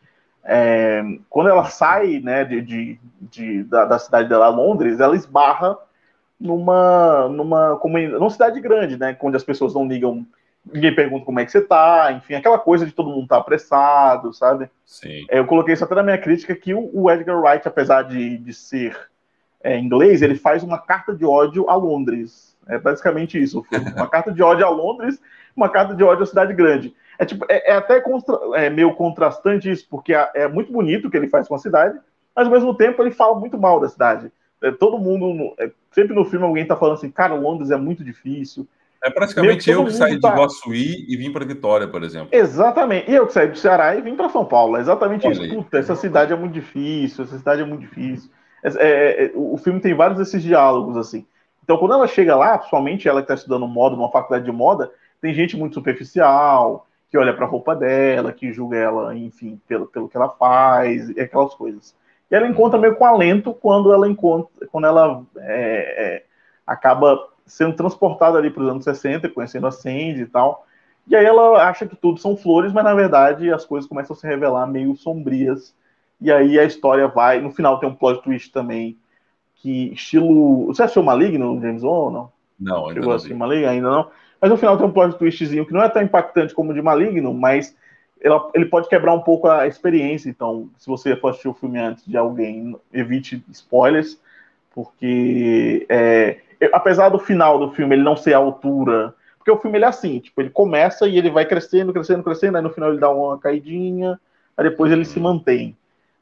É, 0.44 1.04
quando 1.30 1.50
ela 1.50 1.66
sai 1.66 2.20
né, 2.20 2.44
de, 2.44 2.62
de, 2.62 3.00
de 3.20 3.64
da, 3.64 3.86
da, 3.86 4.00
cidade 4.00 4.28
dela, 4.28 4.50
Londres, 4.50 5.00
ela 5.00 5.16
esbarra 5.16 5.78
numa, 6.39 7.28
numa, 7.30 7.78
comunidade, 7.78 8.18
numa 8.18 8.30
cidade 8.30 8.60
grande, 8.60 8.98
né, 8.98 9.16
onde 9.22 9.38
as 9.38 9.44
pessoas 9.44 9.76
não 9.76 9.88
ligam, 9.88 10.26
ninguém 10.66 10.96
pergunta 10.96 11.26
como 11.26 11.39
é 11.39 11.46
que 11.46 11.52
você 11.52 11.62
tá, 11.62 12.12
enfim, 12.12 12.34
aquela 12.34 12.58
coisa 12.58 12.86
de 12.86 12.92
todo 12.92 13.10
mundo 13.10 13.24
estar 13.24 13.36
tá 13.36 13.42
apressado, 13.42 14.34
sabe? 14.34 14.70
Sim. 14.86 15.26
É, 15.30 15.39
eu 15.39 15.46
coloquei 15.46 15.74
isso 15.74 15.84
até 15.84 15.94
na 15.94 16.04
minha 16.04 16.18
crítica, 16.18 16.56
que 16.56 16.74
o, 16.74 16.89
o 16.92 17.12
Edgar 17.12 17.39
Wright, 17.39 17.68
apesar 17.68 18.04
de, 18.04 18.38
de 18.39 18.54
ser 18.54 18.98
é, 19.64 19.78
inglês, 19.78 20.22
ele 20.22 20.36
faz 20.36 20.64
uma 20.64 20.80
carta 20.80 21.14
de 21.14 21.24
ódio 21.24 21.70
a 21.70 21.76
Londres. 21.76 22.58
É 22.68 22.78
basicamente 22.78 23.42
isso. 23.42 23.64
Uma 23.96 24.08
carta 24.08 24.32
de 24.32 24.42
ódio 24.42 24.66
a 24.66 24.70
Londres, 24.70 25.22
uma 25.56 25.70
carta 25.70 25.94
de 25.94 26.04
ódio 26.04 26.24
à 26.24 26.26
cidade 26.26 26.54
grande. 26.54 26.96
É, 27.22 27.26
tipo, 27.26 27.45
é, 27.47 27.69
é 27.69 27.76
até 27.76 28.01
contra, 28.01 28.36
é 28.55 28.67
meio 28.67 28.95
contrastante 28.95 29.69
isso, 29.69 29.86
porque 29.88 30.11
é, 30.11 30.28
é, 30.34 30.47
muito 30.47 30.72
bonito 30.74 31.07
o 31.07 31.11
que 31.11 31.15
ele 31.15 31.30
faz 31.30 31.47
com 31.47 31.53
a 31.53 31.59
cidade, 31.59 31.95
mas 32.36 32.47
ao 32.47 32.51
mesmo 32.51 32.74
tempo 32.74 32.99
ele 32.99 33.11
fala 33.11 33.39
muito 33.39 33.59
mal 33.59 33.80
da 33.80 33.88
cidade. 33.88 34.32
É, 34.59 34.72
todo 34.72 34.97
mundo, 34.97 35.53
é, 35.59 35.69
sempre 35.91 36.15
no 36.15 36.26
filme 36.26 36.47
alguém 36.47 36.65
tá 36.65 36.76
falando 36.76 36.95
assim, 36.95 37.11
cara, 37.11 37.36
Londres 37.36 37.69
é 37.69 37.78
muito 37.78 38.03
difícil. 38.03 38.67
É 39.03 39.11
praticamente 39.11 39.69
eu 39.69 39.86
que 39.86 39.93
saí 39.93 40.19
tá... 40.19 40.32
de 40.32 40.36
Guaçuí 40.36 41.05
e 41.07 41.15
vim 41.15 41.32
para 41.32 41.45
Vitória, 41.45 41.88
por 41.88 42.01
exemplo. 42.01 42.30
Exatamente. 42.32 43.11
E 43.11 43.13
eu 43.13 43.28
que 43.28 43.34
saí 43.34 43.47
do 43.47 43.57
Ceará 43.57 43.95
e 43.95 44.01
vim 44.01 44.15
para 44.15 44.30
São 44.30 44.43
Paulo. 44.43 44.78
É 44.78 44.80
exatamente 44.80 45.28
Olha 45.28 45.34
isso. 45.34 45.43
Aí. 45.43 45.53
Puta, 45.53 45.78
essa 45.78 45.95
cidade 45.95 46.34
é 46.34 46.36
muito 46.36 46.53
difícil, 46.53 47.24
essa 47.24 47.38
cidade 47.38 47.61
é 47.61 47.65
muito 47.65 47.82
difícil. 47.82 48.32
É, 48.63 49.32
o 49.36 49.57
filme 49.57 49.80
tem 49.80 49.93
vários 49.93 50.17
desses 50.17 50.41
diálogos, 50.41 50.97
assim. 50.97 51.24
Então, 51.63 51.78
quando 51.78 51.93
ela 51.93 52.07
chega 52.07 52.36
lá, 52.36 52.57
principalmente 52.57 53.07
ela 53.07 53.22
que 53.22 53.26
está 53.26 53.36
estudando 53.36 53.67
moda, 53.67 53.95
numa 53.95 54.11
faculdade 54.11 54.43
de 54.43 54.51
moda, 54.51 54.91
tem 55.22 55.36
gente 55.36 55.55
muito 55.55 55.76
superficial, 55.76 56.88
que 57.12 57.18
olha 57.18 57.34
para 57.34 57.45
a 57.45 57.49
roupa 57.49 57.76
dela, 57.76 58.32
que 58.32 58.53
julga 58.53 58.78
ela, 58.78 59.14
enfim, 59.14 59.59
pelo, 59.68 59.86
pelo 59.86 60.07
que 60.07 60.16
ela 60.16 60.30
faz, 60.30 61.09
e 61.09 61.20
aquelas 61.20 61.53
coisas. 61.53 61.93
E 62.32 62.36
ela 62.36 62.47
encontra 62.47 62.80
meio 62.80 62.95
com 62.95 63.05
alento 63.05 63.53
quando 63.53 63.91
ela 63.91 64.07
encontra, 64.07 64.66
quando 64.68 64.88
ela 64.88 65.22
é, 65.38 66.16
é, 66.16 66.24
acaba 66.66 67.28
sendo 67.45 67.76
transportada 67.76 68.38
ali 68.38 68.49
para 68.49 68.64
os 68.64 68.70
anos 68.70 68.86
60, 68.86 69.28
conhecendo 69.28 69.68
a 69.68 69.72
Sandy 69.72 70.22
e 70.22 70.26
tal. 70.26 70.66
E 71.05 71.14
aí 71.14 71.26
ela 71.26 71.68
acha 71.68 71.86
que 71.86 71.97
tudo 71.97 72.18
são 72.18 72.38
flores, 72.38 72.72
mas 72.72 72.86
na 72.86 72.93
verdade 72.93 73.51
as 73.51 73.66
coisas 73.66 73.89
começam 73.89 74.16
a 74.16 74.18
se 74.18 74.26
revelar 74.26 74.66
meio 74.66 74.95
sombrias. 74.95 75.76
E 76.22 76.32
aí 76.32 76.57
a 76.57 76.64
história 76.64 77.09
vai. 77.09 77.41
No 77.41 77.51
final 77.51 77.78
tem 77.78 77.89
um 77.89 77.95
plot 77.95 78.24
twist 78.24 78.53
também 78.53 78.97
que 79.55 79.91
estilo. 79.91 80.68
Você 80.68 80.84
achou 80.84 81.03
Maligno, 81.03 81.59
James 81.59 81.84
Wan, 81.84 81.91
ou 81.91 82.12
não? 82.12 82.32
Não, 82.57 82.88
ainda 82.88 82.93
Chegou 82.93 83.09
não. 83.09 83.16
Assim, 83.16 83.34
Maligno? 83.34 83.70
Ainda 83.70 83.89
não. 83.89 84.07
Mas 84.42 84.50
no 84.50 84.58
final 84.58 84.76
tem 84.76 84.86
um 84.86 84.92
plot 84.92 85.18
twistzinho 85.18 85.66
que 85.66 85.74
não 85.74 85.84
é 85.84 85.89
tão 85.89 86.02
impactante 86.02 86.54
como 86.54 86.72
o 86.72 86.74
de 86.74 86.82
Maligno, 86.82 87.32
mas 87.32 87.76
ela, 88.20 88.50
ele 88.56 88.66
pode 88.66 88.89
quebrar 88.89 89.14
um 89.14 89.22
pouco 89.22 89.48
a 89.48 89.68
experiência. 89.68 90.30
Então, 90.30 90.68
se 90.78 90.88
você 90.88 91.16
for 91.16 91.30
assistir 91.30 91.48
o 91.48 91.54
filme 91.54 91.80
antes 91.80 92.06
de 92.06 92.18
alguém, 92.18 92.76
evite 92.92 93.44
spoilers, 93.52 94.20
porque 94.74 95.86
é, 95.88 96.39
apesar 96.72 97.10
do 97.10 97.20
final 97.20 97.60
do 97.60 97.72
filme 97.72 97.96
ele 97.96 98.04
não 98.04 98.16
ser 98.16 98.34
a 98.34 98.38
altura. 98.38 99.14
Porque 99.38 99.52
o 99.52 99.58
filme 99.58 99.78
ele 99.78 99.86
é 99.86 99.88
assim, 99.88 100.20
tipo, 100.20 100.39
ele 100.42 100.50
começa 100.50 101.08
e 101.08 101.18
ele 101.18 101.30
vai 101.30 101.46
crescendo, 101.46 101.94
crescendo, 101.94 102.24
crescendo, 102.24 102.58
aí 102.58 102.64
no 102.64 102.70
final 102.70 102.89
ele 102.89 103.00
dá 103.00 103.10
uma 103.10 103.39
caidinha, 103.39 104.20
aí 104.56 104.70
depois 104.70 104.92
ele 104.92 105.04
se 105.04 105.20
mantém, 105.20 105.76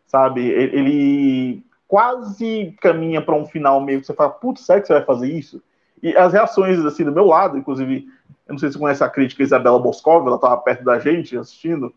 sabe? 0.07 0.47
Ele 0.47 1.61
quase 1.85 2.73
caminha 2.79 3.21
para 3.21 3.35
um 3.35 3.45
final 3.45 3.81
meio 3.81 3.99
que 3.99 4.05
você 4.05 4.13
fala, 4.13 4.29
putz, 4.29 4.65
será 4.65 4.79
que 4.79 4.87
você 4.87 4.93
vai 4.93 5.03
fazer 5.03 5.33
isso? 5.33 5.61
E 6.01 6.15
as 6.15 6.33
reações, 6.33 6.79
assim, 6.85 7.03
do 7.03 7.11
meu 7.11 7.25
lado, 7.25 7.57
inclusive, 7.57 8.07
eu 8.47 8.53
não 8.53 8.57
sei 8.57 8.69
se 8.69 8.73
você 8.73 8.79
conhece 8.79 9.03
a 9.03 9.09
crítica 9.09 9.43
Isabela 9.43 9.79
Boscov, 9.79 10.25
ela 10.25 10.35
estava 10.35 10.57
perto 10.57 10.83
da 10.83 10.99
gente 10.99 11.37
assistindo, 11.37 11.93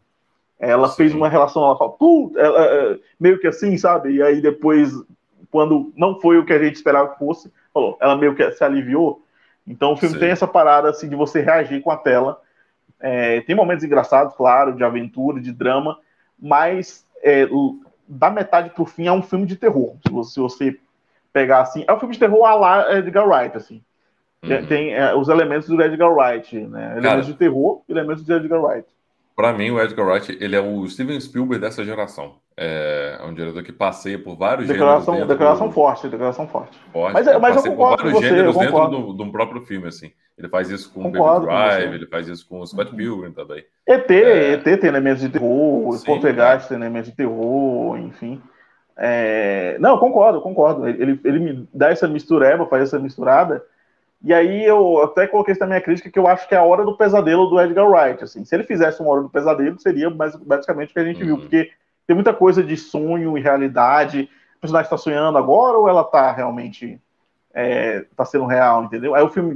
ela 0.59 0.89
Sim. 0.89 0.97
fez 0.97 1.15
uma 1.15 1.29
relação, 1.29 1.65
ela 1.65 1.77
falou, 1.77 1.95
putz, 1.95 2.37
meio 3.19 3.39
que 3.39 3.47
assim, 3.47 3.77
sabe? 3.77 4.15
E 4.15 4.23
aí 4.23 4.41
depois, 4.41 4.93
quando 5.51 5.93
não 5.97 6.21
foi 6.21 6.39
o 6.39 6.45
que 6.45 6.53
a 6.53 6.63
gente 6.63 6.77
esperava 6.77 7.11
que 7.11 7.19
fosse, 7.19 7.53
falou, 7.73 7.97
ela 8.01 8.17
meio 8.17 8.35
que 8.35 8.51
se 8.53 8.63
aliviou. 8.63 9.25
Então 9.67 9.93
o 9.93 9.97
filme 9.97 10.15
Sim. 10.15 10.21
tem 10.21 10.31
essa 10.31 10.47
parada, 10.47 10.91
assim, 10.91 11.09
de 11.09 11.17
você 11.17 11.41
reagir 11.41 11.81
com 11.83 11.91
a 11.91 11.97
tela. 11.97 12.41
É, 13.01 13.41
tem 13.41 13.57
momentos 13.57 13.85
engraçados, 13.85 14.35
claro, 14.35 14.75
de 14.75 14.85
aventura, 14.85 15.41
de 15.41 15.53
drama, 15.53 15.99
mas 16.39 17.05
é, 17.23 17.49
da 18.07 18.31
metade 18.31 18.71
pro 18.71 18.85
fim 18.85 19.07
é 19.07 19.13
um 19.13 19.23
filme 19.23 19.47
de 19.47 19.57
terror. 19.57 19.97
Se 20.07 20.13
você, 20.13 20.35
se 20.35 20.41
você 20.41 20.81
pegar 21.33 21.63
assim, 21.63 21.85
é 21.89 21.93
um 21.93 21.99
filme 21.99 22.15
de 22.15 22.21
terror 22.21 22.45
a 22.45 22.55
lá 22.55 22.99
Edgar 22.99 23.27
Wright, 23.29 23.57
assim. 23.57 23.83
Uhum. 24.45 24.67
Tem 24.67 24.93
é, 24.93 25.15
os 25.15 25.29
elementos 25.29 25.69
do 25.69 25.81
Edgar 25.81 26.13
Wright, 26.13 26.57
né? 26.57 26.93
Elementos 26.93 27.09
Cara, 27.09 27.23
de 27.23 27.35
terror, 27.35 27.83
elementos 27.89 28.25
de 28.25 28.33
Edgar 28.33 28.61
Wright. 28.61 28.89
Para 29.37 29.53
mim, 29.53 29.71
o 29.71 29.81
Edgar 29.81 30.07
Wright, 30.07 30.37
ele 30.41 30.57
é 30.57 30.61
o 30.61 30.87
Steven 30.89 31.19
Spielberg 31.21 31.61
dessa 31.61 31.85
geração. 31.85 32.35
É, 32.57 33.19
é 33.19 33.25
um 33.25 33.33
diretor 33.33 33.63
que 33.63 33.73
passeia 33.73 34.19
por 34.19 34.37
vários 34.37 34.69
declaração, 34.69 35.15
gêneros. 35.15 35.29
Declaração 35.29 35.69
do... 35.69 35.73
forte, 35.73 36.09
declaração 36.09 36.47
forte. 36.47 36.79
forte. 36.93 37.15
Mas, 37.15 37.27
é, 37.27 37.39
mas 37.39 37.57
eu 37.57 37.63
concordo 37.63 38.03
por 38.03 38.13
vários 38.13 38.21
você, 38.21 38.29
gêneros 38.29 38.57
dentro 38.59 38.89
do, 38.89 39.13
do, 39.15 39.33
próprio 39.33 39.63
filme, 39.63 39.89
assim. 39.89 40.13
Ele 40.37 40.49
faz 40.49 40.71
isso 40.71 40.93
com 40.93 41.05
concordo 41.05 41.47
Baby 41.47 41.59
Drive, 41.59 41.95
ele 41.95 42.07
faz 42.07 42.29
isso 42.29 42.47
com 42.47 42.61
o 42.61 42.67
Scott 42.67 42.91
uhum. 42.91 42.97
Pilgrim 42.97 43.33
também. 43.33 43.65
ET, 43.87 44.11
é... 44.11 44.53
ET 44.53 44.65
tem 44.65 44.89
elementos 44.89 45.23
de 45.23 45.31
terror, 45.31 45.93
Sim, 45.93 46.05
Poltergeist 46.05 46.69
tem 46.69 46.77
elementos 46.77 47.11
de 47.11 47.17
terror, 47.17 47.97
enfim. 47.99 48.43
É... 48.99 49.77
Não, 49.79 49.97
concordo, 49.99 50.43
concordo. 50.43 50.87
Ele, 50.87 51.19
ele 51.25 51.39
me 51.39 51.69
dá 51.73 51.91
essa 51.91 52.07
mistureba, 52.07 52.67
faz 52.67 52.83
essa 52.83 52.99
misturada, 52.99 53.65
e 54.25 54.33
aí 54.33 54.65
eu 54.65 55.03
até 55.03 55.27
coloquei 55.27 55.53
isso 55.53 55.61
na 55.61 55.67
minha 55.67 55.81
crítica 55.81 56.11
que 56.11 56.19
eu 56.19 56.29
acho 56.29 56.49
que 56.49 56.55
é 56.55 56.59
a 56.59 56.63
hora 56.63 56.85
do 56.85 56.97
pesadelo 56.97 57.47
do 57.47 57.61
Edgar 57.61 57.89
Wright. 57.89 58.23
Assim, 58.23 58.45
se 58.45 58.55
ele 58.55 58.63
fizesse 58.63 59.01
uma 59.01 59.11
hora 59.11 59.23
do 59.23 59.31
pesadelo, 59.31 59.79
seria 59.81 60.09
basicamente 60.11 60.91
o 60.91 60.93
que 60.93 61.01
a 61.01 61.05
gente 61.05 61.21
uhum. 61.21 61.27
viu, 61.27 61.39
porque 61.39 61.71
tem 62.07 62.15
muita 62.15 62.33
coisa 62.33 62.63
de 62.63 62.77
sonho 62.77 63.37
e 63.37 63.41
realidade. 63.41 64.29
O 64.57 64.61
personagem 64.61 64.87
está 64.87 64.97
sonhando 64.97 65.39
agora 65.39 65.77
ou 65.77 65.89
ela 65.89 66.03
está 66.03 66.31
realmente 66.31 67.01
é, 67.53 68.05
tá 68.17 68.25
sendo 68.25 68.47
real, 68.47 68.85
entendeu? 68.85 69.15
Aí 69.15 69.23
o 69.23 69.29
filme 69.29 69.55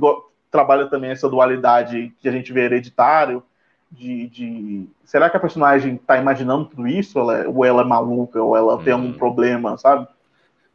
trabalha 0.51 0.87
também 0.87 1.11
essa 1.11 1.29
dualidade 1.29 2.13
que 2.21 2.29
a 2.29 2.33
gente 2.33 2.53
vê 2.53 2.63
hereditário. 2.63 3.43
De, 3.89 4.29
de, 4.29 4.89
será 5.05 5.31
que 5.31 5.37
a 5.37 5.41
personagem 5.41 5.95
está 5.95 6.19
imaginando 6.19 6.65
tudo 6.65 6.89
isso? 6.89 7.21
Ela, 7.21 7.39
é, 7.39 7.49
ou 7.49 7.65
ela 7.65 7.83
é 7.83 7.85
maluca, 7.85 8.43
ou 8.43 8.57
ela 8.57 8.75
uhum. 8.75 8.83
tem 8.83 8.93
algum 8.93 9.13
problema, 9.13 9.79
sabe? 9.79 10.09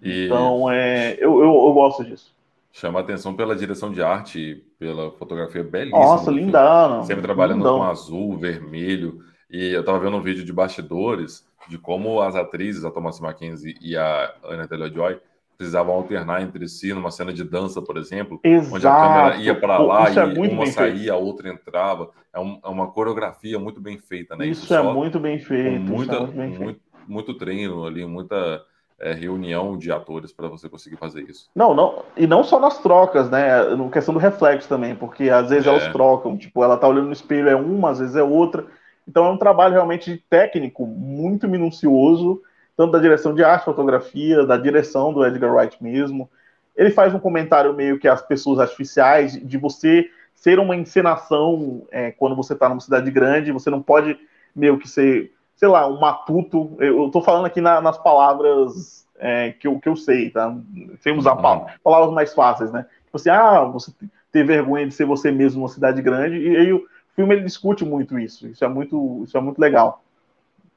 E 0.01 0.25
então, 0.25 0.71
é, 0.71 1.13
eu, 1.19 1.39
eu, 1.39 1.53
eu, 1.53 1.73
gosto 1.73 2.03
disso. 2.03 2.33
Chama 2.71 2.99
a 2.99 3.01
atenção 3.01 3.35
pela 3.35 3.55
direção 3.55 3.91
de 3.91 4.01
arte, 4.01 4.65
pela 4.79 5.11
fotografia 5.11 5.63
belíssima. 5.63 5.99
Nossa, 5.99 6.31
lindão. 6.31 7.03
Sempre 7.03 7.21
trabalhando 7.21 7.57
lindão. 7.57 7.79
com 7.79 7.83
azul, 7.83 8.37
vermelho. 8.37 9.19
E 9.49 9.71
eu 9.71 9.83
tava 9.83 9.99
vendo 9.99 10.15
um 10.15 10.21
vídeo 10.21 10.45
de 10.45 10.53
bastidores 10.53 11.45
de 11.67 11.77
como 11.77 12.21
as 12.21 12.35
atrizes, 12.35 12.85
a 12.85 12.91
Thomas 12.91 13.19
Mackenzie 13.19 13.75
e 13.81 13.95
a 13.97 14.33
Anna 14.43 14.67
Taylor-Joy, 14.67 15.19
precisavam 15.57 15.93
alternar 15.93 16.41
entre 16.41 16.67
si 16.67 16.91
numa 16.91 17.11
cena 17.11 17.31
de 17.31 17.43
dança, 17.43 17.81
por 17.81 17.95
exemplo, 17.97 18.39
Exato. 18.43 18.75
onde 18.75 18.87
a 18.87 18.91
câmera 18.91 19.35
ia 19.37 19.53
para 19.53 19.77
lá 19.77 20.09
Isso 20.09 20.19
e 20.19 20.21
é 20.21 20.51
uma 20.51 20.65
saía, 20.65 20.93
feito. 20.95 21.13
a 21.13 21.17
outra 21.17 21.49
entrava. 21.49 22.09
É, 22.33 22.39
um, 22.39 22.59
é, 22.63 22.67
uma 22.67 22.91
coreografia 22.91 23.59
muito 23.59 23.79
bem 23.79 23.99
feita, 23.99 24.35
né? 24.35 24.47
Isso, 24.47 24.63
Isso 24.63 24.73
é 24.73 24.81
muito 24.81 25.19
bem 25.19 25.37
feito. 25.37 25.81
Muita, 25.81 26.15
é 26.15 26.19
muito, 26.19 26.33
bem 26.33 26.47
muito, 26.47 26.63
feito. 26.63 26.81
muito 27.07 27.33
treino 27.35 27.85
ali, 27.85 28.05
muita 28.05 28.63
é, 29.01 29.13
reunião 29.13 29.77
de 29.77 29.91
atores 29.91 30.31
para 30.31 30.47
você 30.47 30.69
conseguir 30.69 30.95
fazer 30.95 31.29
isso. 31.29 31.49
Não, 31.55 31.73
não, 31.73 32.03
e 32.15 32.27
não 32.27 32.43
só 32.43 32.59
nas 32.59 32.77
trocas, 32.77 33.29
né? 33.29 33.63
No 33.75 33.89
questão 33.89 34.13
do 34.13 34.19
reflexo 34.19 34.69
também, 34.69 34.95
porque 34.95 35.29
às 35.29 35.49
vezes 35.49 35.65
é. 35.65 35.69
elas 35.69 35.87
trocam, 35.91 36.37
tipo, 36.37 36.63
ela 36.63 36.77
tá 36.77 36.87
olhando 36.87 37.07
no 37.07 37.13
espelho 37.13 37.49
é 37.49 37.55
uma, 37.55 37.89
às 37.89 37.99
vezes 37.99 38.15
é 38.15 38.23
outra. 38.23 38.65
Então 39.07 39.25
é 39.25 39.31
um 39.31 39.37
trabalho 39.37 39.73
realmente 39.73 40.23
técnico, 40.29 40.85
muito 40.85 41.47
minucioso, 41.47 42.41
tanto 42.77 42.91
da 42.91 42.99
direção 42.99 43.33
de 43.33 43.43
arte, 43.43 43.65
fotografia, 43.65 44.45
da 44.45 44.55
direção 44.55 45.11
do 45.11 45.25
Edgar 45.25 45.53
Wright 45.53 45.81
mesmo. 45.83 46.29
Ele 46.75 46.91
faz 46.91 47.13
um 47.13 47.19
comentário 47.19 47.73
meio 47.73 47.99
que 47.99 48.07
as 48.07 48.21
pessoas 48.21 48.59
artificiais, 48.59 49.33
de 49.33 49.57
você 49.57 50.09
ser 50.33 50.59
uma 50.59 50.75
encenação 50.75 51.85
é, 51.91 52.11
quando 52.11 52.35
você 52.35 52.53
está 52.53 52.69
numa 52.69 52.79
cidade 52.79 53.11
grande, 53.11 53.51
você 53.51 53.69
não 53.69 53.81
pode 53.81 54.17
meio 54.55 54.77
que 54.77 54.87
ser, 54.87 55.31
sei 55.55 55.67
lá, 55.67 55.87
um 55.87 55.99
matuto. 55.99 56.75
Eu 56.79 57.07
estou 57.07 57.21
falando 57.21 57.45
aqui 57.45 57.61
na, 57.61 57.81
nas 57.81 57.97
palavras 57.97 59.07
é, 59.19 59.51
que, 59.51 59.67
eu, 59.67 59.79
que 59.79 59.87
eu 59.87 59.95
sei, 59.95 60.29
tá? 60.31 60.55
Sem 60.99 61.17
usar 61.17 61.35
uhum. 61.35 61.65
palavras 61.83 62.13
mais 62.13 62.33
fáceis, 62.33 62.71
né? 62.71 62.85
Tipo 63.05 63.17
assim, 63.17 63.29
ah, 63.29 63.63
você 63.65 63.91
ter 64.31 64.45
vergonha 64.45 64.87
de 64.87 64.93
ser 64.93 65.05
você 65.05 65.31
mesmo 65.31 65.59
numa 65.59 65.69
cidade 65.69 66.01
grande, 66.01 66.37
e 66.37 66.55
aí 66.55 66.73
o 66.73 66.85
filme 67.15 67.35
ele 67.35 67.43
discute 67.43 67.85
muito 67.85 68.17
isso. 68.17 68.47
Isso 68.47 68.63
é 68.63 68.67
muito, 68.67 69.23
isso 69.23 69.37
é 69.37 69.41
muito 69.41 69.59
legal. 69.59 70.03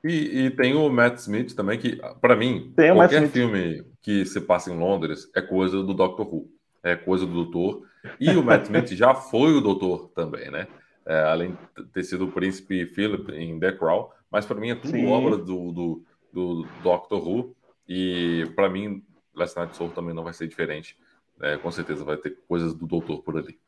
E, 0.03 0.47
e, 0.47 0.51
tem 0.51 0.75
o 0.75 0.91
Matt 0.91 1.17
Smith 1.17 1.55
também, 1.55 1.79
que, 1.79 1.99
para 2.21 2.37
mim, 2.37 2.73
tem 2.77 2.93
qualquer 2.93 3.27
filme 3.29 3.83
que 4.03 4.27
se 4.27 4.39
passa 4.39 4.71
em 4.71 4.79
Londres 4.79 5.31
é 5.35 5.41
coisa 5.41 5.83
do 5.83 5.95
Doctor 5.95 6.27
Who, 6.27 6.47
é 6.83 6.95
coisa 6.95 7.25
do 7.25 7.33
Doutor. 7.33 7.87
E 8.21 8.29
o 8.31 8.45
Matt 8.45 8.65
Smith 8.65 8.89
já 8.93 9.15
foi 9.15 9.55
o 9.55 9.63
Doutor 9.63 10.11
também, 10.15 10.51
né? 10.51 10.67
É, 11.07 11.21
além 11.25 11.57
de 11.77 11.85
ter 11.87 12.03
sido 12.03 12.25
o 12.25 12.33
príncipe 12.33 12.87
Philip 12.87 13.31
em 13.33 13.59
The 13.59 13.73
Crown, 13.73 14.09
mas 14.31 14.47
para 14.47 14.59
mim 14.59 14.71
é 14.71 14.75
tudo 14.75 14.91
Sim. 14.91 15.07
obra 15.07 15.37
do, 15.37 15.73
do, 15.73 16.03
do, 16.33 16.67
Doctor 16.83 17.27
Who. 17.27 17.55
E 17.87 18.51
para 18.57 18.69
mim, 18.71 19.03
Last 19.35 19.57
Night 19.59 19.77
Soul 19.77 19.91
também 19.91 20.15
não 20.15 20.25
vai 20.25 20.33
ser 20.33 20.49
diferente. 20.49 20.97
É, 21.43 21.57
com 21.57 21.71
certeza 21.71 22.05
vai 22.05 22.17
ter 22.17 22.39
coisas 22.49 22.73
do 22.73 22.87
Doutor 22.87 23.23
por 23.23 23.37
ali. 23.37 23.59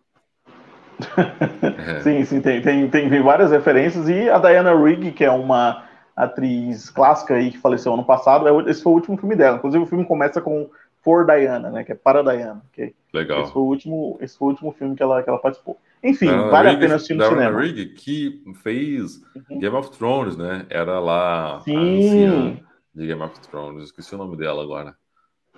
é. 1.79 2.01
Sim, 2.01 2.25
sim, 2.25 2.41
tem, 2.41 2.63
tem, 2.63 2.89
tem 2.89 3.23
várias 3.23 3.51
referências. 3.51 4.09
E 4.09 4.31
a 4.31 4.39
Diana 4.39 4.75
Rigg, 4.75 5.13
que 5.13 5.25
é 5.25 5.31
uma 5.31 5.85
atriz 6.17 6.89
clássica 6.89 7.35
aí 7.35 7.51
que 7.51 7.59
faleceu 7.59 7.93
ano 7.93 8.05
passado. 8.05 8.49
É 8.49 8.71
esse 8.71 8.83
foi 8.83 8.93
o 8.93 8.97
último 8.97 9.19
filme 9.19 9.37
dela. 9.37 9.59
Inclusive, 9.59 9.85
o 9.85 9.87
filme 9.87 10.07
começa 10.07 10.41
com 10.41 10.71
For 11.07 11.25
Diana, 11.25 11.71
né? 11.71 11.85
Que 11.85 11.93
é 11.93 11.95
para 11.95 12.21
Diana. 12.21 12.61
Okay? 12.73 12.93
Legal. 13.15 13.43
Esse 13.43 13.53
foi 13.53 13.63
o 13.63 13.67
último, 13.67 14.19
esse 14.21 14.37
foi 14.37 14.49
o 14.49 14.51
último 14.51 14.73
filme 14.73 14.97
que 14.97 15.03
ela, 15.05 15.23
que 15.23 15.31
ela 15.31 15.39
participou. 15.39 15.79
Enfim, 16.03 16.27
Diana 16.27 16.51
vale 16.51 16.71
Rigg, 16.71 16.77
a 16.77 16.81
pena 16.81 16.95
assistir 16.97 17.15
no 17.15 17.21
Diana 17.21 17.37
cinema. 17.37 17.61
Rigg, 17.61 17.87
que 17.95 18.43
fez 18.57 19.23
uhum. 19.37 19.61
Game 19.61 19.77
of 19.77 19.97
Thrones, 19.97 20.37
né? 20.37 20.67
Era 20.69 20.99
lá 20.99 21.61
Sim. 21.61 21.77
a 21.77 21.81
anciã 21.81 22.61
de 22.93 23.07
Game 23.07 23.23
of 23.23 23.41
Thrones. 23.49 23.85
Esqueci 23.85 24.17
o 24.17 24.19
nome 24.19 24.37
dela 24.37 24.61
agora. 24.61 24.97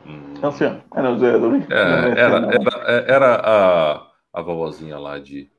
Hum. 0.07 0.34
Anciã. 0.42 0.82
Era, 0.94 1.09
é, 1.09 2.20
era, 2.20 2.36
era, 2.55 3.01
era 3.09 3.34
a, 3.42 4.07
a 4.34 4.42
vovozinha 4.42 4.99
lá 4.99 5.18
de. 5.18 5.51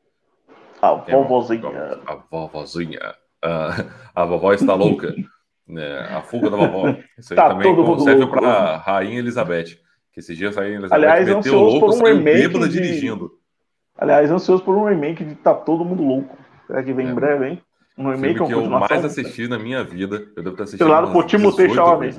A 0.80 0.94
vovozinha. 0.94 2.00
A 2.06 2.16
vovozinha 2.16 3.16
a 4.16 4.26
vovó 4.26 4.54
está 4.54 4.76
louca. 4.76 5.16
Né? 5.70 6.00
A 6.10 6.22
fuga 6.22 6.50
da 6.50 6.58
vovó. 6.58 6.96
Isso 7.18 7.34
aí 7.34 7.38
tá 7.38 7.50
também 7.50 8.00
serve 8.00 8.28
para 8.28 8.78
Rainha 8.78 9.20
Elizabeth. 9.20 9.78
Que 10.12 10.20
esses 10.20 10.36
dias 10.36 10.58
a 10.58 10.62
Rainha 10.62 10.80
Elizabeth 10.80 10.96
Aliás, 10.96 11.28
meteu 11.28 11.60
louco, 11.60 11.80
por 11.80 11.96
um 11.96 12.04
remake 12.04 12.60
de... 12.60 12.70
dirigindo. 12.70 13.32
Aliás, 13.96 14.32
ansioso 14.32 14.64
por 14.64 14.76
um 14.76 14.86
remake 14.86 15.24
de 15.24 15.36
Tá 15.36 15.54
Todo 15.54 15.86
Mundo 15.86 16.04
Louco. 16.04 16.38
Será 16.66 16.82
que 16.82 16.94
vem 16.94 17.08
é. 17.08 17.12
em 17.12 17.14
breve, 17.14 17.48
hein? 17.48 17.62
Um 17.98 18.10
remake 18.10 18.46
que 18.46 18.54
eu 18.54 18.66
mais 18.66 19.06
assisti 19.06 19.48
na 19.48 19.60
minha 19.60 19.84
vida. 19.84 20.26
Eu 20.36 20.42
devo 20.42 20.56
ter 20.56 20.64
assistido. 20.64 20.88
Lá 20.88 21.06
por 21.12 21.26
Timothée 21.26 21.70
Chalamet. 21.70 22.18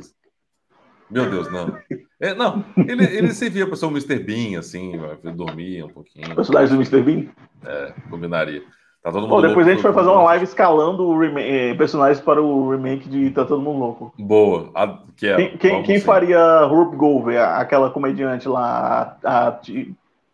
Meu 1.10 1.28
Deus, 1.28 1.50
não. 1.50 1.76
É, 2.20 2.34
não, 2.34 2.64
ele, 2.76 3.04
ele 3.04 3.32
servia 3.32 3.66
para 3.66 3.74
ser 3.74 3.86
um 3.86 3.90
Mr. 3.90 4.18
Bean, 4.18 4.58
assim, 4.58 4.92
dormia 5.34 5.86
um 5.86 5.88
pouquinho. 5.88 6.34
Personagem 6.36 6.76
do 6.76 6.82
Mr. 6.82 7.02
Bean? 7.02 7.30
É, 7.64 7.94
combinaria. 8.08 8.62
Tá 9.02 9.10
todo 9.10 9.26
mundo 9.26 9.48
depois 9.48 9.66
a 9.66 9.70
gente 9.70 9.82
vai 9.82 9.94
fazer 9.94 10.10
uma 10.10 10.22
live 10.24 10.44
escalando 10.44 11.24
eh, 11.38 11.74
personagens 11.74 12.20
para 12.20 12.42
o 12.42 12.70
remake 12.70 13.08
de 13.08 13.30
Tá 13.30 13.46
Todo 13.46 13.62
Mundo 13.62 13.78
Louco. 13.78 14.12
Boa. 14.18 14.70
A, 14.74 14.98
que 15.16 15.26
é, 15.26 15.36
quem 15.36 15.56
quem, 15.56 15.82
quem 15.82 16.00
faria 16.00 16.64
Rup 16.64 16.94
Gover, 16.94 17.40
aquela 17.40 17.90
comediante 17.90 18.46
lá? 18.46 19.16
A, 19.24 19.48
a, 19.48 19.60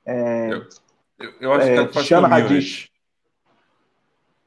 é, 0.04 0.50
eu, 1.18 1.32
eu, 1.40 1.52
acho 1.52 1.68
é, 1.68 1.86
que 1.86 2.02
Shana 2.02 2.26
Hadish. 2.26 2.90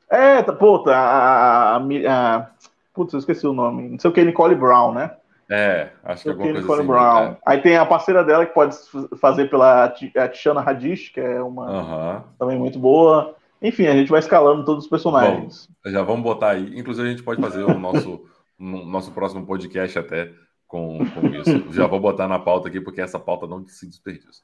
É, 0.10 0.42
tá, 0.42 0.52
puta, 0.52 0.94
a, 0.94 1.78
a, 1.78 1.78
a, 1.78 2.48
Putz, 2.94 3.14
eu 3.14 3.20
esqueci 3.20 3.48
o 3.48 3.54
nome. 3.54 3.90
Não 3.90 4.00
sei 4.00 4.10
o 4.10 4.14
que, 4.14 4.24
Nicole 4.24 4.56
Brown, 4.56 4.94
né? 4.94 5.12
É, 5.50 5.90
acho 6.04 6.24
que 6.24 6.30
é 6.30 6.32
alguma 6.34 6.48
coisa 6.52 6.62
Nicole 6.62 6.80
assim, 6.80 6.88
Brown. 6.88 7.24
É. 7.24 7.38
Aí 7.46 7.62
tem 7.62 7.78
a 7.78 7.86
parceira 7.86 8.24
dela 8.24 8.46
que 8.46 8.54
pode 8.54 8.76
fazer 9.20 9.50
pela 9.50 9.86
a 9.86 10.28
Tiana 10.28 10.62
Hadish, 10.62 11.10
que 11.10 11.22
é 11.22 11.42
uma 11.42 11.66
uh 11.66 11.86
-huh. 11.86 12.24
também 12.38 12.58
muito 12.58 12.78
boa. 12.78 13.36
Enfim, 13.62 13.88
a 13.88 13.94
gente 13.94 14.10
vai 14.10 14.20
escalando 14.20 14.64
todos 14.64 14.86
os 14.86 14.90
personagens. 14.90 15.68
Bom, 15.84 15.92
já 15.92 16.02
vamos 16.02 16.24
botar 16.24 16.52
aí. 16.52 16.80
Inclusive, 16.80 17.08
a 17.08 17.12
gente 17.12 17.24
pode 17.24 17.42
fazer 17.42 17.64
o 17.64 17.78
nosso, 17.78 18.26
nosso 18.58 19.12
próximo 19.12 19.46
podcast 19.46 20.00
até 20.00 20.32
com, 20.68 21.00
com 21.10 21.28
isso. 21.28 21.72
Já 21.74 21.88
vou 21.88 22.00
botar 22.00 22.28
na 22.28 22.40
pauta 22.40 22.70
aqui, 22.70 22.80
porque 22.80 23.02
essa 23.02 23.20
pauta 23.20 23.48
não 23.48 23.66
se 23.68 23.88
desperdiça. 23.88 24.44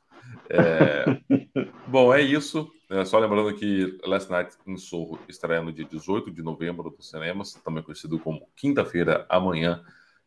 É... 0.49 1.05
Bom, 1.87 2.13
é 2.13 2.21
isso. 2.21 2.69
É, 2.89 3.03
só 3.03 3.17
lembrando 3.17 3.53
que 3.55 3.97
Last 4.05 4.29
Night 4.29 4.55
in 4.67 4.77
Sorro 4.77 5.19
estreia 5.27 5.61
no 5.61 5.71
dia 5.71 5.85
18 5.85 6.29
de 6.31 6.43
novembro 6.43 6.89
dos 6.89 7.09
cinemas, 7.09 7.53
também 7.63 7.83
conhecido 7.83 8.19
como 8.19 8.47
quinta-feira, 8.55 9.25
amanhã 9.29 9.81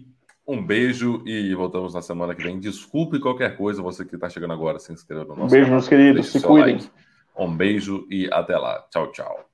Um 0.47 0.65
beijo 0.65 1.23
e 1.27 1.55
voltamos 1.55 1.95
na 1.95 2.03
semana 2.03 2.35
que 2.35 2.43
vem. 2.43 2.59
Desculpe 2.59 3.21
qualquer 3.21 3.57
coisa, 3.57 3.83
você 3.83 4.05
que 4.05 4.17
está 4.17 4.29
chegando 4.29 4.53
agora, 4.53 4.79
se 4.79 4.93
inscreva 4.93 5.25
no 5.25 5.37
nosso 5.37 5.55
Beijo, 5.55 5.71
meus 5.71 5.89
queridos. 5.89 6.27
Se 6.29 6.41
cuidem. 6.41 6.75
Like. 6.75 6.91
Um 7.37 7.57
beijo 7.57 8.07
e 8.11 8.29
até 8.33 8.57
lá. 8.57 8.85
Tchau, 8.91 9.13
tchau. 9.13 9.50